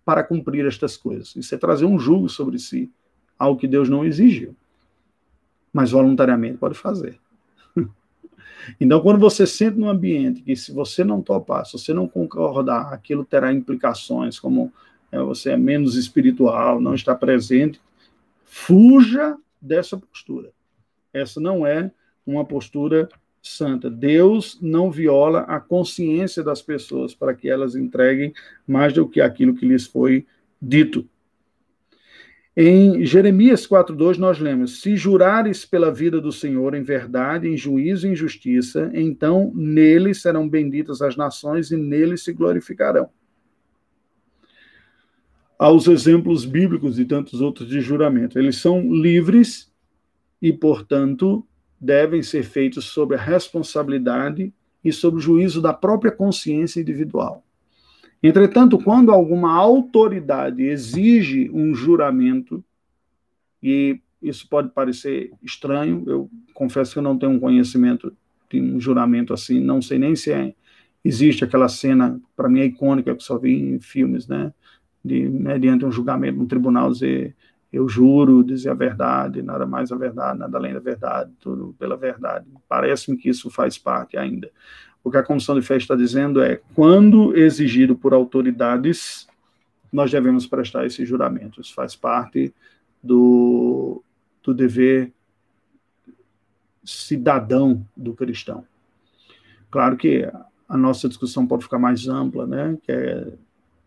para 0.03 0.21
cumprir 0.21 0.65
estas 0.65 0.97
coisas. 0.97 1.33
Isso 1.33 1.55
é 1.55 1.57
trazer 1.57 1.85
um 1.85 1.97
julgo 1.97 2.27
sobre 2.27 2.59
si, 2.59 2.91
algo 3.39 3.57
que 3.57 3.69
Deus 3.69 3.87
não 3.87 4.03
exigiu. 4.03 4.53
Mas 5.71 5.91
voluntariamente 5.91 6.57
pode 6.57 6.77
fazer. 6.77 7.17
Então, 8.79 9.01
quando 9.01 9.19
você 9.19 9.47
sente 9.47 9.75
num 9.79 9.89
ambiente 9.89 10.43
que, 10.43 10.55
se 10.55 10.71
você 10.71 11.03
não 11.03 11.19
topar, 11.19 11.65
se 11.65 11.71
você 11.71 11.95
não 11.95 12.07
concordar, 12.07 12.93
aquilo 12.93 13.25
terá 13.25 13.51
implicações, 13.51 14.39
como 14.39 14.71
é, 15.11 15.19
você 15.19 15.49
é 15.51 15.57
menos 15.57 15.95
espiritual, 15.95 16.79
não 16.79 16.93
está 16.93 17.15
presente, 17.15 17.81
fuja 18.45 19.35
dessa 19.59 19.97
postura. 19.97 20.51
Essa 21.11 21.41
não 21.41 21.65
é 21.65 21.91
uma 22.23 22.45
postura 22.45 23.09
santa. 23.41 23.89
Deus 23.89 24.57
não 24.61 24.91
viola 24.91 25.41
a 25.41 25.59
consciência 25.59 26.43
das 26.43 26.61
pessoas 26.61 27.15
para 27.15 27.33
que 27.33 27.49
elas 27.49 27.75
entreguem 27.75 28.33
mais 28.67 28.93
do 28.93 29.07
que 29.07 29.19
aquilo 29.19 29.55
que 29.55 29.67
lhes 29.67 29.85
foi 29.85 30.25
dito. 30.61 31.07
Em 32.55 33.05
Jeremias 33.05 33.65
4:2 33.65 34.17
nós 34.17 34.37
lemos: 34.37 34.81
Se 34.81 34.95
jurares 34.95 35.65
pela 35.65 35.91
vida 35.91 36.19
do 36.19 36.31
Senhor 36.31 36.75
em 36.75 36.83
verdade, 36.83 37.47
em 37.47 37.55
juízo 37.55 38.05
e 38.05 38.11
em 38.11 38.15
justiça, 38.15 38.91
então 38.93 39.51
nele 39.55 40.13
serão 40.13 40.47
benditas 40.47 41.01
as 41.01 41.15
nações 41.15 41.71
e 41.71 41.77
nele 41.77 42.17
se 42.17 42.33
glorificarão. 42.33 43.09
Há 45.57 45.71
os 45.71 45.87
exemplos 45.87 46.43
bíblicos 46.43 46.99
e 46.99 47.05
tantos 47.05 47.39
outros 47.39 47.69
de 47.69 47.79
juramento. 47.79 48.37
Eles 48.37 48.57
são 48.57 48.81
livres 48.91 49.71
e, 50.41 50.51
portanto, 50.51 51.47
devem 51.81 52.21
ser 52.21 52.43
feitos 52.43 52.85
sob 52.85 53.15
a 53.15 53.17
responsabilidade 53.17 54.53
e 54.83 54.91
sob 54.93 55.17
o 55.17 55.19
juízo 55.19 55.59
da 55.59 55.73
própria 55.73 56.11
consciência 56.11 56.79
individual. 56.79 57.43
Entretanto, 58.21 58.77
quando 58.77 59.11
alguma 59.11 59.51
autoridade 59.51 60.61
exige 60.61 61.49
um 61.51 61.73
juramento, 61.73 62.63
e 63.63 63.99
isso 64.21 64.47
pode 64.47 64.69
parecer 64.69 65.31
estranho, 65.41 66.03
eu 66.05 66.29
confesso 66.53 66.93
que 66.93 66.99
eu 66.99 67.03
não 67.03 67.17
tenho 67.17 67.31
um 67.31 67.39
conhecimento 67.39 68.15
de 68.47 68.61
um 68.61 68.79
juramento 68.79 69.33
assim, 69.33 69.59
não 69.59 69.81
sei 69.81 69.97
nem 69.97 70.15
se 70.15 70.31
é, 70.31 70.53
existe 71.03 71.43
aquela 71.43 71.67
cena, 71.67 72.21
para 72.35 72.47
mim 72.47 72.59
é 72.59 72.65
icônica, 72.65 73.15
que 73.15 73.23
só 73.23 73.39
vi 73.39 73.53
em 73.53 73.79
filmes, 73.79 74.27
né? 74.27 74.53
De, 75.03 75.27
mediante 75.27 75.83
um 75.83 75.91
julgamento 75.91 76.37
no 76.37 76.45
tribunal, 76.45 76.91
dizer 76.91 77.35
eu 77.71 77.87
juro 77.87 78.43
dizer 78.43 78.69
a 78.69 78.73
verdade, 78.73 79.41
nada 79.41 79.65
mais 79.65 79.91
a 79.91 79.95
verdade, 79.95 80.39
nada 80.39 80.57
além 80.57 80.73
da 80.73 80.79
verdade, 80.79 81.31
tudo 81.39 81.73
pela 81.79 81.95
verdade. 81.95 82.45
Parece-me 82.67 83.17
que 83.17 83.29
isso 83.29 83.49
faz 83.49 83.77
parte 83.77 84.17
ainda. 84.17 84.51
O 85.03 85.09
que 85.09 85.17
a 85.17 85.23
Comissão 85.23 85.55
de 85.55 85.65
Fé 85.65 85.77
está 85.77 85.95
dizendo 85.95 86.41
é: 86.41 86.61
quando 86.75 87.35
exigido 87.35 87.95
por 87.95 88.13
autoridades, 88.13 89.27
nós 89.91 90.11
devemos 90.11 90.45
prestar 90.45 90.85
esse 90.85 91.05
juramento. 91.05 91.61
Isso 91.61 91.73
faz 91.73 91.95
parte 91.95 92.53
do, 93.01 94.03
do 94.43 94.53
dever 94.53 95.11
cidadão 96.83 97.85
do 97.95 98.13
cristão. 98.13 98.65
Claro 99.69 99.95
que 99.95 100.29
a 100.67 100.77
nossa 100.77 101.07
discussão 101.07 101.47
pode 101.47 101.63
ficar 101.63 101.79
mais 101.79 102.07
ampla, 102.07 102.45
né? 102.45 102.77
Que 102.83 102.91
é, 102.91 103.27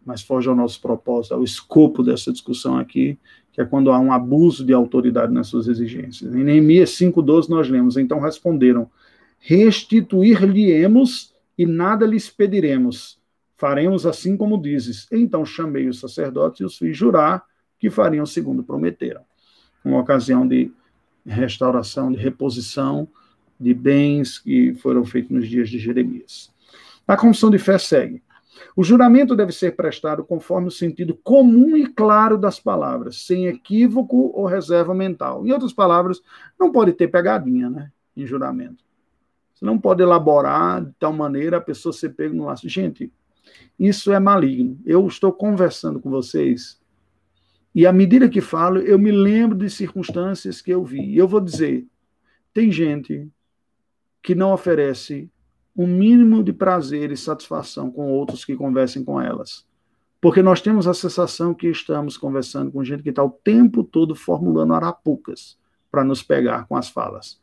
mas 0.04 0.22
foge 0.22 0.48
ao 0.48 0.54
nosso 0.54 0.80
propósito, 0.80 1.34
ao 1.34 1.42
escopo 1.42 2.02
dessa 2.02 2.32
discussão 2.32 2.78
aqui, 2.78 3.18
que 3.52 3.60
é 3.60 3.64
quando 3.64 3.92
há 3.92 3.98
um 3.98 4.12
abuso 4.12 4.64
de 4.64 4.72
autoridade 4.72 5.32
nas 5.32 5.46
suas 5.46 5.68
exigências. 5.68 6.34
Em 6.34 6.42
Neemias 6.42 6.90
5,12 6.90 7.48
nós 7.48 7.68
lemos, 7.68 7.96
então 7.96 8.20
responderam, 8.20 8.90
restituir-lhe-emos 9.38 11.32
e 11.56 11.64
nada 11.64 12.04
lhes 12.04 12.28
pediremos. 12.28 13.18
Faremos 13.56 14.06
assim 14.06 14.36
como 14.36 14.60
dizes. 14.60 15.06
Então 15.12 15.44
chamei 15.44 15.88
os 15.88 16.00
sacerdotes 16.00 16.60
e 16.60 16.64
os 16.64 16.76
fiz 16.76 16.96
jurar 16.96 17.44
que 17.78 17.90
fariam 17.90 18.26
segundo 18.26 18.62
prometeram. 18.62 19.22
Uma 19.84 20.00
ocasião 20.00 20.46
de 20.46 20.72
restauração, 21.24 22.10
de 22.10 22.18
reposição 22.18 23.08
de 23.58 23.72
bens 23.72 24.38
que 24.38 24.74
foram 24.74 25.04
feitos 25.04 25.30
nos 25.30 25.48
dias 25.48 25.68
de 25.68 25.78
Jeremias. 25.78 26.52
A 27.06 27.16
confissão 27.16 27.50
de 27.50 27.58
fé 27.58 27.78
segue. 27.78 28.22
O 28.76 28.84
juramento 28.84 29.34
deve 29.34 29.52
ser 29.52 29.76
prestado 29.76 30.24
conforme 30.24 30.68
o 30.68 30.70
sentido 30.70 31.14
comum 31.14 31.76
e 31.76 31.86
claro 31.86 32.38
das 32.38 32.60
palavras, 32.60 33.26
sem 33.26 33.46
equívoco 33.46 34.32
ou 34.34 34.46
reserva 34.46 34.94
mental. 34.94 35.46
Em 35.46 35.52
outras 35.52 35.72
palavras, 35.72 36.20
não 36.58 36.70
pode 36.70 36.92
ter 36.92 37.08
pegadinha, 37.08 37.68
né, 37.68 37.90
em 38.16 38.26
juramento. 38.26 38.84
Você 39.54 39.64
não 39.64 39.78
pode 39.78 40.02
elaborar 40.02 40.84
de 40.84 40.92
tal 40.98 41.12
maneira 41.12 41.58
a 41.58 41.60
pessoa 41.60 41.92
ser 41.92 42.10
pega 42.10 42.34
no 42.34 42.44
laço. 42.44 42.68
Gente, 42.68 43.12
isso 43.78 44.12
é 44.12 44.18
maligno. 44.18 44.78
Eu 44.84 45.06
estou 45.06 45.32
conversando 45.32 46.00
com 46.00 46.10
vocês 46.10 46.80
e 47.74 47.86
à 47.86 47.92
medida 47.92 48.28
que 48.28 48.40
falo, 48.40 48.78
eu 48.78 48.98
me 48.98 49.10
lembro 49.10 49.58
de 49.58 49.68
circunstâncias 49.68 50.62
que 50.62 50.70
eu 50.70 50.84
vi. 50.84 51.02
E 51.02 51.18
eu 51.18 51.26
vou 51.26 51.40
dizer, 51.40 51.84
tem 52.52 52.70
gente 52.70 53.28
que 54.22 54.34
não 54.34 54.52
oferece 54.52 55.28
um 55.76 55.86
mínimo 55.86 56.42
de 56.42 56.52
prazer 56.52 57.10
e 57.10 57.16
satisfação 57.16 57.90
com 57.90 58.12
outros 58.12 58.44
que 58.44 58.56
conversem 58.56 59.04
com 59.04 59.20
elas. 59.20 59.66
Porque 60.20 60.42
nós 60.42 60.60
temos 60.60 60.86
a 60.86 60.94
sensação 60.94 61.52
que 61.52 61.68
estamos 61.68 62.16
conversando 62.16 62.70
com 62.70 62.84
gente 62.84 63.02
que 63.02 63.10
está 63.10 63.22
o 63.22 63.30
tempo 63.30 63.82
todo 63.84 64.14
formulando 64.14 64.74
arapucas 64.74 65.58
para 65.90 66.04
nos 66.04 66.22
pegar 66.22 66.66
com 66.66 66.76
as 66.76 66.88
falas 66.88 67.38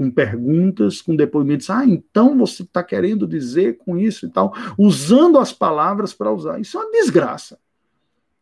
com 0.00 0.10
perguntas, 0.10 1.02
com 1.02 1.14
depoimentos. 1.14 1.68
Ah, 1.68 1.84
então 1.84 2.38
você 2.38 2.62
está 2.62 2.82
querendo 2.82 3.26
dizer 3.26 3.76
com 3.76 3.98
isso 3.98 4.24
e 4.24 4.30
tal, 4.30 4.54
usando 4.78 5.38
as 5.38 5.52
palavras 5.52 6.14
para 6.14 6.32
usar. 6.32 6.58
Isso 6.58 6.78
é 6.78 6.80
uma 6.80 6.90
desgraça. 6.90 7.58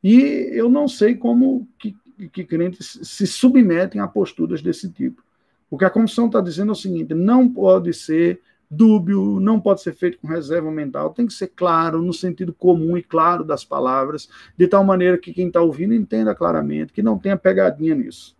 E 0.01 0.20
eu 0.53 0.68
não 0.68 0.86
sei 0.86 1.16
como 1.16 1.66
que, 1.76 1.97
que 2.32 2.45
crentes 2.45 3.01
se 3.03 3.26
submetem 3.26 4.01
a 4.01 4.07
posturas 4.07 4.62
desse 4.62 4.89
tipo. 4.89 5.20
O 5.68 5.76
que 5.76 5.84
a 5.84 5.91
comissão 5.91 6.26
está 6.26 6.41
dizendo 6.41 6.68
é 6.68 6.72
o 6.72 6.76
seguinte: 6.76 7.12
não 7.12 7.49
pode 7.49 7.93
ser 7.93 8.41
dúbio, 8.71 9.41
não 9.41 9.59
pode 9.59 9.81
ser 9.81 9.95
feito 9.95 10.19
com 10.19 10.29
reserva 10.29 10.71
mental, 10.71 11.11
tem 11.11 11.27
que 11.27 11.33
ser 11.33 11.49
claro, 11.49 12.03
no 12.03 12.12
sentido 12.12 12.53
comum 12.53 12.97
e 12.97 13.03
claro 13.03 13.45
das 13.45 13.64
palavras, 13.64 14.29
de 14.57 14.66
tal 14.66 14.85
maneira 14.85 15.16
que 15.16 15.33
quem 15.33 15.47
está 15.47 15.61
ouvindo 15.61 15.95
entenda 15.95 16.35
claramente, 16.35 16.93
que 16.93 17.03
não 17.03 17.19
tenha 17.19 17.37
pegadinha 17.37 17.95
nisso. 17.95 18.37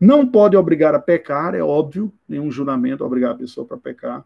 Não 0.00 0.26
pode 0.26 0.56
obrigar 0.56 0.94
a 0.94 0.98
pecar, 1.00 1.54
é 1.54 1.62
óbvio, 1.62 2.12
nenhum 2.28 2.50
juramento 2.50 3.04
obrigar 3.04 3.32
a 3.32 3.36
pessoa 3.36 3.66
para 3.66 3.76
pecar. 3.76 4.24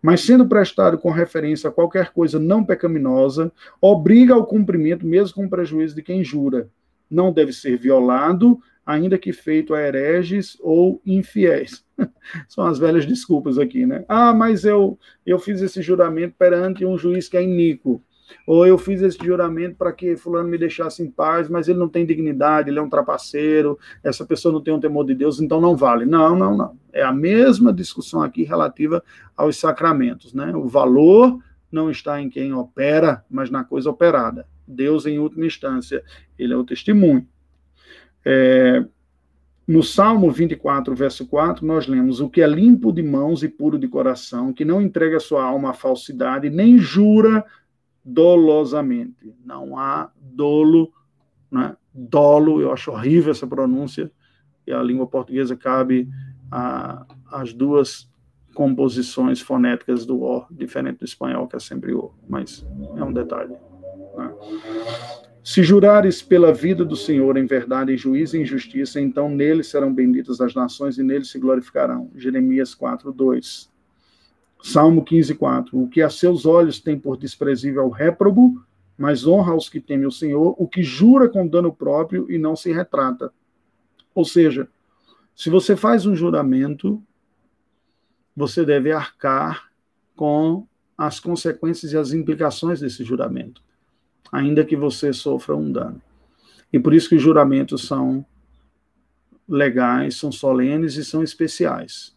Mas 0.00 0.20
sendo 0.20 0.46
prestado 0.46 0.98
com 0.98 1.10
referência 1.10 1.68
a 1.68 1.72
qualquer 1.72 2.12
coisa 2.12 2.38
não 2.38 2.62
pecaminosa, 2.62 3.50
obriga 3.80 4.34
ao 4.34 4.46
cumprimento, 4.46 5.06
mesmo 5.06 5.34
com 5.34 5.48
prejuízo 5.48 5.94
de 5.94 6.02
quem 6.02 6.22
jura. 6.22 6.68
Não 7.10 7.32
deve 7.32 7.52
ser 7.52 7.78
violado, 7.78 8.58
ainda 8.84 9.18
que 9.18 9.32
feito 9.32 9.74
a 9.74 9.80
hereges 9.80 10.58
ou 10.60 11.00
infiéis. 11.04 11.84
São 12.48 12.66
as 12.66 12.78
velhas 12.78 13.06
desculpas 13.06 13.58
aqui, 13.58 13.86
né? 13.86 14.04
Ah, 14.08 14.34
mas 14.34 14.64
eu, 14.64 14.98
eu 15.24 15.38
fiz 15.38 15.62
esse 15.62 15.80
juramento 15.82 16.34
perante 16.38 16.84
um 16.84 16.98
juiz 16.98 17.28
que 17.28 17.36
é 17.36 17.42
iníquo. 17.42 18.02
Ou 18.46 18.66
eu 18.66 18.76
fiz 18.78 19.02
esse 19.02 19.18
juramento 19.22 19.76
para 19.76 19.92
que 19.92 20.16
fulano 20.16 20.48
me 20.48 20.58
deixasse 20.58 21.02
em 21.02 21.10
paz, 21.10 21.48
mas 21.48 21.68
ele 21.68 21.78
não 21.78 21.88
tem 21.88 22.06
dignidade, 22.06 22.70
ele 22.70 22.78
é 22.78 22.82
um 22.82 22.88
trapaceiro, 22.88 23.78
essa 24.02 24.24
pessoa 24.24 24.52
não 24.52 24.62
tem 24.62 24.72
um 24.72 24.80
temor 24.80 25.04
de 25.04 25.14
Deus, 25.14 25.40
então 25.40 25.60
não 25.60 25.76
vale. 25.76 26.04
Não, 26.04 26.36
não, 26.36 26.56
não. 26.56 26.76
É 26.92 27.02
a 27.02 27.12
mesma 27.12 27.72
discussão 27.72 28.22
aqui 28.22 28.42
relativa 28.42 29.02
aos 29.36 29.56
sacramentos, 29.56 30.32
né? 30.32 30.54
O 30.54 30.66
valor 30.66 31.38
não 31.70 31.90
está 31.90 32.20
em 32.20 32.30
quem 32.30 32.52
opera, 32.54 33.24
mas 33.30 33.50
na 33.50 33.64
coisa 33.64 33.90
operada. 33.90 34.46
Deus, 34.66 35.06
em 35.06 35.18
última 35.18 35.46
instância, 35.46 36.02
ele 36.38 36.52
é 36.52 36.56
o 36.56 36.64
testemunho. 36.64 37.26
É, 38.24 38.84
no 39.66 39.82
Salmo 39.82 40.30
24, 40.30 40.94
verso 40.94 41.26
4, 41.26 41.66
nós 41.66 41.86
lemos: 41.86 42.20
O 42.20 42.28
que 42.28 42.42
é 42.42 42.46
limpo 42.46 42.92
de 42.92 43.02
mãos 43.02 43.42
e 43.42 43.48
puro 43.48 43.78
de 43.78 43.88
coração, 43.88 44.52
que 44.52 44.64
não 44.64 44.80
entrega 44.80 45.18
sua 45.18 45.42
alma 45.44 45.70
à 45.70 45.74
falsidade, 45.74 46.50
nem 46.50 46.78
jura 46.78 47.44
dolosamente. 48.04 49.34
Não 49.44 49.78
há 49.78 50.10
dolo, 50.20 50.92
né? 51.50 51.76
dolo, 51.92 52.60
eu 52.60 52.72
acho 52.72 52.90
horrível 52.90 53.30
essa 53.30 53.46
pronúncia, 53.46 54.10
e 54.66 54.72
a 54.72 54.82
língua 54.82 55.06
portuguesa 55.06 55.56
cabe 55.56 56.08
as 57.30 57.52
duas 57.52 58.08
composições 58.54 59.40
fonéticas 59.40 60.06
do 60.06 60.22
O, 60.22 60.46
diferente 60.50 60.98
do 60.98 61.04
espanhol, 61.04 61.48
que 61.48 61.56
é 61.56 61.58
sempre 61.58 61.92
O, 61.92 62.12
mas 62.28 62.64
é 62.96 63.02
um 63.02 63.12
detalhe. 63.12 63.56
Né? 64.16 64.34
Se 65.44 65.62
jurares 65.62 66.22
pela 66.22 66.54
vida 66.54 66.86
do 66.86 66.96
Senhor 66.96 67.36
em 67.36 67.44
verdade, 67.44 67.92
em 67.92 67.98
juízo 67.98 68.34
e 68.34 68.40
em 68.40 68.46
justiça, 68.46 68.98
então 68.98 69.28
nele 69.28 69.62
serão 69.62 69.92
benditas 69.92 70.40
as 70.40 70.54
nações 70.54 70.96
e 70.96 71.02
nele 71.02 71.26
se 71.26 71.38
glorificarão. 71.38 72.10
Jeremias 72.16 72.74
4, 72.74 73.12
2. 73.12 73.70
Salmo 74.62 75.04
15, 75.04 75.34
4. 75.34 75.78
O 75.78 75.86
que 75.86 76.00
a 76.00 76.08
seus 76.08 76.46
olhos 76.46 76.80
tem 76.80 76.98
por 76.98 77.18
desprezível 77.18 77.82
é 77.82 77.84
o 77.84 77.90
réprobo, 77.90 78.64
mas 78.96 79.26
honra 79.26 79.52
aos 79.52 79.68
que 79.68 79.80
temem 79.80 80.06
o 80.06 80.10
Senhor, 80.10 80.54
o 80.56 80.66
que 80.66 80.82
jura 80.82 81.28
com 81.28 81.46
dano 81.46 81.70
próprio 81.70 82.26
e 82.30 82.38
não 82.38 82.56
se 82.56 82.72
retrata. 82.72 83.30
Ou 84.14 84.24
seja, 84.24 84.66
se 85.36 85.50
você 85.50 85.76
faz 85.76 86.06
um 86.06 86.16
juramento, 86.16 87.02
você 88.34 88.64
deve 88.64 88.90
arcar 88.90 89.70
com 90.16 90.66
as 90.96 91.20
consequências 91.20 91.92
e 91.92 91.98
as 91.98 92.14
implicações 92.14 92.80
desse 92.80 93.04
juramento, 93.04 93.62
ainda 94.34 94.64
que 94.64 94.74
você 94.74 95.12
sofra 95.12 95.56
um 95.56 95.70
dano. 95.70 96.02
E 96.72 96.80
por 96.80 96.92
isso 96.92 97.08
que 97.08 97.14
os 97.14 97.22
juramentos 97.22 97.86
são 97.86 98.26
legais, 99.48 100.16
são 100.16 100.32
solenes 100.32 100.96
e 100.96 101.04
são 101.04 101.22
especiais. 101.22 102.16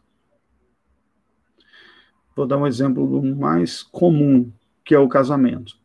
Vou 2.35 2.47
dar 2.47 2.57
um 2.57 2.65
exemplo 2.65 3.05
do 3.07 3.35
mais 3.35 3.83
comum, 3.83 4.51
que 4.83 4.95
é 4.95 4.99
o 4.99 5.07
casamento. 5.07 5.77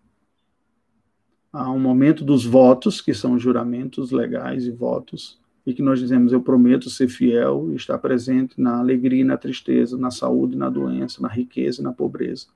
Há 1.52 1.70
um 1.70 1.78
momento 1.78 2.24
dos 2.24 2.46
votos, 2.46 3.02
que 3.02 3.12
são 3.12 3.38
juramentos 3.38 4.10
legais 4.10 4.64
e 4.64 4.70
votos, 4.70 5.38
e 5.66 5.74
que 5.74 5.82
nós 5.82 5.98
dizemos: 5.98 6.32
Eu 6.32 6.40
prometo 6.40 6.88
ser 6.88 7.08
fiel 7.08 7.68
e 7.72 7.76
estar 7.76 7.98
presente 7.98 8.58
na 8.58 8.78
alegria 8.78 9.20
e 9.20 9.24
na 9.24 9.36
tristeza, 9.36 9.98
na 9.98 10.10
saúde 10.10 10.54
e 10.54 10.58
na 10.58 10.70
doença, 10.70 11.20
na 11.20 11.28
riqueza 11.28 11.82
e 11.82 11.84
na 11.84 11.92
pobreza. 11.92 12.46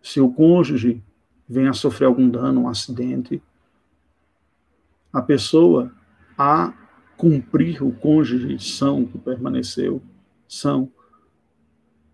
Se 0.00 0.20
o 0.20 0.30
cônjuge 0.30 1.02
vem 1.48 1.68
a 1.68 1.72
sofrer 1.72 2.06
algum 2.06 2.28
dano, 2.28 2.62
um 2.62 2.68
acidente, 2.68 3.42
a 5.12 5.22
pessoa 5.22 5.92
a 6.36 6.72
cumprir 7.16 7.82
o 7.82 7.92
cônjuge 7.92 8.58
são 8.58 9.04
que 9.04 9.18
permaneceu, 9.18 10.02
são 10.48 10.90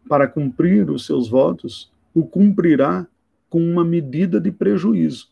para 0.08 0.28
cumprir 0.28 0.90
os 0.90 1.06
seus 1.06 1.28
votos, 1.28 1.90
o 2.12 2.26
cumprirá 2.26 3.06
com 3.48 3.62
uma 3.62 3.84
medida 3.84 4.40
de 4.40 4.50
prejuízo 4.50 5.30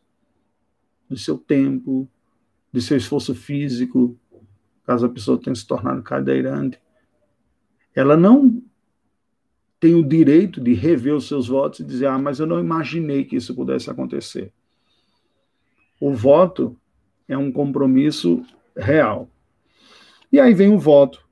do 1.09 1.16
seu 1.16 1.36
tempo, 1.36 2.09
de 2.72 2.80
seu 2.80 2.96
esforço 2.96 3.34
físico, 3.34 4.16
caso 4.84 5.07
a 5.07 5.09
pessoa 5.09 5.40
tenha 5.40 5.55
se 5.55 5.66
tornado 5.66 6.03
cadeirante. 6.03 6.80
Ela 7.94 8.16
não 8.16 8.62
tem 9.80 9.94
o 9.94 10.02
direito 10.02 10.60
de 10.60 10.74
rever 10.74 11.14
os 11.14 11.28
seus 11.28 11.48
votos 11.48 11.80
e 11.80 11.84
dizer: 11.84 12.06
ah, 12.06 12.18
mas 12.18 12.40
eu 12.40 12.46
não 12.46 12.58
imaginei 12.58 13.24
que 13.24 13.36
isso 13.36 13.54
pudesse 13.54 13.90
acontecer. 13.90 14.52
O 16.00 16.12
voto 16.12 16.76
é 17.28 17.36
um 17.36 17.52
compromisso 17.52 18.42
real. 18.76 19.28
E 20.32 20.38
aí 20.38 20.54
vem 20.54 20.72
o 20.72 20.78
voto. 20.78 21.26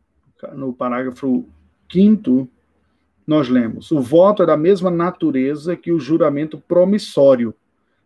No 0.55 0.73
parágrafo 0.73 1.49
5 1.91 2.49
nós 3.27 3.49
lemos: 3.49 3.91
o 3.91 4.01
voto 4.01 4.43
é 4.43 4.47
da 4.47 4.57
mesma 4.57 4.91
natureza 4.91 5.77
que 5.77 5.91
o 5.91 6.01
juramento 6.01 6.59
promissório. 6.59 7.55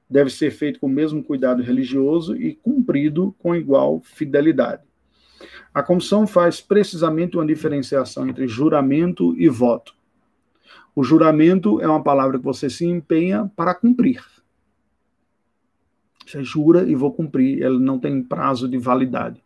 Deve 0.09 0.28
ser 0.28 0.51
feito 0.51 0.80
com 0.80 0.86
o 0.86 0.91
mesmo 0.91 1.22
cuidado 1.22 1.62
religioso 1.62 2.34
e 2.34 2.55
cumprido 2.55 3.32
com 3.38 3.55
igual 3.55 4.01
fidelidade. 4.01 4.82
A 5.72 5.84
comissão 5.84 6.26
faz 6.26 6.61
precisamente 6.61 7.36
uma 7.36 7.47
diferenciação 7.47 8.28
entre 8.28 8.49
juramento 8.49 9.36
e 9.38 9.49
voto. 9.49 9.95
O 10.95 11.05
juramento 11.05 11.80
é 11.80 11.86
uma 11.86 12.03
palavra 12.03 12.38
que 12.38 12.45
você 12.45 12.68
se 12.68 12.84
empenha 12.84 13.51
para 13.55 13.74
cumprir. 13.74 14.24
Você 16.26 16.45
jura 16.45 16.88
e 16.88 16.95
vou 16.95 17.12
cumprir, 17.12 17.62
ele 17.62 17.78
não 17.78 17.99
tem 17.99 18.22
prazo 18.22 18.68
de 18.68 18.78
validade. 18.78 19.43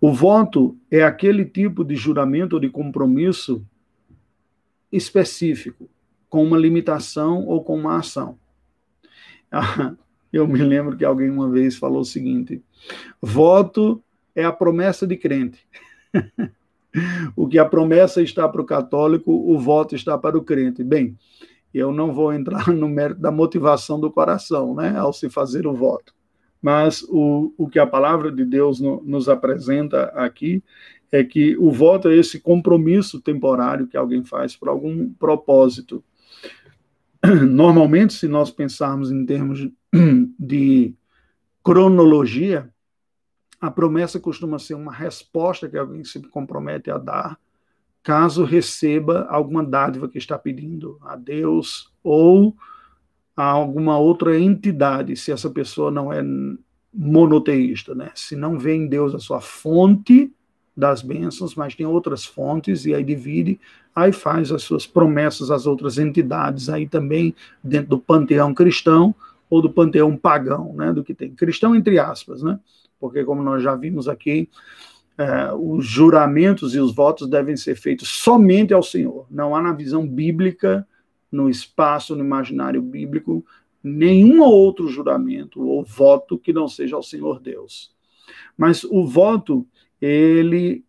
O 0.00 0.12
voto 0.12 0.76
é 0.90 1.02
aquele 1.02 1.44
tipo 1.44 1.84
de 1.84 1.96
juramento 1.96 2.54
ou 2.54 2.60
de 2.60 2.68
compromisso 2.68 3.64
específico, 4.92 5.88
com 6.28 6.44
uma 6.44 6.58
limitação 6.58 7.46
ou 7.46 7.62
com 7.62 7.78
uma 7.78 7.98
ação. 7.98 8.38
Eu 10.32 10.46
me 10.46 10.58
lembro 10.58 10.96
que 10.96 11.04
alguém 11.04 11.30
uma 11.30 11.48
vez 11.48 11.76
falou 11.76 12.00
o 12.00 12.04
seguinte: 12.04 12.62
voto 13.22 14.02
é 14.34 14.44
a 14.44 14.52
promessa 14.52 15.06
de 15.06 15.16
crente. 15.16 15.66
o 17.34 17.46
que 17.46 17.58
a 17.58 17.64
promessa 17.64 18.22
está 18.22 18.48
para 18.48 18.60
o 18.60 18.66
católico, 18.66 19.32
o 19.32 19.58
voto 19.58 19.94
está 19.94 20.16
para 20.16 20.36
o 20.36 20.42
crente. 20.42 20.82
Bem, 20.82 21.16
eu 21.72 21.92
não 21.92 22.12
vou 22.12 22.32
entrar 22.32 22.68
no 22.68 22.88
mérito 22.88 23.20
da 23.20 23.30
motivação 23.30 24.00
do 24.00 24.10
coração, 24.10 24.74
né, 24.74 24.96
ao 24.96 25.12
se 25.12 25.28
fazer 25.28 25.66
o 25.66 25.74
voto. 25.74 26.14
Mas 26.60 27.02
o, 27.08 27.52
o 27.56 27.68
que 27.68 27.78
a 27.78 27.86
palavra 27.86 28.32
de 28.32 28.44
Deus 28.44 28.80
no, 28.80 29.02
nos 29.04 29.28
apresenta 29.28 30.04
aqui 30.14 30.62
é 31.12 31.22
que 31.22 31.56
o 31.58 31.70
voto 31.70 32.08
é 32.08 32.16
esse 32.16 32.40
compromisso 32.40 33.20
temporário 33.20 33.86
que 33.86 33.96
alguém 33.96 34.24
faz 34.24 34.56
por 34.56 34.68
algum 34.68 35.08
propósito. 35.10 36.02
Normalmente, 37.48 38.14
se 38.14 38.26
nós 38.26 38.50
pensarmos 38.50 39.10
em 39.10 39.24
termos 39.24 39.68
de 40.38 40.94
cronologia, 41.62 42.68
a 43.60 43.70
promessa 43.70 44.20
costuma 44.20 44.58
ser 44.58 44.74
uma 44.74 44.92
resposta 44.92 45.68
que 45.68 45.76
alguém 45.76 46.04
se 46.04 46.20
compromete 46.28 46.90
a 46.90 46.98
dar, 46.98 47.38
caso 48.02 48.44
receba 48.44 49.26
alguma 49.28 49.64
dádiva 49.64 50.08
que 50.08 50.18
está 50.18 50.38
pedindo 50.38 50.98
a 51.02 51.16
Deus 51.16 51.90
ou 52.04 52.54
a 53.36 53.44
alguma 53.44 53.98
outra 53.98 54.38
entidade, 54.38 55.16
se 55.16 55.30
essa 55.30 55.50
pessoa 55.50 55.90
não 55.90 56.12
é 56.12 56.22
monoteísta, 56.92 57.94
né? 57.94 58.10
Se 58.14 58.34
não 58.34 58.58
vê 58.58 58.74
em 58.74 58.86
Deus 58.86 59.14
a 59.14 59.18
sua 59.18 59.40
fonte 59.40 60.32
das 60.74 61.02
bênçãos, 61.02 61.54
mas 61.54 61.74
tem 61.74 61.86
outras 61.86 62.24
fontes, 62.24 62.86
e 62.86 62.94
aí 62.94 63.02
divide, 63.02 63.58
aí 63.94 64.12
faz 64.12 64.52
as 64.52 64.62
suas 64.62 64.86
promessas 64.86 65.50
às 65.50 65.66
outras 65.66 65.98
entidades, 65.98 66.68
aí 66.68 66.86
também 66.86 67.34
dentro 67.62 67.90
do 67.90 67.98
panteão 67.98 68.54
cristão 68.54 69.14
ou 69.48 69.62
do 69.62 69.70
panteão 69.70 70.16
pagão, 70.16 70.74
né, 70.74 70.92
do 70.92 71.02
que 71.02 71.14
tem. 71.14 71.34
Cristão 71.34 71.74
entre 71.74 71.98
aspas, 71.98 72.42
né, 72.42 72.58
porque 72.98 73.24
como 73.24 73.42
nós 73.42 73.62
já 73.62 73.74
vimos 73.74 74.08
aqui, 74.08 74.48
é, 75.18 75.52
os 75.54 75.86
juramentos 75.86 76.74
e 76.74 76.80
os 76.80 76.94
votos 76.94 77.28
devem 77.28 77.56
ser 77.56 77.74
feitos 77.74 78.08
somente 78.08 78.74
ao 78.74 78.82
Senhor. 78.82 79.26
Não 79.30 79.54
há 79.54 79.62
na 79.62 79.72
visão 79.72 80.06
bíblica, 80.06 80.86
no 81.30 81.48
espaço, 81.48 82.14
no 82.14 82.24
imaginário 82.24 82.82
bíblico, 82.82 83.44
nenhum 83.82 84.42
outro 84.42 84.88
juramento 84.88 85.66
ou 85.66 85.84
voto 85.84 86.38
que 86.38 86.52
não 86.52 86.68
seja 86.68 86.96
ao 86.96 87.02
Senhor 87.02 87.40
Deus. 87.40 87.94
Mas 88.56 88.84
o 88.84 89.06
voto 89.06 89.66
ele 90.00 90.84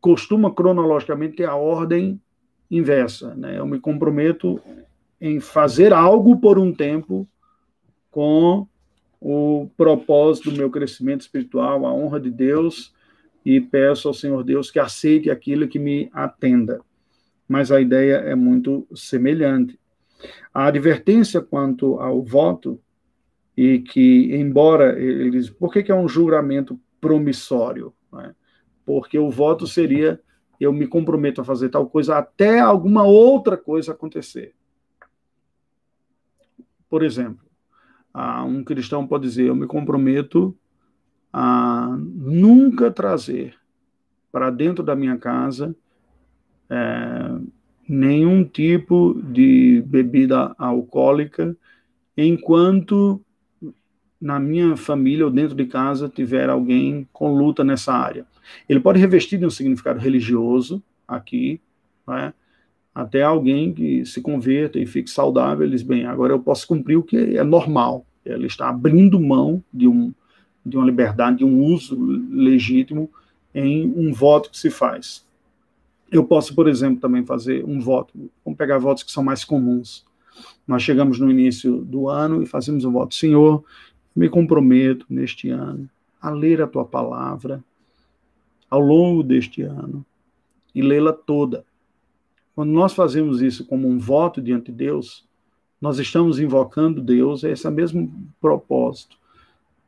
costuma 0.00 0.52
cronologicamente 0.52 1.36
ter 1.36 1.48
a 1.48 1.56
ordem 1.56 2.20
inversa. 2.70 3.34
Né? 3.34 3.58
Eu 3.58 3.66
me 3.66 3.78
comprometo 3.78 4.60
em 5.20 5.40
fazer 5.40 5.92
algo 5.92 6.36
por 6.38 6.58
um 6.58 6.72
tempo 6.72 7.26
com 8.10 8.66
o 9.26 9.70
propósito 9.74 10.50
do 10.50 10.58
meu 10.58 10.70
crescimento 10.70 11.22
espiritual, 11.22 11.86
a 11.86 11.94
honra 11.94 12.20
de 12.20 12.30
Deus, 12.30 12.92
e 13.42 13.58
peço 13.58 14.06
ao 14.06 14.12
Senhor 14.12 14.44
Deus 14.44 14.70
que 14.70 14.78
aceite 14.78 15.30
aquilo 15.30 15.66
que 15.66 15.78
me 15.78 16.10
atenda. 16.12 16.82
Mas 17.48 17.72
a 17.72 17.80
ideia 17.80 18.16
é 18.16 18.34
muito 18.34 18.86
semelhante. 18.94 19.80
A 20.52 20.66
advertência 20.66 21.40
quanto 21.40 21.98
ao 21.98 22.22
voto, 22.22 22.78
e 23.56 23.78
que, 23.78 24.34
embora 24.34 25.00
eles. 25.00 25.48
Por 25.48 25.72
que, 25.72 25.82
que 25.82 25.92
é 25.92 25.94
um 25.94 26.08
juramento 26.08 26.78
promissório? 27.00 27.94
Né? 28.12 28.34
Porque 28.84 29.18
o 29.18 29.30
voto 29.30 29.66
seria 29.66 30.20
eu 30.60 30.72
me 30.72 30.86
comprometo 30.86 31.40
a 31.40 31.44
fazer 31.44 31.70
tal 31.70 31.88
coisa 31.88 32.18
até 32.18 32.60
alguma 32.60 33.04
outra 33.04 33.56
coisa 33.56 33.92
acontecer. 33.92 34.54
Por 36.90 37.02
exemplo, 37.02 37.43
um 38.14 38.62
cristão 38.62 39.06
pode 39.06 39.24
dizer: 39.24 39.48
Eu 39.48 39.56
me 39.56 39.66
comprometo 39.66 40.56
a 41.32 41.96
nunca 41.98 42.90
trazer 42.90 43.54
para 44.30 44.50
dentro 44.50 44.84
da 44.84 44.94
minha 44.94 45.16
casa 45.16 45.74
é, 46.70 47.30
nenhum 47.88 48.44
tipo 48.44 49.20
de 49.22 49.82
bebida 49.86 50.54
alcoólica 50.58 51.56
enquanto 52.16 53.20
na 54.20 54.38
minha 54.38 54.76
família 54.76 55.26
ou 55.26 55.30
dentro 55.30 55.54
de 55.54 55.66
casa 55.66 56.08
tiver 56.08 56.48
alguém 56.48 57.06
com 57.12 57.34
luta 57.34 57.62
nessa 57.62 57.92
área. 57.92 58.24
Ele 58.68 58.80
pode 58.80 58.98
revestir 58.98 59.38
de 59.38 59.44
um 59.44 59.50
significado 59.50 59.98
religioso 59.98 60.82
aqui, 61.06 61.60
né? 62.06 62.32
Até 62.94 63.22
alguém 63.22 63.72
que 63.72 64.04
se 64.06 64.20
converta 64.20 64.78
e 64.78 64.86
fique 64.86 65.10
saudável, 65.10 65.66
eles 65.66 65.82
bem, 65.82 66.06
agora 66.06 66.32
eu 66.32 66.38
posso 66.38 66.66
cumprir 66.68 66.96
o 66.96 67.02
que 67.02 67.36
é 67.36 67.42
normal. 67.42 68.06
Ele 68.24 68.46
está 68.46 68.68
abrindo 68.68 69.20
mão 69.20 69.62
de, 69.72 69.88
um, 69.88 70.14
de 70.64 70.76
uma 70.76 70.86
liberdade, 70.86 71.38
de 71.38 71.44
um 71.44 71.62
uso 71.64 71.98
legítimo 72.30 73.10
em 73.54 73.92
um 73.96 74.12
voto 74.12 74.50
que 74.50 74.58
se 74.58 74.70
faz. 74.70 75.26
Eu 76.10 76.24
posso, 76.24 76.54
por 76.54 76.68
exemplo, 76.68 77.00
também 77.00 77.24
fazer 77.24 77.64
um 77.64 77.80
voto, 77.80 78.30
vamos 78.44 78.56
pegar 78.56 78.78
votos 78.78 79.02
que 79.02 79.10
são 79.10 79.24
mais 79.24 79.44
comuns. 79.44 80.04
Nós 80.66 80.82
chegamos 80.82 81.18
no 81.18 81.30
início 81.30 81.78
do 81.78 82.08
ano 82.08 82.42
e 82.42 82.46
fazemos 82.46 82.84
um 82.84 82.92
voto, 82.92 83.14
Senhor, 83.14 83.64
me 84.14 84.28
comprometo 84.28 85.04
neste 85.10 85.48
ano 85.48 85.88
a 86.22 86.30
ler 86.30 86.62
a 86.62 86.66
tua 86.66 86.84
palavra 86.84 87.62
ao 88.70 88.80
longo 88.80 89.22
deste 89.22 89.62
ano 89.62 90.04
e 90.74 90.80
lê-la 90.80 91.12
toda. 91.12 91.64
Quando 92.54 92.70
nós 92.70 92.92
fazemos 92.92 93.42
isso 93.42 93.64
como 93.66 93.88
um 93.88 93.98
voto 93.98 94.40
diante 94.40 94.70
de 94.70 94.78
Deus, 94.78 95.24
nós 95.80 95.98
estamos 95.98 96.38
invocando 96.38 97.00
Deus, 97.00 97.44
é 97.44 97.50
esse 97.50 97.68
mesmo 97.70 98.12
propósito 98.40 99.16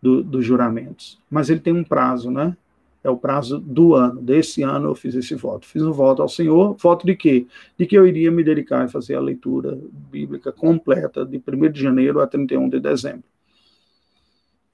do, 0.03 0.23
dos 0.23 0.45
juramentos. 0.45 1.19
Mas 1.31 1.49
ele 1.49 1.61
tem 1.61 1.73
um 1.73 1.85
prazo, 1.85 2.31
né? 2.31 2.57
É 3.03 3.09
o 3.09 3.17
prazo 3.17 3.59
do 3.61 3.95
ano. 3.95 4.21
Desse 4.21 4.62
ano 4.62 4.89
eu 4.89 4.95
fiz 4.95 5.14
esse 5.14 5.35
voto. 5.37 5.64
Fiz 5.64 5.83
um 5.83 5.93
voto 5.93 6.23
ao 6.23 6.29
Senhor. 6.29 6.75
Voto 6.75 7.07
de 7.07 7.14
quê? 7.14 7.47
De 7.79 7.87
que 7.87 7.97
eu 7.97 8.05
iria 8.05 8.33
me 8.33 8.43
dedicar 8.43 8.85
a 8.85 8.89
fazer 8.89 9.14
a 9.14 9.21
leitura 9.21 9.79
bíblica 10.11 10.51
completa 10.51 11.25
de 11.25 11.41
1 11.47 11.71
de 11.71 11.81
janeiro 11.81 12.21
a 12.21 12.27
31 12.27 12.69
de 12.69 12.81
dezembro. 12.81 13.25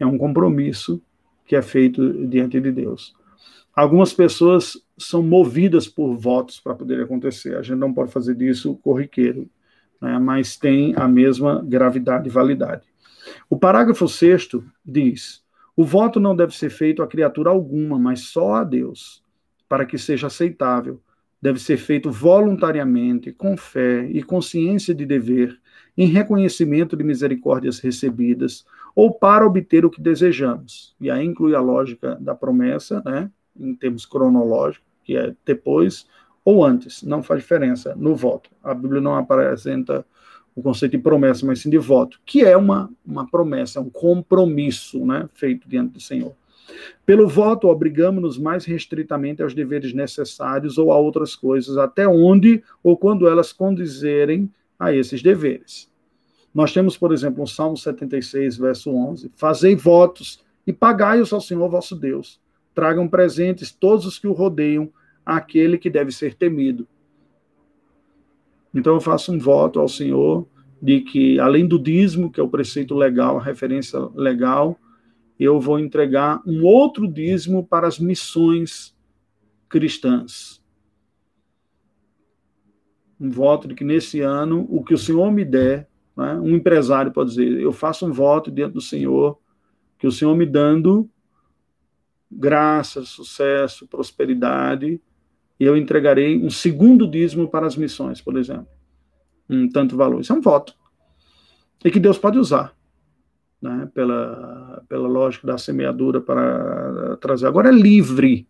É 0.01 0.07
um 0.07 0.17
compromisso 0.17 1.01
que 1.47 1.55
é 1.55 1.61
feito 1.61 2.27
diante 2.27 2.59
de 2.59 2.73
Deus. 2.73 3.15
Algumas 3.77 4.13
pessoas 4.13 4.83
são 5.05 5.23
movidas 5.23 5.89
por 5.89 6.17
votos 6.17 6.61
para 6.61 6.75
poder 6.75 7.03
acontecer. 7.03 7.57
A 7.57 7.63
gente 7.63 7.79
não 7.79 7.93
pode 7.93 8.13
fazer 8.13 8.35
disso 8.35 8.77
corriqueiro, 8.83 9.49
né, 10.01 10.19
mas 10.19 10.57
tem 10.57 10.95
a 10.97 11.07
mesma 11.07 11.63
gravidade 11.65 12.29
e 12.29 12.33
validade. 12.33 12.83
O 13.49 13.57
parágrafo 13.57 14.09
sexto 14.09 14.65
diz: 14.85 15.43
o 15.77 15.85
voto 15.85 16.21
não 16.21 16.37
deve 16.37 16.55
ser 16.55 16.71
feito 16.71 17.03
a 17.03 17.07
criatura 17.07 17.51
alguma, 17.51 17.99
mas 17.99 18.21
só 18.21 18.57
a 18.57 18.65
Deus, 18.65 19.23
para 19.69 19.87
que 19.87 19.97
seja 19.97 20.27
aceitável. 20.27 21.01
Deve 21.41 21.59
ser 21.59 21.77
feito 21.77 22.11
voluntariamente, 22.11 23.33
com 23.33 23.57
fé 23.57 24.07
e 24.11 24.23
consciência 24.23 24.95
de 24.95 25.05
dever, 25.05 25.59
em 25.97 26.07
reconhecimento 26.07 26.97
de 26.97 27.03
misericórdias 27.03 27.81
recebidas, 27.81 28.65
ou 28.95 29.13
para 29.13 29.47
obter 29.47 29.85
o 29.85 29.91
que 29.91 30.01
desejamos. 30.01 30.95
E 31.01 31.11
aí 31.11 31.25
inclui 31.25 31.55
a 31.55 31.61
lógica 31.61 32.17
da 32.21 32.35
promessa, 32.35 33.03
né, 33.05 33.31
em 33.59 33.75
termos 33.75 34.07
cronológicos, 34.07 34.87
que 35.05 35.17
é 35.17 35.35
depois 35.45 36.07
ou 36.45 36.65
antes, 36.65 37.03
não 37.03 37.23
faz 37.23 37.43
diferença 37.43 37.95
no 37.95 38.17
voto. 38.17 38.51
A 38.63 38.75
Bíblia 38.75 39.01
não 39.01 39.15
apresenta 39.15 40.05
o 40.55 40.63
conceito 40.63 40.93
de 40.93 40.99
promessa, 40.99 41.47
mas 41.47 41.61
sim 41.61 41.71
de 41.71 41.79
voto, 41.79 42.21
que 42.27 42.45
é 42.45 42.57
uma, 42.57 42.91
uma 43.07 43.27
promessa, 43.27 43.81
um 43.81 43.89
compromisso 43.89 45.05
né, 45.07 45.29
feito 45.33 45.69
diante 45.69 45.93
do 45.93 46.01
Senhor. 46.01 46.35
Pelo 47.05 47.29
voto, 47.29 47.69
obrigamos-nos 47.69 48.39
mais 48.39 48.65
restritamente 48.65 49.43
aos 49.43 49.55
deveres 49.55 49.93
necessários 49.93 50.79
ou 50.79 50.93
a 50.93 50.99
outras 50.99 51.35
coisas, 51.35 51.77
até 51.77 52.07
onde 52.07 52.63
ou 52.83 52.97
quando 52.97 53.29
elas 53.29 53.53
condizerem 53.53 54.51
a 54.79 54.93
esses 54.93 55.23
deveres. 55.23 55.91
Nós 56.55 56.73
temos, 56.73 56.97
por 56.97 57.13
exemplo, 57.13 57.43
o 57.43 57.47
Salmo 57.47 57.77
76, 57.77 58.57
verso 58.57 58.91
11: 58.91 59.31
Fazei 59.37 59.75
votos 59.75 60.41
e 60.67 60.73
pagai-os 60.73 61.33
ao 61.33 61.41
Senhor 61.41 61.69
vosso 61.69 61.97
Deus. 61.97 62.41
Tragam 62.75 63.09
presentes 63.09 63.71
todos 63.71 64.07
os 64.07 64.19
que 64.19 64.27
o 64.27 64.33
rodeiam, 64.33 64.93
àquele 65.25 65.79
que 65.79 65.91
deve 65.91 66.11
ser 66.11 66.35
temido. 66.35 66.87
Então 68.75 68.95
eu 68.95 69.01
faço 69.01 69.33
um 69.33 69.39
voto 69.39 69.79
ao 69.79 69.89
Senhor 69.89 70.47
de 70.81 71.01
que, 71.01 71.39
além 71.39 71.67
do 71.67 71.79
dízimo, 71.79 72.31
que 72.31 72.41
é 72.41 72.43
o 72.43 72.49
preceito 72.49 72.95
legal, 72.95 73.39
a 73.39 73.43
referência 73.43 74.01
legal, 74.15 74.79
eu 75.39 75.61
vou 75.61 75.79
entregar 75.79 76.41
um 76.47 76.65
outro 76.65 77.07
dízimo 77.07 77.65
para 77.65 77.87
as 77.87 77.99
missões 77.99 78.97
cristãs. 79.69 80.63
Um 83.21 83.31
voto 83.31 83.69
de 83.69 83.75
que 83.75 83.85
nesse 83.85 84.21
ano, 84.21 84.67
o 84.69 84.83
que 84.83 84.95
o 84.95 84.99
Senhor 84.99 85.31
me 85.31 85.45
der, 85.45 85.89
né, 86.17 86.35
um 86.35 86.57
empresário 86.57 87.13
pode 87.13 87.31
dizer, 87.31 87.61
eu 87.61 87.73
faço 87.73 88.05
um 88.05 88.13
voto 88.13 88.51
diante 88.51 88.73
do 88.73 88.81
Senhor, 88.81 89.39
que 89.99 90.07
o 90.07 90.13
Senhor 90.13 90.35
me 90.35 90.45
dando 90.45 91.09
graça, 92.37 93.05
sucesso, 93.05 93.87
prosperidade, 93.87 95.01
e 95.59 95.65
eu 95.65 95.77
entregarei 95.77 96.43
um 96.43 96.51
segundo 96.51 97.07
dízimo 97.07 97.49
para 97.49 97.67
as 97.67 97.77
missões, 97.77 98.21
por 98.21 98.37
exemplo. 98.37 98.67
Um 99.49 99.69
tanto 99.69 99.97
valor. 99.97 100.21
Isso 100.21 100.33
é 100.33 100.37
um 100.37 100.41
voto. 100.41 100.75
E 101.85 101.91
que 101.91 102.01
Deus 102.01 102.19
pode 102.19 102.39
usar, 102.39 102.75
né, 103.61 103.89
pela, 103.95 104.83
pela 104.89 105.09
lógica 105.09 105.47
da 105.47 105.59
semeadura 105.59 106.21
para 106.21 107.17
trazer. 107.21 107.47
Agora 107.47 107.69
é 107.69 107.73
livre, 107.73 108.49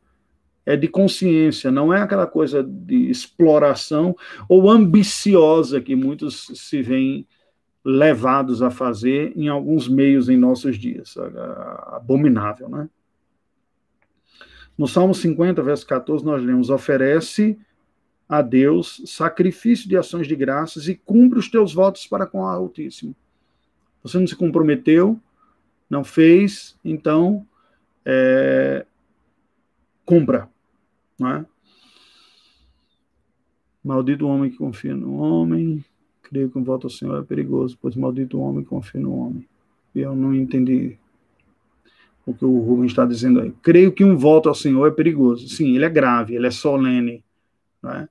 é 0.65 0.77
de 0.77 0.89
consciência, 0.89 1.71
não 1.71 1.93
é 1.93 2.01
aquela 2.01 2.27
coisa 2.27 2.63
de 2.63 3.11
exploração 3.11 4.15
ou 4.49 4.71
ambiciosa 4.71 5.81
que 5.81 5.97
muitos 5.97 6.47
se 6.55 6.83
veem 6.83 7.27
levados 7.85 8.63
a 8.63 8.71
fazer 8.71 9.33
em 9.37 9.49
alguns 9.49 9.89
meios 9.89 10.29
em 10.29 10.37
nossos 10.37 10.79
dias. 10.79 11.17
Abominável, 11.89 12.69
né? 12.69 12.89
No 14.77 14.89
Salmo 14.89 15.15
50, 15.15 15.63
verso 15.63 15.87
14, 15.87 16.25
nós 16.25 16.43
lemos: 16.43 16.71
oferece 16.71 17.59
a 18.29 18.41
Deus 18.41 19.03
sacrifício 19.07 19.89
de 19.89 19.97
ações 19.97 20.27
de 20.27 20.35
graças 20.35 20.89
e 20.89 20.95
cumpre 20.95 21.39
os 21.39 21.51
teus 21.51 21.75
votos 21.75 22.07
para 22.07 22.27
com 22.27 22.41
o 22.41 22.45
Altíssimo. 22.45 23.15
Você 24.03 24.19
não 24.19 24.27
se 24.27 24.35
comprometeu, 24.35 25.21
não 25.89 26.03
fez, 26.03 26.77
então 26.85 27.47
é, 28.05 28.87
cumpra. 30.05 30.49
Não 31.19 31.29
é? 31.29 31.47
Maldito 33.85 34.27
o 34.27 34.29
homem 34.29 34.51
que 34.51 34.57
confia 34.57 34.95
no 34.95 35.17
homem, 35.17 35.85
creio 36.23 36.49
que 36.49 36.59
um 36.59 36.65
voto 36.65 36.87
ao 36.87 36.91
Senhor 36.91 37.21
é 37.21 37.25
perigoso, 37.25 37.77
pois 37.81 37.97
maldito 37.97 38.39
o 38.39 38.41
homem 38.41 38.63
que 38.63 38.71
confia 38.71 39.01
no 39.01 39.15
homem. 39.15 39.47
E 39.95 40.01
eu 40.01 40.15
não 40.15 40.35
entendi 40.35 40.97
o 42.25 42.33
que 42.33 42.45
o 42.45 42.61
Rubens 42.61 42.93
está 42.93 43.05
dizendo 43.05 43.41
aí. 43.41 43.53
Creio 43.63 43.93
que 43.93 44.05
um 44.05 44.17
voto 44.17 44.49
ao 44.49 44.55
Senhor 44.55 44.87
é 44.87 44.91
perigoso. 44.91 45.49
Sim, 45.49 45.75
ele 45.75 45.85
é 45.85 45.91
grave, 45.91 46.35
ele 46.35 46.47
é 46.47 46.51
solene. 46.51 47.25
Né? 47.83 48.09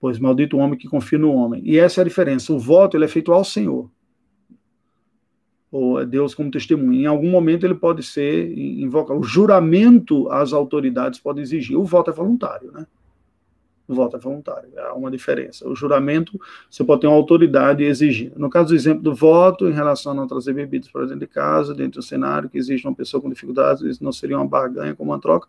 Pois 0.00 0.18
maldito 0.18 0.56
o 0.56 0.60
homem 0.60 0.78
que 0.78 0.88
confia 0.88 1.18
no 1.18 1.32
homem. 1.32 1.62
E 1.64 1.78
essa 1.78 2.00
é 2.00 2.02
a 2.02 2.04
diferença. 2.04 2.52
O 2.52 2.58
voto 2.58 2.96
ele 2.96 3.04
é 3.04 3.08
feito 3.08 3.32
ao 3.32 3.44
Senhor. 3.44 3.90
Ou 5.70 6.00
é 6.00 6.06
Deus 6.06 6.34
como 6.34 6.50
testemunha. 6.50 7.02
Em 7.02 7.06
algum 7.06 7.30
momento 7.30 7.64
ele 7.64 7.74
pode 7.74 8.02
ser 8.02 8.56
invocado. 8.56 9.18
O 9.18 9.24
juramento 9.24 10.30
às 10.30 10.52
autoridades 10.52 11.18
pode 11.18 11.40
exigir. 11.40 11.78
O 11.78 11.84
voto 11.84 12.10
é 12.10 12.14
voluntário, 12.14 12.70
né? 12.72 12.86
O 13.88 13.94
voto 13.94 14.16
é 14.16 14.18
voluntário. 14.18 14.68
Há 14.78 14.94
uma 14.94 15.10
diferença. 15.10 15.68
O 15.68 15.74
juramento, 15.74 16.40
você 16.70 16.82
pode 16.82 17.02
ter 17.02 17.06
uma 17.06 17.16
autoridade 17.16 17.84
exigindo. 17.84 18.38
No 18.38 18.50
caso 18.50 18.68
do 18.68 18.74
exemplo 18.74 19.02
do 19.02 19.14
voto, 19.14 19.68
em 19.68 19.72
relação 19.72 20.12
a 20.12 20.14
não 20.14 20.26
trazer 20.26 20.52
bebidas 20.52 20.88
para 20.88 21.02
dentro 21.02 21.20
de 21.20 21.26
casa, 21.26 21.74
dentro 21.74 22.00
do 22.00 22.02
cenário 22.02 22.48
que 22.48 22.58
existe 22.58 22.86
uma 22.86 22.94
pessoa 22.94 23.20
com 23.20 23.28
dificuldades, 23.28 23.82
isso 23.82 24.02
não 24.02 24.12
seria 24.12 24.36
uma 24.36 24.46
barganha 24.46 24.94
como 24.94 25.12
uma 25.12 25.20
troca. 25.20 25.48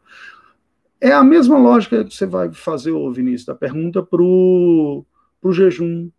É 0.99 1.11
a 1.11 1.23
mesma 1.23 1.57
lógica 1.57 2.03
que 2.03 2.13
você 2.13 2.25
vai 2.25 2.51
fazer, 2.51 2.91
ô 2.91 3.11
Vinícius, 3.11 3.45
da 3.45 3.55
pergunta 3.55 4.01
para 4.03 4.21
o 4.21 5.05
jejum. 5.51 6.09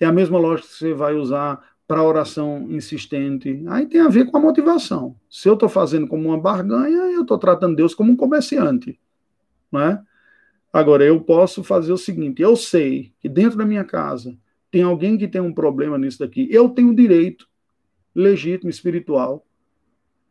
É 0.00 0.06
a 0.06 0.12
mesma 0.12 0.38
lógica 0.38 0.68
que 0.68 0.74
você 0.74 0.94
vai 0.94 1.14
usar 1.14 1.60
para 1.86 2.00
a 2.00 2.04
oração 2.04 2.66
insistente. 2.70 3.62
Aí 3.68 3.86
tem 3.86 4.00
a 4.00 4.08
ver 4.08 4.30
com 4.30 4.36
a 4.36 4.40
motivação. 4.40 5.14
Se 5.28 5.48
eu 5.48 5.54
estou 5.54 5.68
fazendo 5.68 6.06
como 6.06 6.28
uma 6.28 6.40
barganha, 6.40 7.12
eu 7.12 7.22
estou 7.22 7.38
tratando 7.38 7.76
Deus 7.76 7.94
como 7.94 8.12
um 8.12 8.16
comerciante. 8.16 8.98
Não 9.70 9.80
é? 9.80 10.02
Agora, 10.72 11.04
eu 11.04 11.20
posso 11.20 11.62
fazer 11.62 11.92
o 11.92 11.98
seguinte: 11.98 12.40
eu 12.40 12.56
sei 12.56 13.12
que 13.20 13.28
dentro 13.28 13.58
da 13.58 13.66
minha 13.66 13.84
casa 13.84 14.36
tem 14.70 14.82
alguém 14.82 15.18
que 15.18 15.28
tem 15.28 15.40
um 15.40 15.52
problema 15.52 15.98
nisso 15.98 16.20
daqui. 16.20 16.48
Eu 16.50 16.70
tenho 16.70 16.94
direito 16.94 17.46
legítimo, 18.14 18.70
espiritual, 18.70 19.46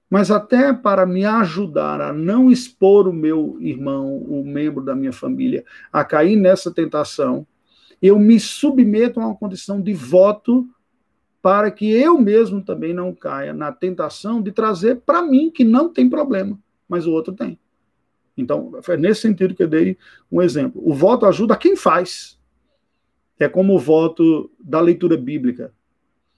mas 0.09 0.31
até 0.31 0.73
para 0.73 1.05
me 1.05 1.23
ajudar 1.23 2.01
a 2.01 2.11
não 2.11 2.51
expor 2.51 3.07
o 3.07 3.13
meu 3.13 3.57
irmão, 3.59 4.17
o 4.17 4.43
membro 4.43 4.83
da 4.83 4.95
minha 4.95 5.13
família, 5.13 5.63
a 5.93 6.03
cair 6.03 6.35
nessa 6.35 6.71
tentação, 6.71 7.45
eu 8.01 8.17
me 8.17 8.39
submeto 8.39 9.19
a 9.19 9.27
uma 9.27 9.35
condição 9.35 9.79
de 9.79 9.93
voto 9.93 10.67
para 11.41 11.71
que 11.71 11.89
eu 11.89 12.19
mesmo 12.19 12.61
também 12.61 12.93
não 12.93 13.13
caia 13.13 13.53
na 13.53 13.71
tentação 13.71 14.41
de 14.41 14.51
trazer 14.51 15.01
para 15.01 15.21
mim 15.21 15.49
que 15.49 15.63
não 15.63 15.87
tem 15.87 16.09
problema, 16.09 16.59
mas 16.87 17.05
o 17.07 17.11
outro 17.11 17.33
tem. 17.33 17.57
Então, 18.37 18.79
foi 18.81 18.97
nesse 18.97 19.21
sentido 19.21 19.53
que 19.53 19.63
eu 19.63 19.67
dei 19.67 19.97
um 20.31 20.41
exemplo. 20.41 20.81
O 20.83 20.93
voto 20.93 21.25
ajuda 21.25 21.55
quem 21.55 21.75
faz. 21.75 22.39
É 23.39 23.49
como 23.49 23.73
o 23.73 23.79
voto 23.79 24.51
da 24.59 24.79
leitura 24.79 25.17
bíblica. 25.17 25.73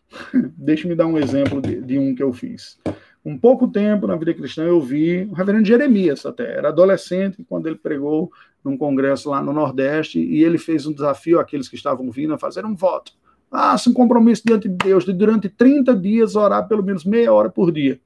Deixe-me 0.57 0.95
dar 0.95 1.07
um 1.07 1.17
exemplo 1.17 1.61
de, 1.61 1.81
de, 1.81 1.99
um 1.99 2.15
que 2.15 2.23
eu 2.23 2.31
fiz. 2.31 2.79
Um 3.25 3.37
pouco 3.37 3.67
tempo 3.67 4.07
na 4.07 4.15
vida 4.15 4.33
cristã 4.33 4.63
eu 4.63 4.81
vi 4.81 5.25
o 5.25 5.33
reverendo 5.33 5.65
Jeremias 5.65 6.25
até, 6.25 6.57
era 6.57 6.69
adolescente 6.69 7.43
quando 7.47 7.67
ele 7.67 7.77
pregou 7.77 8.31
num 8.63 8.77
congresso 8.77 9.29
lá 9.29 9.41
no 9.41 9.53
Nordeste 9.53 10.19
e 10.19 10.43
ele 10.43 10.57
fez 10.57 10.85
um 10.85 10.93
desafio 10.93 11.39
àqueles 11.39 11.69
que 11.69 11.75
estavam 11.75 12.09
vindo 12.11 12.33
a 12.33 12.37
fazer 12.37 12.65
um 12.65 12.75
voto. 12.75 13.13
Faça 13.49 13.89
um 13.89 13.93
compromisso 13.93 14.41
diante 14.45 14.67
de 14.67 14.75
Deus 14.75 15.05
de 15.05 15.13
durante 15.13 15.47
30 15.47 15.95
dias 15.95 16.35
orar 16.35 16.67
pelo 16.67 16.83
menos 16.83 17.05
meia 17.05 17.31
hora 17.31 17.49
por 17.49 17.71
dia. 17.71 17.99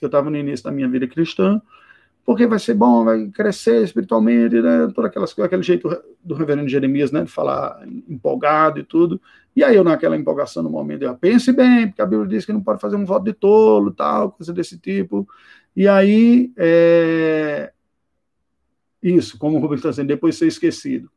Eu 0.00 0.06
estava 0.06 0.30
no 0.30 0.36
início 0.36 0.64
da 0.64 0.70
minha 0.70 0.88
vida 0.88 1.06
cristã 1.06 1.60
porque 2.28 2.46
vai 2.46 2.58
ser 2.58 2.74
bom, 2.74 3.06
vai 3.06 3.26
crescer 3.28 3.82
espiritualmente, 3.82 4.60
né? 4.60 4.86
Todas 4.94 5.08
aquelas 5.08 5.38
aquele 5.38 5.62
jeito 5.62 5.88
do 6.22 6.34
reverendo 6.34 6.68
Jeremias, 6.68 7.10
né? 7.10 7.24
De 7.24 7.30
falar 7.30 7.82
empolgado 8.06 8.78
e 8.78 8.84
tudo. 8.84 9.18
E 9.56 9.64
aí 9.64 9.74
eu, 9.74 9.82
naquela 9.82 10.14
empolgação 10.14 10.62
no 10.62 10.68
momento, 10.68 11.04
eu 11.04 11.16
pense 11.16 11.50
bem, 11.54 11.88
porque 11.88 12.02
a 12.02 12.04
Bíblia 12.04 12.28
diz 12.28 12.44
que 12.44 12.52
não 12.52 12.62
pode 12.62 12.82
fazer 12.82 12.96
um 12.96 13.06
voto 13.06 13.24
de 13.24 13.32
tolo, 13.32 13.94
tal, 13.94 14.32
coisa 14.32 14.52
desse 14.52 14.78
tipo. 14.78 15.26
E 15.74 15.88
aí, 15.88 16.52
é... 16.58 17.72
isso, 19.02 19.38
como 19.38 19.56
o 19.56 19.60
Rubens 19.60 19.78
está 19.78 19.88
dizendo, 19.88 20.08
depois 20.08 20.36
ser 20.36 20.48
esquecido. 20.48 21.10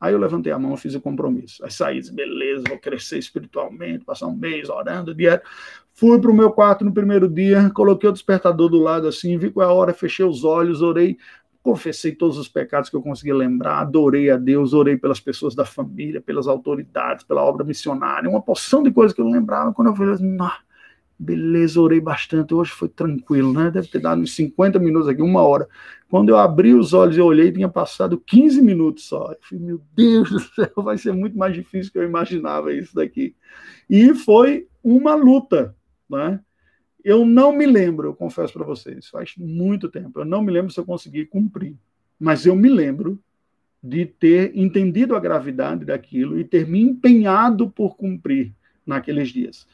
Aí 0.00 0.14
eu 0.14 0.18
levantei 0.18 0.52
a 0.52 0.58
mão, 0.58 0.76
fiz 0.76 0.96
o 0.96 1.00
compromisso. 1.00 1.64
Aí 1.64 1.70
saí, 1.70 2.00
beleza, 2.10 2.64
vou 2.68 2.78
crescer 2.80 3.18
espiritualmente, 3.18 4.04
passar 4.04 4.26
um 4.26 4.34
mês 4.34 4.68
orando, 4.68 5.14
direto. 5.14 5.48
Fui 5.98 6.20
para 6.20 6.30
o 6.30 6.34
meu 6.34 6.50
quarto 6.50 6.84
no 6.84 6.92
primeiro 6.92 7.26
dia, 7.26 7.70
coloquei 7.70 8.08
o 8.08 8.12
despertador 8.12 8.68
do 8.68 8.78
lado 8.78 9.08
assim, 9.08 9.38
vi 9.38 9.50
qual 9.50 9.66
é 9.66 9.70
a 9.70 9.74
hora, 9.74 9.94
fechei 9.94 10.26
os 10.26 10.44
olhos, 10.44 10.82
orei, 10.82 11.16
confessei 11.62 12.12
todos 12.12 12.36
os 12.36 12.48
pecados 12.48 12.90
que 12.90 12.96
eu 12.96 13.00
consegui 13.00 13.32
lembrar, 13.32 13.80
adorei 13.80 14.30
a 14.30 14.36
Deus, 14.36 14.74
orei 14.74 14.98
pelas 14.98 15.20
pessoas 15.20 15.54
da 15.54 15.64
família, 15.64 16.20
pelas 16.20 16.46
autoridades, 16.46 17.24
pela 17.24 17.42
obra 17.42 17.64
missionária, 17.64 18.28
uma 18.28 18.42
porção 18.42 18.82
de 18.82 18.90
coisas 18.90 19.14
que 19.14 19.22
eu 19.22 19.28
lembrava. 19.28 19.72
Quando 19.72 19.88
eu 19.88 19.96
falei 19.96 20.12
assim, 20.12 20.36
Beleza, 21.18 21.80
orei 21.80 21.98
bastante. 21.98 22.52
Hoje 22.52 22.70
foi 22.70 22.88
tranquilo, 22.88 23.52
né? 23.52 23.70
Deve 23.70 23.88
ter 23.88 24.00
dado 24.00 24.20
uns 24.20 24.34
50 24.34 24.78
minutos 24.78 25.08
aqui, 25.08 25.22
uma 25.22 25.40
hora. 25.40 25.66
Quando 26.10 26.28
eu 26.28 26.36
abri 26.36 26.74
os 26.74 26.92
olhos 26.92 27.16
e 27.16 27.20
olhei, 27.20 27.50
tinha 27.50 27.70
passado 27.70 28.18
15 28.18 28.60
minutos 28.60 29.04
só. 29.04 29.32
Eu 29.32 29.38
falei, 29.40 29.64
meu 29.64 29.80
Deus 29.94 30.30
do 30.30 30.40
céu, 30.40 30.70
vai 30.84 30.98
ser 30.98 31.12
muito 31.12 31.36
mais 31.36 31.54
difícil 31.54 31.90
que 31.90 31.98
eu 31.98 32.04
imaginava 32.04 32.72
isso 32.72 32.94
daqui. 32.94 33.34
E 33.88 34.14
foi 34.14 34.68
uma 34.84 35.14
luta, 35.14 35.74
né? 36.08 36.40
Eu 37.04 37.24
não 37.24 37.52
me 37.52 37.66
lembro, 37.66 38.08
eu 38.08 38.14
confesso 38.14 38.52
para 38.52 38.64
vocês, 38.64 39.08
faz 39.08 39.34
muito 39.36 39.88
tempo. 39.88 40.20
Eu 40.20 40.24
não 40.24 40.42
me 40.42 40.50
lembro 40.50 40.72
se 40.72 40.80
eu 40.80 40.84
consegui 40.84 41.24
cumprir. 41.24 41.76
Mas 42.18 42.46
eu 42.46 42.56
me 42.56 42.68
lembro 42.68 43.20
de 43.82 44.06
ter 44.06 44.56
entendido 44.56 45.14
a 45.14 45.20
gravidade 45.20 45.84
daquilo 45.84 46.38
e 46.38 46.44
ter 46.44 46.66
me 46.66 46.80
empenhado 46.80 47.70
por 47.70 47.96
cumprir 47.96 48.52
naqueles 48.84 49.28
dias 49.28 49.66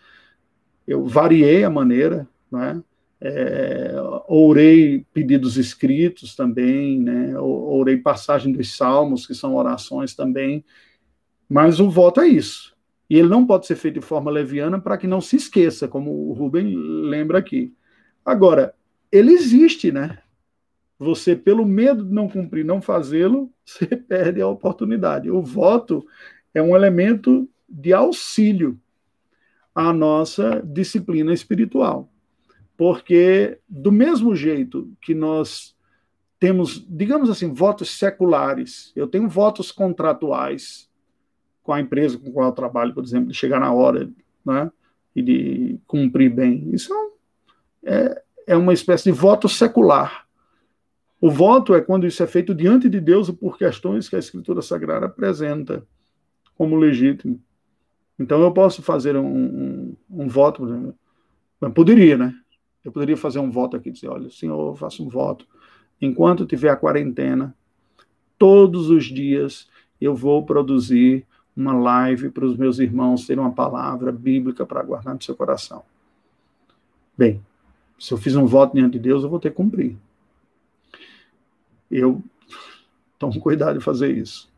eu 0.87 1.07
variei 1.07 1.65
a 1.65 1.71
maneira, 1.71 2.29
né? 2.51 2.83
É, 3.25 3.95
orei 4.27 5.07
pedidos 5.13 5.57
escritos 5.57 6.35
também, 6.35 6.99
né? 6.99 7.39
Orei 7.39 7.97
passagem 7.97 8.53
dos 8.53 8.77
salmos, 8.77 9.27
que 9.27 9.35
são 9.35 9.55
orações 9.55 10.15
também. 10.15 10.65
Mas 11.49 11.79
o 11.79 11.89
voto 11.89 12.21
é 12.21 12.27
isso. 12.27 12.72
E 13.13 13.19
ele 13.19 13.29
não 13.29 13.47
pode 13.47 13.67
ser 13.67 13.77
feito 13.77 14.01
de 14.01 14.07
forma 14.07 14.31
leviana 14.31 14.81
para 14.81 14.97
que 14.97 15.07
não 15.07 15.21
se 15.21 15.37
esqueça, 15.37 15.87
como 15.87 16.31
o 16.31 16.33
Rubem 16.33 16.75
lembra 16.75 17.37
aqui. 17.37 17.77
Agora, 18.25 18.75
ele 19.13 19.33
existe, 19.33 19.93
né? 19.93 20.21
Você, 20.99 21.37
pelo 21.37 21.67
medo 21.67 22.07
de 22.07 22.11
não 22.11 22.27
cumprir, 22.27 22.65
não 22.65 22.81
fazê-lo, 22.81 23.53
você 23.67 23.85
perde 23.95 24.41
a 24.41 24.49
oportunidade. 24.49 25.31
O 25.31 25.43
voto 25.43 26.07
é 26.55 26.63
um 26.63 26.75
elemento 26.75 27.47
de 27.69 27.93
auxílio 27.93 28.81
a 29.75 29.93
nossa 29.93 30.63
disciplina 30.65 31.35
espiritual. 31.35 32.11
Porque, 32.79 33.59
do 33.69 33.93
mesmo 33.93 34.35
jeito 34.35 34.91
que 35.03 35.15
nós 35.15 35.77
temos, 36.41 36.83
digamos 36.89 37.29
assim, 37.29 37.53
votos 37.53 37.91
seculares, 37.91 38.91
eu 38.97 39.07
tenho 39.07 39.29
votos 39.29 39.71
contratuais 39.71 40.91
com 41.63 41.73
a 41.73 41.81
empresa 41.81 42.19
com 42.19 42.33
qual 42.33 42.49
eu 42.49 42.53
trabalho, 42.53 42.95
por 42.95 43.05
exemplo, 43.05 43.29
de 43.29 43.35
chegar 43.35 43.61
na 43.61 43.73
hora 43.73 44.11
né, 44.45 44.71
e 45.15 45.23
de 45.23 45.79
cumprir 45.87 46.31
bem. 46.31 46.69
Isso 46.73 46.93
é, 47.85 48.23
é 48.47 48.57
uma 48.57 48.73
espécie 48.73 49.05
de 49.05 49.13
voto 49.13 49.49
secular. 49.49 50.27
O 51.21 51.31
voto 51.31 51.75
é 51.75 51.81
quando 51.81 52.07
isso 52.07 52.23
é 52.23 52.27
feito 52.27 52.55
diante 52.55 52.89
de 52.89 53.01
Deus 53.01 53.31
por 53.31 53.57
questões 53.57 54.09
que 54.09 54.17
a 54.17 54.19
Escritura 54.19 54.61
Sagrada 54.61 55.07
apresenta 55.07 55.87
como 56.57 56.77
legítimo. 56.77 57.41
Então 58.19 58.41
eu 58.43 58.53
posso 58.53 58.83
fazer 58.83 59.17
um, 59.17 59.27
um, 59.27 59.97
um 60.11 60.29
voto, 60.29 60.95
eu 61.61 61.71
poderia, 61.71 62.17
né? 62.17 62.35
Eu 62.85 62.91
poderia 62.91 63.17
fazer 63.17 63.39
um 63.39 63.51
voto 63.51 63.77
aqui, 63.77 63.91
dizer, 63.91 64.09
olha, 64.09 64.29
senhor, 64.31 64.71
eu 64.71 64.75
faço 64.75 65.05
um 65.05 65.09
voto. 65.09 65.47
Enquanto 66.01 66.45
tiver 66.45 66.71
a 66.71 66.77
quarentena, 66.77 67.55
todos 68.37 68.91
os 68.91 69.05
dias 69.05 69.69
eu 70.01 70.17
vou 70.17 70.45
produzir 70.45 71.25
uma 71.57 71.73
live 71.73 72.31
para 72.31 72.45
os 72.45 72.57
meus 72.57 72.79
irmãos 72.79 73.27
terem 73.27 73.43
uma 73.43 73.53
palavra 73.53 74.11
bíblica 74.11 74.65
para 74.65 74.83
guardar 74.83 75.15
no 75.15 75.23
seu 75.23 75.35
coração. 75.35 75.83
Bem, 77.17 77.41
se 77.99 78.13
eu 78.13 78.19
fiz 78.19 78.35
um 78.37 78.47
voto 78.47 78.75
diante 78.75 78.95
de 78.95 78.99
Deus, 78.99 79.23
eu 79.23 79.31
vou 79.31 79.39
ter 79.39 79.51
que 79.51 79.57
cumprir. 79.57 79.97
Eu 81.91 82.23
tomo 83.19 83.39
cuidado 83.41 83.79
de 83.79 83.85
fazer 83.85 84.17
isso 84.17 84.53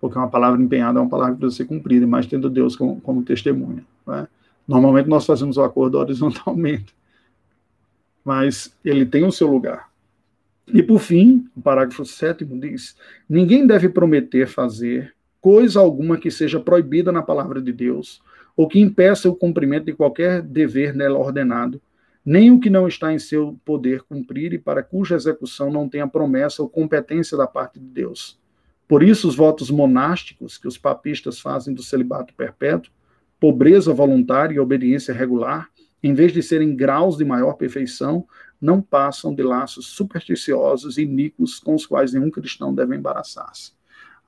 porque 0.00 0.18
uma 0.18 0.28
palavra 0.28 0.60
empenhada 0.60 0.98
é 0.98 1.02
uma 1.02 1.10
palavra 1.10 1.36
precisa 1.36 1.58
ser 1.58 1.64
cumprida, 1.66 2.06
mas 2.06 2.26
tendo 2.26 2.48
Deus 2.48 2.74
como, 2.74 3.00
como 3.00 3.22
testemunha. 3.22 3.84
Né? 4.06 4.26
Normalmente 4.66 5.08
nós 5.08 5.26
fazemos 5.26 5.58
o 5.58 5.62
acordo 5.62 5.98
horizontalmente, 5.98 6.94
mas 8.24 8.74
ele 8.84 9.04
tem 9.04 9.24
o 9.24 9.32
seu 9.32 9.46
lugar. 9.46 9.90
E 10.72 10.82
por 10.82 11.00
fim, 11.00 11.48
o 11.54 11.60
parágrafo 11.60 12.04
sétimo 12.04 12.58
diz: 12.58 12.96
ninguém 13.28 13.66
deve 13.66 13.88
prometer 13.88 14.48
fazer 14.48 15.14
coisa 15.40 15.80
alguma 15.80 16.18
que 16.18 16.30
seja 16.30 16.60
proibida 16.60 17.10
na 17.10 17.22
palavra 17.22 17.60
de 17.60 17.72
Deus, 17.72 18.22
ou 18.56 18.68
que 18.68 18.80
impeça 18.80 19.28
o 19.28 19.36
cumprimento 19.36 19.86
de 19.86 19.92
qualquer 19.92 20.42
dever 20.42 20.94
nela 20.94 21.18
ordenado, 21.18 21.80
nem 22.24 22.50
o 22.50 22.60
que 22.60 22.68
não 22.68 22.86
está 22.86 23.12
em 23.12 23.18
seu 23.18 23.58
poder 23.64 24.02
cumprir 24.02 24.52
e 24.52 24.58
para 24.58 24.82
cuja 24.82 25.16
execução 25.16 25.72
não 25.72 25.88
tenha 25.88 26.06
promessa 26.06 26.62
ou 26.62 26.68
competência 26.68 27.36
da 27.36 27.46
parte 27.46 27.78
de 27.78 27.86
Deus 27.86 28.40
por 28.90 29.04
isso, 29.04 29.28
os 29.28 29.36
votos 29.36 29.70
monásticos 29.70 30.58
que 30.58 30.66
os 30.66 30.76
papistas 30.76 31.38
fazem 31.38 31.72
do 31.72 31.80
celibato 31.80 32.34
perpétuo, 32.34 32.92
pobreza 33.38 33.94
voluntária 33.94 34.56
e 34.56 34.58
obediência 34.58 35.14
regular, 35.14 35.70
em 36.02 36.12
vez 36.12 36.32
de 36.32 36.42
serem 36.42 36.74
graus 36.74 37.16
de 37.16 37.24
maior 37.24 37.52
perfeição, 37.52 38.26
não 38.60 38.82
passam 38.82 39.32
de 39.32 39.44
laços 39.44 39.86
supersticiosos 39.86 40.98
e 40.98 41.02
iníquos 41.02 41.60
com 41.60 41.76
os 41.76 41.86
quais 41.86 42.12
nenhum 42.12 42.32
cristão 42.32 42.74
deve 42.74 42.96
embaraçar-se. 42.96 43.74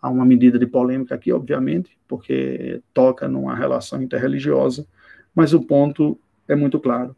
Há 0.03 0.11
uma 0.11 0.27
medida 0.27 0.59
de 0.59 0.67
polêmica 0.67 1.15
aqui, 1.15 1.33
obviamente, 1.33 1.97
porque 2.09 2.83
toca 2.93 3.29
numa 3.29 3.55
relação 3.55 4.03
interreligiosa, 4.03 4.85
mas 5.33 5.55
o 5.55 5.63
ponto 5.63 6.19
é 6.49 6.57
muito 6.57 6.81
claro. 6.81 7.15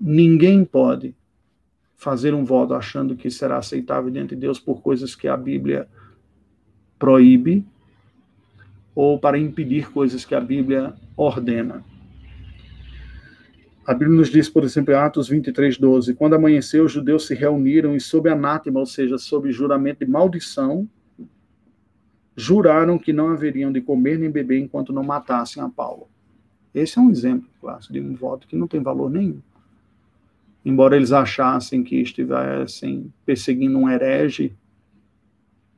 Ninguém 0.00 0.64
pode 0.64 1.16
fazer 1.96 2.32
um 2.32 2.44
voto 2.44 2.74
achando 2.74 3.16
que 3.16 3.28
será 3.28 3.56
aceitável 3.56 4.08
diante 4.08 4.36
de 4.36 4.40
Deus 4.40 4.60
por 4.60 4.80
coisas 4.80 5.16
que 5.16 5.26
a 5.26 5.36
Bíblia 5.36 5.88
proíbe 6.98 7.66
ou 8.94 9.18
para 9.18 9.38
impedir 9.38 9.90
coisas 9.90 10.24
que 10.24 10.34
a 10.34 10.40
Bíblia 10.40 10.94
ordena. 11.16 11.84
A 13.86 13.94
Bíblia 13.94 14.16
nos 14.16 14.30
diz, 14.30 14.48
por 14.48 14.64
exemplo, 14.64 14.92
em 14.92 14.96
Atos 14.96 15.28
23, 15.28 15.78
12: 15.78 16.14
quando 16.14 16.34
amanheceu, 16.34 16.84
os 16.84 16.92
judeus 16.92 17.26
se 17.26 17.34
reuniram 17.34 17.94
e, 17.94 18.00
sob 18.00 18.28
anátema, 18.28 18.80
ou 18.80 18.86
seja, 18.86 19.18
sob 19.18 19.50
juramento 19.52 20.04
de 20.04 20.10
maldição, 20.10 20.88
juraram 22.36 22.98
que 22.98 23.12
não 23.12 23.30
haveriam 23.30 23.72
de 23.72 23.80
comer 23.80 24.18
nem 24.18 24.30
beber 24.30 24.58
enquanto 24.58 24.92
não 24.92 25.02
matassem 25.02 25.62
a 25.62 25.68
Paulo. 25.68 26.06
Esse 26.74 26.98
é 26.98 27.02
um 27.02 27.10
exemplo 27.10 27.48
clássico 27.60 27.94
de 27.94 28.00
um 28.00 28.14
voto 28.14 28.46
que 28.46 28.56
não 28.56 28.68
tem 28.68 28.82
valor 28.82 29.10
nenhum 29.10 29.40
embora 30.66 30.96
eles 30.96 31.12
achassem 31.12 31.84
que 31.84 31.94
estivessem 31.94 33.12
perseguindo 33.24 33.78
um 33.78 33.88
herege, 33.88 34.52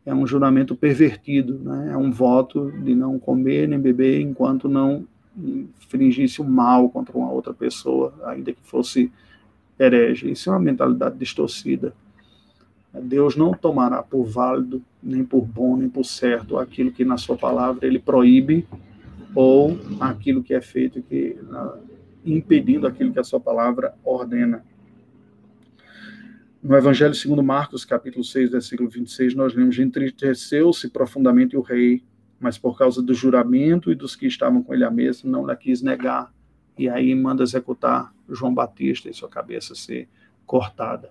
é 0.07 0.15
um 0.15 0.27
juramento 0.27 0.75
pervertido, 0.75 1.59
né? 1.59 1.91
é 1.93 1.97
um 1.99 2.11
voto 2.11 2.73
de 2.73 2.95
não 2.95 3.19
comer 3.19 3.69
nem 3.69 3.79
beber 3.79 4.19
enquanto 4.23 4.67
não 4.67 5.07
infringisse 5.37 6.41
o 6.41 6.45
mal 6.45 6.89
contra 6.89 7.19
uma 7.19 7.31
outra 7.31 7.53
pessoa, 7.53 8.15
ainda 8.25 8.51
que 8.51 8.63
fosse 8.63 9.13
herege. 9.79 10.31
Isso 10.31 10.49
é 10.49 10.55
uma 10.55 10.59
mentalidade 10.59 11.19
distorcida. 11.19 11.93
Deus 12.93 13.37
não 13.37 13.53
tomará 13.53 14.03
por 14.03 14.25
válido, 14.25 14.83
nem 15.03 15.25
por 15.25 15.45
bom, 15.45 15.77
nem 15.77 15.89
por 15.89 16.05
certo 16.05 16.59
aquilo 16.59 16.91
que 16.91 17.05
na 17.05 17.17
sua 17.17 17.37
palavra 17.37 17.87
ele 17.87 17.99
proíbe 17.99 18.67
ou 19.35 19.79
aquilo 20.01 20.43
que 20.43 20.55
é 20.55 20.61
feito 20.61 21.03
que 21.03 21.37
impedindo 22.25 22.87
aquilo 22.87 23.13
que 23.13 23.19
a 23.19 23.25
sua 23.25 23.39
palavra 23.39 23.95
ordena. 24.05 24.65
No 26.63 26.77
Evangelho 26.77 27.15
segundo 27.15 27.43
Marcos, 27.43 27.85
capítulo 27.85 28.25
6, 28.25 28.51
versículo 28.51 28.89
26, 28.89 29.35
nós 29.35 29.55
lemos, 29.55 29.79
entristeceu-se 29.79 30.89
profundamente 30.89 31.57
o 31.57 31.61
rei, 31.61 32.03
mas 32.41 32.59
por 32.59 32.77
causa 32.77 33.01
do 33.01 33.15
juramento 33.15 33.93
e 33.93 33.95
dos 33.95 34.17
que 34.17 34.27
estavam 34.27 34.63
com 34.63 34.75
ele 34.75 34.85
à 34.85 34.91
mesa, 34.91 35.21
não 35.25 35.47
lhe 35.47 35.55
quis 35.57 35.83
negar. 35.83 36.33
E 36.77 36.89
aí 36.89 37.15
manda 37.15 37.43
executar 37.43 38.13
João 38.29 38.53
Batista 38.53 39.09
e 39.09 39.15
sua 39.15 39.29
cabeça 39.29 39.75
ser 39.75 40.09
cortada. 40.45 41.11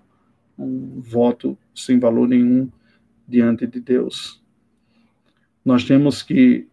Um 0.58 1.00
voto 1.00 1.56
sem 1.74 1.98
valor 1.98 2.26
nenhum 2.28 2.68
diante 3.26 3.66
de 3.66 3.80
Deus. 3.80 4.42
Nós 5.64 5.84
temos 5.84 6.22
que 6.22 6.66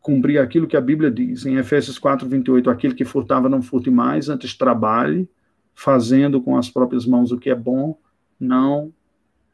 cumprir 0.00 0.38
aquilo 0.38 0.66
que 0.66 0.76
a 0.76 0.80
Bíblia 0.80 1.10
diz. 1.10 1.44
Em 1.44 1.56
Efésios 1.56 1.98
4, 1.98 2.26
28, 2.28 2.70
aquele 2.70 2.94
que 2.94 3.04
furtava 3.04 3.48
não 3.48 3.60
furte 3.60 3.90
mais, 3.90 4.28
antes 4.28 4.56
trabalhe, 4.56 5.28
fazendo 5.74 6.40
com 6.40 6.56
as 6.56 6.70
próprias 6.70 7.04
mãos 7.04 7.32
o 7.32 7.38
que 7.38 7.50
é 7.50 7.54
bom, 7.54 7.98
não 8.38 8.92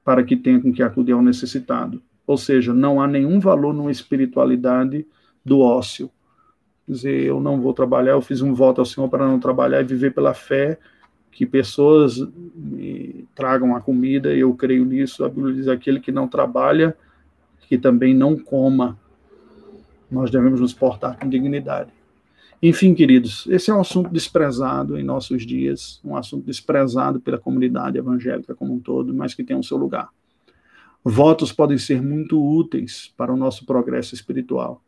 para 0.05 0.23
que 0.23 0.37
tenha 0.37 0.61
com 0.61 0.73
que 0.73 0.83
acudir 0.83 1.13
ao 1.13 1.23
necessitado. 1.23 2.01
Ou 2.27 2.37
seja, 2.37 2.73
não 2.73 3.01
há 3.01 3.09
nenhum 3.09 3.41
valor 3.41 3.75
numa 3.75 3.91
espiritualidade 3.91 5.07
do 5.45 5.61
ócio. 5.61 6.11
Quer 6.87 6.93
dizer, 6.93 7.25
eu 7.25 7.41
não 7.41 7.61
vou 7.61 7.73
trabalhar, 7.73 8.13
eu 8.13 8.23
fiz 8.23 8.41
um 8.41 8.55
voto 8.55 8.81
ao 8.81 8.85
Senhor 8.85 9.09
para 9.09 9.27
não 9.27 9.41
trabalhar 9.41 9.81
e 9.81 9.85
viver 9.85 10.15
pela 10.15 10.33
fé, 10.33 10.79
que 11.37 11.45
pessoas 11.45 12.19
me 12.55 13.29
tragam 13.35 13.77
a 13.77 13.81
comida, 13.83 14.35
eu 14.35 14.55
creio 14.55 14.87
nisso. 14.87 15.23
A 15.23 15.29
Bíblia 15.29 15.55
diz: 15.55 15.69
aquele 15.69 16.01
que 16.01 16.11
não 16.11 16.27
trabalha, 16.27 16.97
que 17.69 17.77
também 17.77 18.15
não 18.15 18.39
coma. 18.39 18.99
Nós 20.11 20.31
devemos 20.31 20.63
nos 20.63 20.73
portar 20.73 21.19
com 21.19 21.29
dignidade. 21.29 21.91
Enfim, 22.63 22.95
queridos, 22.95 23.47
esse 23.49 23.71
é 23.71 23.75
um 23.75 23.81
assunto 23.81 24.09
desprezado 24.09 24.99
em 24.99 25.03
nossos 25.03 25.45
dias, 25.45 26.01
um 26.03 26.17
assunto 26.17 26.47
desprezado 26.47 27.21
pela 27.21 27.37
comunidade 27.37 27.99
evangélica 27.99 28.55
como 28.55 28.73
um 28.73 28.81
todo, 28.81 29.13
mas 29.13 29.35
que 29.35 29.45
tem 29.45 29.59
o 29.59 29.63
seu 29.63 29.77
lugar. 29.77 30.09
Votos 31.05 31.53
podem 31.53 31.77
ser 31.77 32.01
muito 32.01 32.43
úteis 32.43 33.13
para 33.15 33.31
o 33.31 33.37
nosso 33.37 33.67
progresso 33.67 34.15
espiritual, 34.15 34.83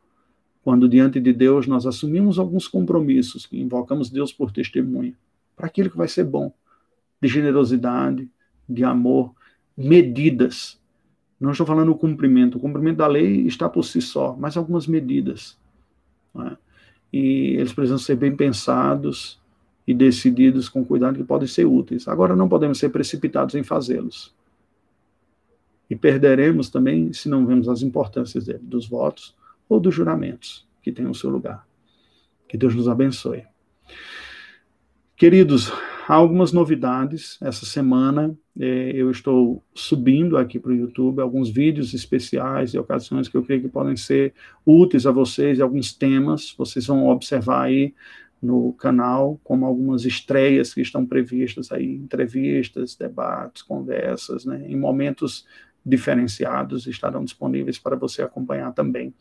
quando 0.65 0.89
diante 0.89 1.21
de 1.21 1.33
Deus 1.33 1.67
nós 1.67 1.85
assumimos 1.85 2.39
alguns 2.39 2.67
compromissos, 2.67 3.47
invocamos 3.53 4.09
Deus 4.09 4.33
por 4.33 4.51
testemunha, 4.51 5.13
para 5.59 5.67
aquilo 5.67 5.91
que 5.91 5.97
vai 5.97 6.07
ser 6.07 6.25
bom, 6.25 6.53
de 7.21 7.29
generosidade, 7.29 8.31
de 8.69 8.85
amor, 8.85 9.35
medidas. 9.77 10.81
Não 11.41 11.51
estou 11.51 11.67
falando 11.67 11.91
o 11.91 11.99
cumprimento, 11.99 12.57
o 12.57 12.61
cumprimento 12.61 12.99
da 12.99 13.07
lei 13.09 13.45
está 13.47 13.69
por 13.69 13.85
si 13.85 14.01
só, 14.01 14.37
mas 14.39 14.57
algumas 14.57 14.87
medidas. 14.87 15.59
É? 16.37 16.57
E 17.13 17.57
eles 17.59 17.73
precisam 17.73 17.99
ser 17.99 18.17
bem 18.17 18.35
pensados 18.35 19.41
e 19.87 19.93
decididos 19.93 20.69
com 20.69 20.85
cuidado 20.85 21.17
que 21.17 21.25
podem 21.25 21.49
ser 21.49 21.65
úteis. 21.65 22.07
Agora 22.07 22.37
não 22.37 22.49
podemos 22.49 22.79
ser 22.79 22.91
precipitados 22.91 23.55
em 23.55 23.65
fazê-los. 23.65 24.35
E 25.91 25.97
perderemos 25.97 26.69
também 26.69 27.13
se 27.13 27.29
não 27.29 27.47
vemos 27.47 27.69
as 27.69 27.83
importâncias 27.83 28.45
dele, 28.45 28.61
dos 28.63 28.87
votos 28.87 29.35
ou 29.69 29.81
dos 29.81 29.95
juramentos 29.95 30.67
que 30.83 30.93
têm 30.93 31.07
o 31.07 31.15
seu 31.15 31.31
lugar. 31.31 31.67
Que 32.47 32.57
Deus 32.57 32.75
nos 32.75 32.87
abençoe. 32.87 33.45
Queridos, 35.19 35.73
há 36.07 36.15
algumas 36.15 36.53
novidades. 36.53 37.39
Essa 37.43 37.67
semana 37.67 38.39
eh, 38.57 38.93
eu 38.95 39.11
estou 39.11 39.65
subindo 39.75 40.37
aqui 40.37 40.61
para 40.61 40.71
o 40.71 40.77
YouTube 40.77 41.21
alguns 41.21 41.51
vídeos 41.51 41.93
especiais 41.93 42.73
e 42.73 42.79
ocasiões 42.79 43.27
que 43.27 43.37
eu 43.37 43.43
creio 43.43 43.63
que 43.63 43.69
podem 43.69 43.97
ser 43.97 44.33
úteis 44.65 45.07
a 45.07 45.11
vocês 45.11 45.59
e 45.59 45.63
alguns 45.63 45.93
temas. 45.93 46.55
Vocês 46.57 46.87
vão 46.87 47.09
observar 47.09 47.63
aí 47.63 47.97
no 48.41 48.73
canal, 48.75 49.41
como 49.43 49.67
algumas 49.67 50.05
estreias 50.05 50.73
que 50.73 50.83
estão 50.83 51.05
previstas 51.05 51.73
aí, 51.73 51.97
entrevistas, 51.97 52.95
debates, 52.95 53.63
conversas, 53.63 54.45
né, 54.45 54.65
em 54.69 54.77
momentos 54.77 55.45
diferenciados 55.85 56.87
estarão 56.87 57.25
disponíveis 57.25 57.77
para 57.77 57.97
você 57.97 58.23
acompanhar 58.23 58.73
também. 58.73 59.13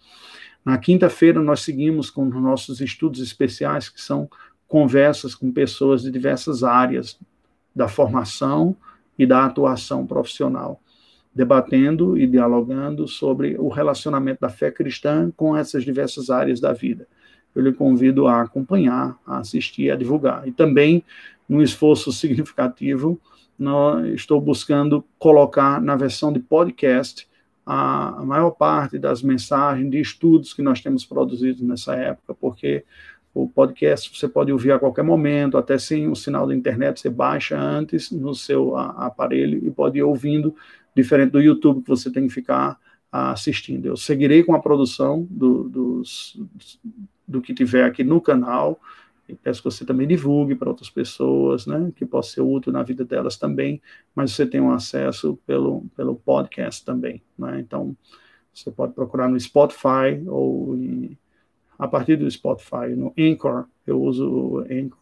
Na 0.64 0.78
quinta-feira 0.78 1.42
nós 1.42 1.62
seguimos 1.62 2.10
com 2.10 2.28
os 2.28 2.42
nossos 2.42 2.82
estudos 2.82 3.22
especiais, 3.22 3.90
que 3.90 4.02
são 4.02 4.30
conversas 4.68 5.34
com 5.34 5.52
pessoas 5.52 6.02
de 6.02 6.12
diversas 6.12 6.64
áreas 6.64 7.20
da 7.76 7.88
formação 7.88 8.76
e 9.18 9.26
da 9.26 9.46
atuação 9.46 10.06
profissional, 10.06 10.82
debatendo 11.34 12.18
e 12.18 12.28
dialogando 12.28 13.08
sobre 13.08 13.56
o 13.58 13.70
relacionamento 13.70 14.42
da 14.42 14.50
fé 14.50 14.72
cristã 14.72 15.32
com 15.36 15.56
essas 15.56 15.84
diversas 15.84 16.30
áreas 16.30 16.60
da 16.60 16.74
vida 16.74 17.08
eu 17.58 17.64
lhe 17.64 17.74
convido 17.74 18.28
a 18.28 18.44
acompanhar, 18.44 19.18
a 19.26 19.40
assistir, 19.40 19.90
a 19.90 19.96
divulgar. 19.96 20.48
E 20.48 20.52
também, 20.52 21.04
num 21.50 21.60
esforço 21.60 22.12
significativo, 22.12 23.20
estou 24.14 24.40
buscando 24.40 25.04
colocar 25.18 25.82
na 25.82 25.96
versão 25.96 26.32
de 26.32 26.40
podcast 26.40 27.28
a, 27.66 28.24
maior 28.24 28.52
parte 28.52 29.00
das 29.00 29.24
mensagens 29.24 29.90
de 29.90 30.00
estudos 30.00 30.54
que 30.54 30.62
nós 30.62 30.82
temos 30.82 31.04
produzido 31.04 31.66
nessa 31.66 31.96
época, 31.96 32.36
porque 32.36 32.86
o 33.34 33.48
podcast 33.48 34.18
você 34.18 34.28
pode 34.28 34.52
ouvir 34.52 34.72
a 34.72 34.80
qualquer 34.80 35.04
momento, 35.04 35.58
até 35.58 35.78
sem 35.78 36.08
o 36.08 36.16
sinal 36.16 36.48
da 36.48 36.56
internet, 36.56 37.00
você 37.00 37.10
baixa 37.10 37.60
antes 37.60 38.12
no 38.12 38.34
seu 38.34 38.76
aparelho 38.76 39.66
e 39.66 39.70
pode 39.70 40.00
ir 40.00 40.04
ouvindo, 40.04 40.56
diferente 40.96 41.32
do 41.32 41.42
YouTube, 41.42 41.84
que 41.84 41.90
você 41.90 42.12
tem 42.12 42.28
que 42.28 42.34
ficar 42.34 42.80
assistindo. 43.12 43.86
Eu 43.86 43.96
seguirei 43.96 44.44
com 44.44 44.54
a 44.54 44.60
produção 44.60 45.28
do, 45.30 46.02
do 47.28 47.42
que 47.42 47.54
tiver 47.54 47.84
aqui 47.84 48.04
no 48.04 48.22
canal. 48.22 48.80
E 49.30 49.36
peço 49.36 49.62
que 49.62 49.70
você 49.70 49.84
também 49.84 50.08
divulgue 50.08 50.56
para 50.56 50.70
outras 50.70 50.90
pessoas, 50.90 51.68
né, 51.68 51.92
que 51.96 52.06
possa 52.06 52.36
ser 52.36 52.42
útil 52.42 52.72
na 52.72 52.82
vida 52.82 53.04
delas 53.04 53.36
também, 53.36 53.82
mas 54.16 54.32
você 54.32 54.46
tem 54.46 54.62
um 54.62 54.72
acesso 54.72 55.38
pelo, 55.46 55.84
pelo 55.98 56.16
podcast 56.16 56.86
também, 56.86 57.22
né, 57.38 57.60
então 57.60 57.94
você 58.54 58.72
pode 58.72 58.94
procurar 58.94 59.28
no 59.28 59.38
Spotify 59.38 60.24
ou 60.26 60.78
a 61.78 61.88
partir 61.88 62.16
do 62.16 62.30
Spotify, 62.30 62.96
no 62.96 63.14
Anchor, 63.18 63.66
eu 63.86 64.02
uso 64.02 64.66
Anchor, 64.70 64.98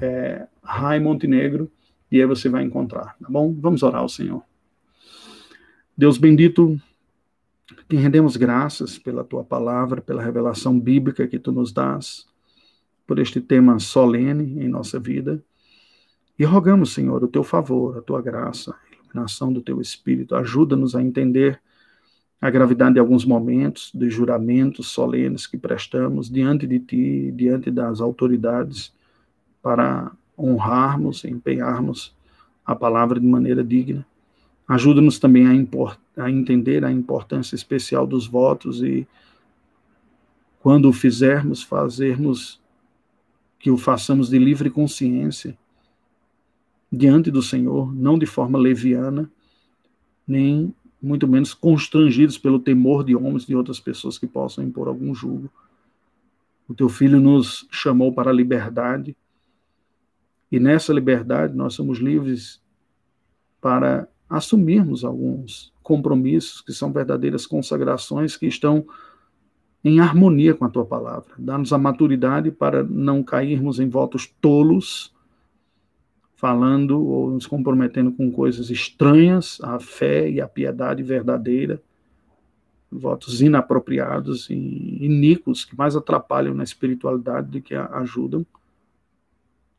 é, 0.00 0.46
Rai 0.62 1.00
Montenegro, 1.00 1.70
e 2.10 2.20
aí 2.20 2.26
você 2.26 2.48
vai 2.48 2.64
encontrar, 2.64 3.16
tá 3.20 3.28
bom? 3.28 3.54
Vamos 3.58 3.82
orar 3.82 4.00
ao 4.00 4.08
Senhor. 4.08 4.42
Deus 5.96 6.18
bendito, 6.18 6.80
te 7.88 7.96
rendemos 7.96 8.36
graças 8.36 8.98
pela 8.98 9.22
tua 9.22 9.44
palavra, 9.44 10.00
pela 10.00 10.22
revelação 10.22 10.78
bíblica 10.78 11.26
que 11.26 11.38
tu 11.38 11.52
nos 11.52 11.72
dás, 11.72 12.26
por 13.06 13.18
este 13.18 13.40
tema 13.40 13.78
solene 13.78 14.64
em 14.64 14.68
nossa 14.68 14.98
vida. 14.98 15.42
E 16.38 16.44
rogamos, 16.44 16.92
Senhor, 16.92 17.22
o 17.22 17.28
teu 17.28 17.44
favor, 17.44 17.98
a 17.98 18.00
tua 18.00 18.22
graça, 18.22 18.72
a 18.72 18.94
iluminação 18.94 19.52
do 19.52 19.60
teu 19.60 19.80
espírito. 19.80 20.34
Ajuda-nos 20.34 20.94
a 20.94 21.02
entender 21.02 21.60
a 22.40 22.48
gravidade 22.48 22.94
de 22.94 23.00
alguns 23.00 23.24
momentos, 23.24 23.90
dos 23.92 24.12
juramentos 24.14 24.88
solenes 24.88 25.46
que 25.46 25.58
prestamos 25.58 26.30
diante 26.30 26.66
de 26.66 26.78
ti, 26.78 27.30
diante 27.32 27.70
das 27.70 28.00
autoridades, 28.00 28.92
para 29.62 30.10
honrarmos, 30.38 31.24
empenharmos 31.24 32.14
a 32.64 32.74
palavra 32.74 33.20
de 33.20 33.26
maneira 33.26 33.62
digna. 33.62 34.06
Ajuda-nos 34.66 35.18
também 35.18 35.46
a, 35.46 36.24
a, 36.24 36.30
entender 36.30 36.84
a 36.84 36.90
importância 36.90 37.54
especial 37.54 38.06
dos 38.06 38.26
votos 38.26 38.82
e, 38.82 39.06
quando 40.60 40.88
o 40.88 40.92
fizermos, 40.92 41.62
fazermos 41.62 42.58
que 43.58 43.70
o 43.70 43.76
façamos 43.76 44.30
de 44.30 44.38
livre 44.38 44.70
consciência 44.70 45.58
diante 46.90 47.30
do 47.30 47.42
Senhor, 47.42 47.94
não 47.94 48.18
de 48.18 48.26
forma 48.26 48.58
leviana, 48.58 49.30
nem 50.26 50.74
muito 51.02 51.26
menos 51.26 51.54
constrangidos 51.54 52.36
pelo 52.36 52.58
temor 52.58 53.04
de 53.04 53.16
homens 53.16 53.44
e 53.44 53.48
de 53.48 53.56
outras 53.56 53.80
pessoas 53.80 54.18
que 54.18 54.26
possam 54.26 54.64
impor 54.64 54.88
algum 54.88 55.14
julgo. 55.14 55.50
O 56.68 56.74
teu 56.74 56.88
filho 56.88 57.20
nos 57.20 57.66
chamou 57.70 58.12
para 58.12 58.30
a 58.30 58.34
liberdade, 58.34 59.16
e 60.52 60.60
nessa 60.60 60.92
liberdade 60.92 61.54
nós 61.54 61.74
somos 61.74 61.98
livres 61.98 62.60
para 63.60 64.08
assumirmos 64.28 65.04
alguns 65.04 65.72
compromissos 65.82 66.60
que 66.60 66.72
são 66.72 66.92
verdadeiras 66.92 67.46
consagrações 67.46 68.36
que 68.36 68.46
estão 68.46 68.86
em 69.82 69.98
harmonia 69.98 70.54
com 70.54 70.64
a 70.64 70.68
tua 70.68 70.84
palavra. 70.84 71.32
Dá-nos 71.38 71.72
a 71.72 71.78
maturidade 71.78 72.50
para 72.50 72.82
não 72.84 73.22
cairmos 73.22 73.80
em 73.80 73.88
votos 73.88 74.26
tolos, 74.40 75.12
falando 76.40 77.06
ou 77.06 77.30
nos 77.30 77.46
comprometendo 77.46 78.10
com 78.10 78.32
coisas 78.32 78.70
estranhas 78.70 79.58
à 79.62 79.78
fé 79.78 80.28
e 80.30 80.40
à 80.40 80.48
piedade 80.48 81.02
verdadeira, 81.02 81.82
votos 82.90 83.42
inapropriados 83.42 84.48
e 84.48 84.54
iníquos 84.54 85.66
que 85.66 85.76
mais 85.76 85.94
atrapalham 85.94 86.54
na 86.54 86.64
espiritualidade 86.64 87.48
do 87.50 87.60
que 87.60 87.74
ajudam. 87.74 88.44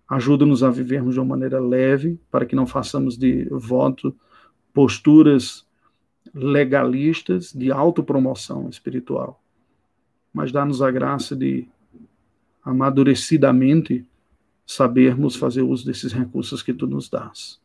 Ajuda-nos 0.08 0.62
a 0.62 0.70
vivermos 0.70 1.16
de 1.16 1.20
uma 1.20 1.30
maneira 1.30 1.60
leve, 1.60 2.20
para 2.30 2.46
que 2.46 2.56
não 2.56 2.68
façamos 2.68 3.18
de 3.18 3.46
voto 3.46 4.16
posturas 4.72 5.66
legalistas 6.32 7.52
de 7.52 7.72
autopromoção 7.72 8.70
espiritual, 8.70 9.42
mas 10.32 10.52
dá-nos 10.52 10.80
a 10.82 10.92
graça 10.92 11.36
de 11.36 11.68
amadurecidamente 12.64 14.06
sabermos 14.72 15.36
fazer 15.36 15.62
uso 15.64 15.86
desses 15.86 16.14
recursos 16.14 16.64
que 16.64 16.74
tu 16.74 16.88
nos 16.88 17.10
dás. 17.10 17.60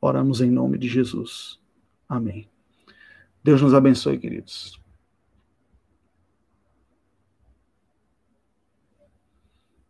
Oramos 0.00 0.40
em 0.40 0.50
nome 0.50 0.78
de 0.78 0.88
Jesus. 0.88 1.60
Amém. 2.08 2.48
Deus 3.44 3.60
nos 3.60 3.74
abençoe, 3.74 4.18
queridos. 4.18 4.80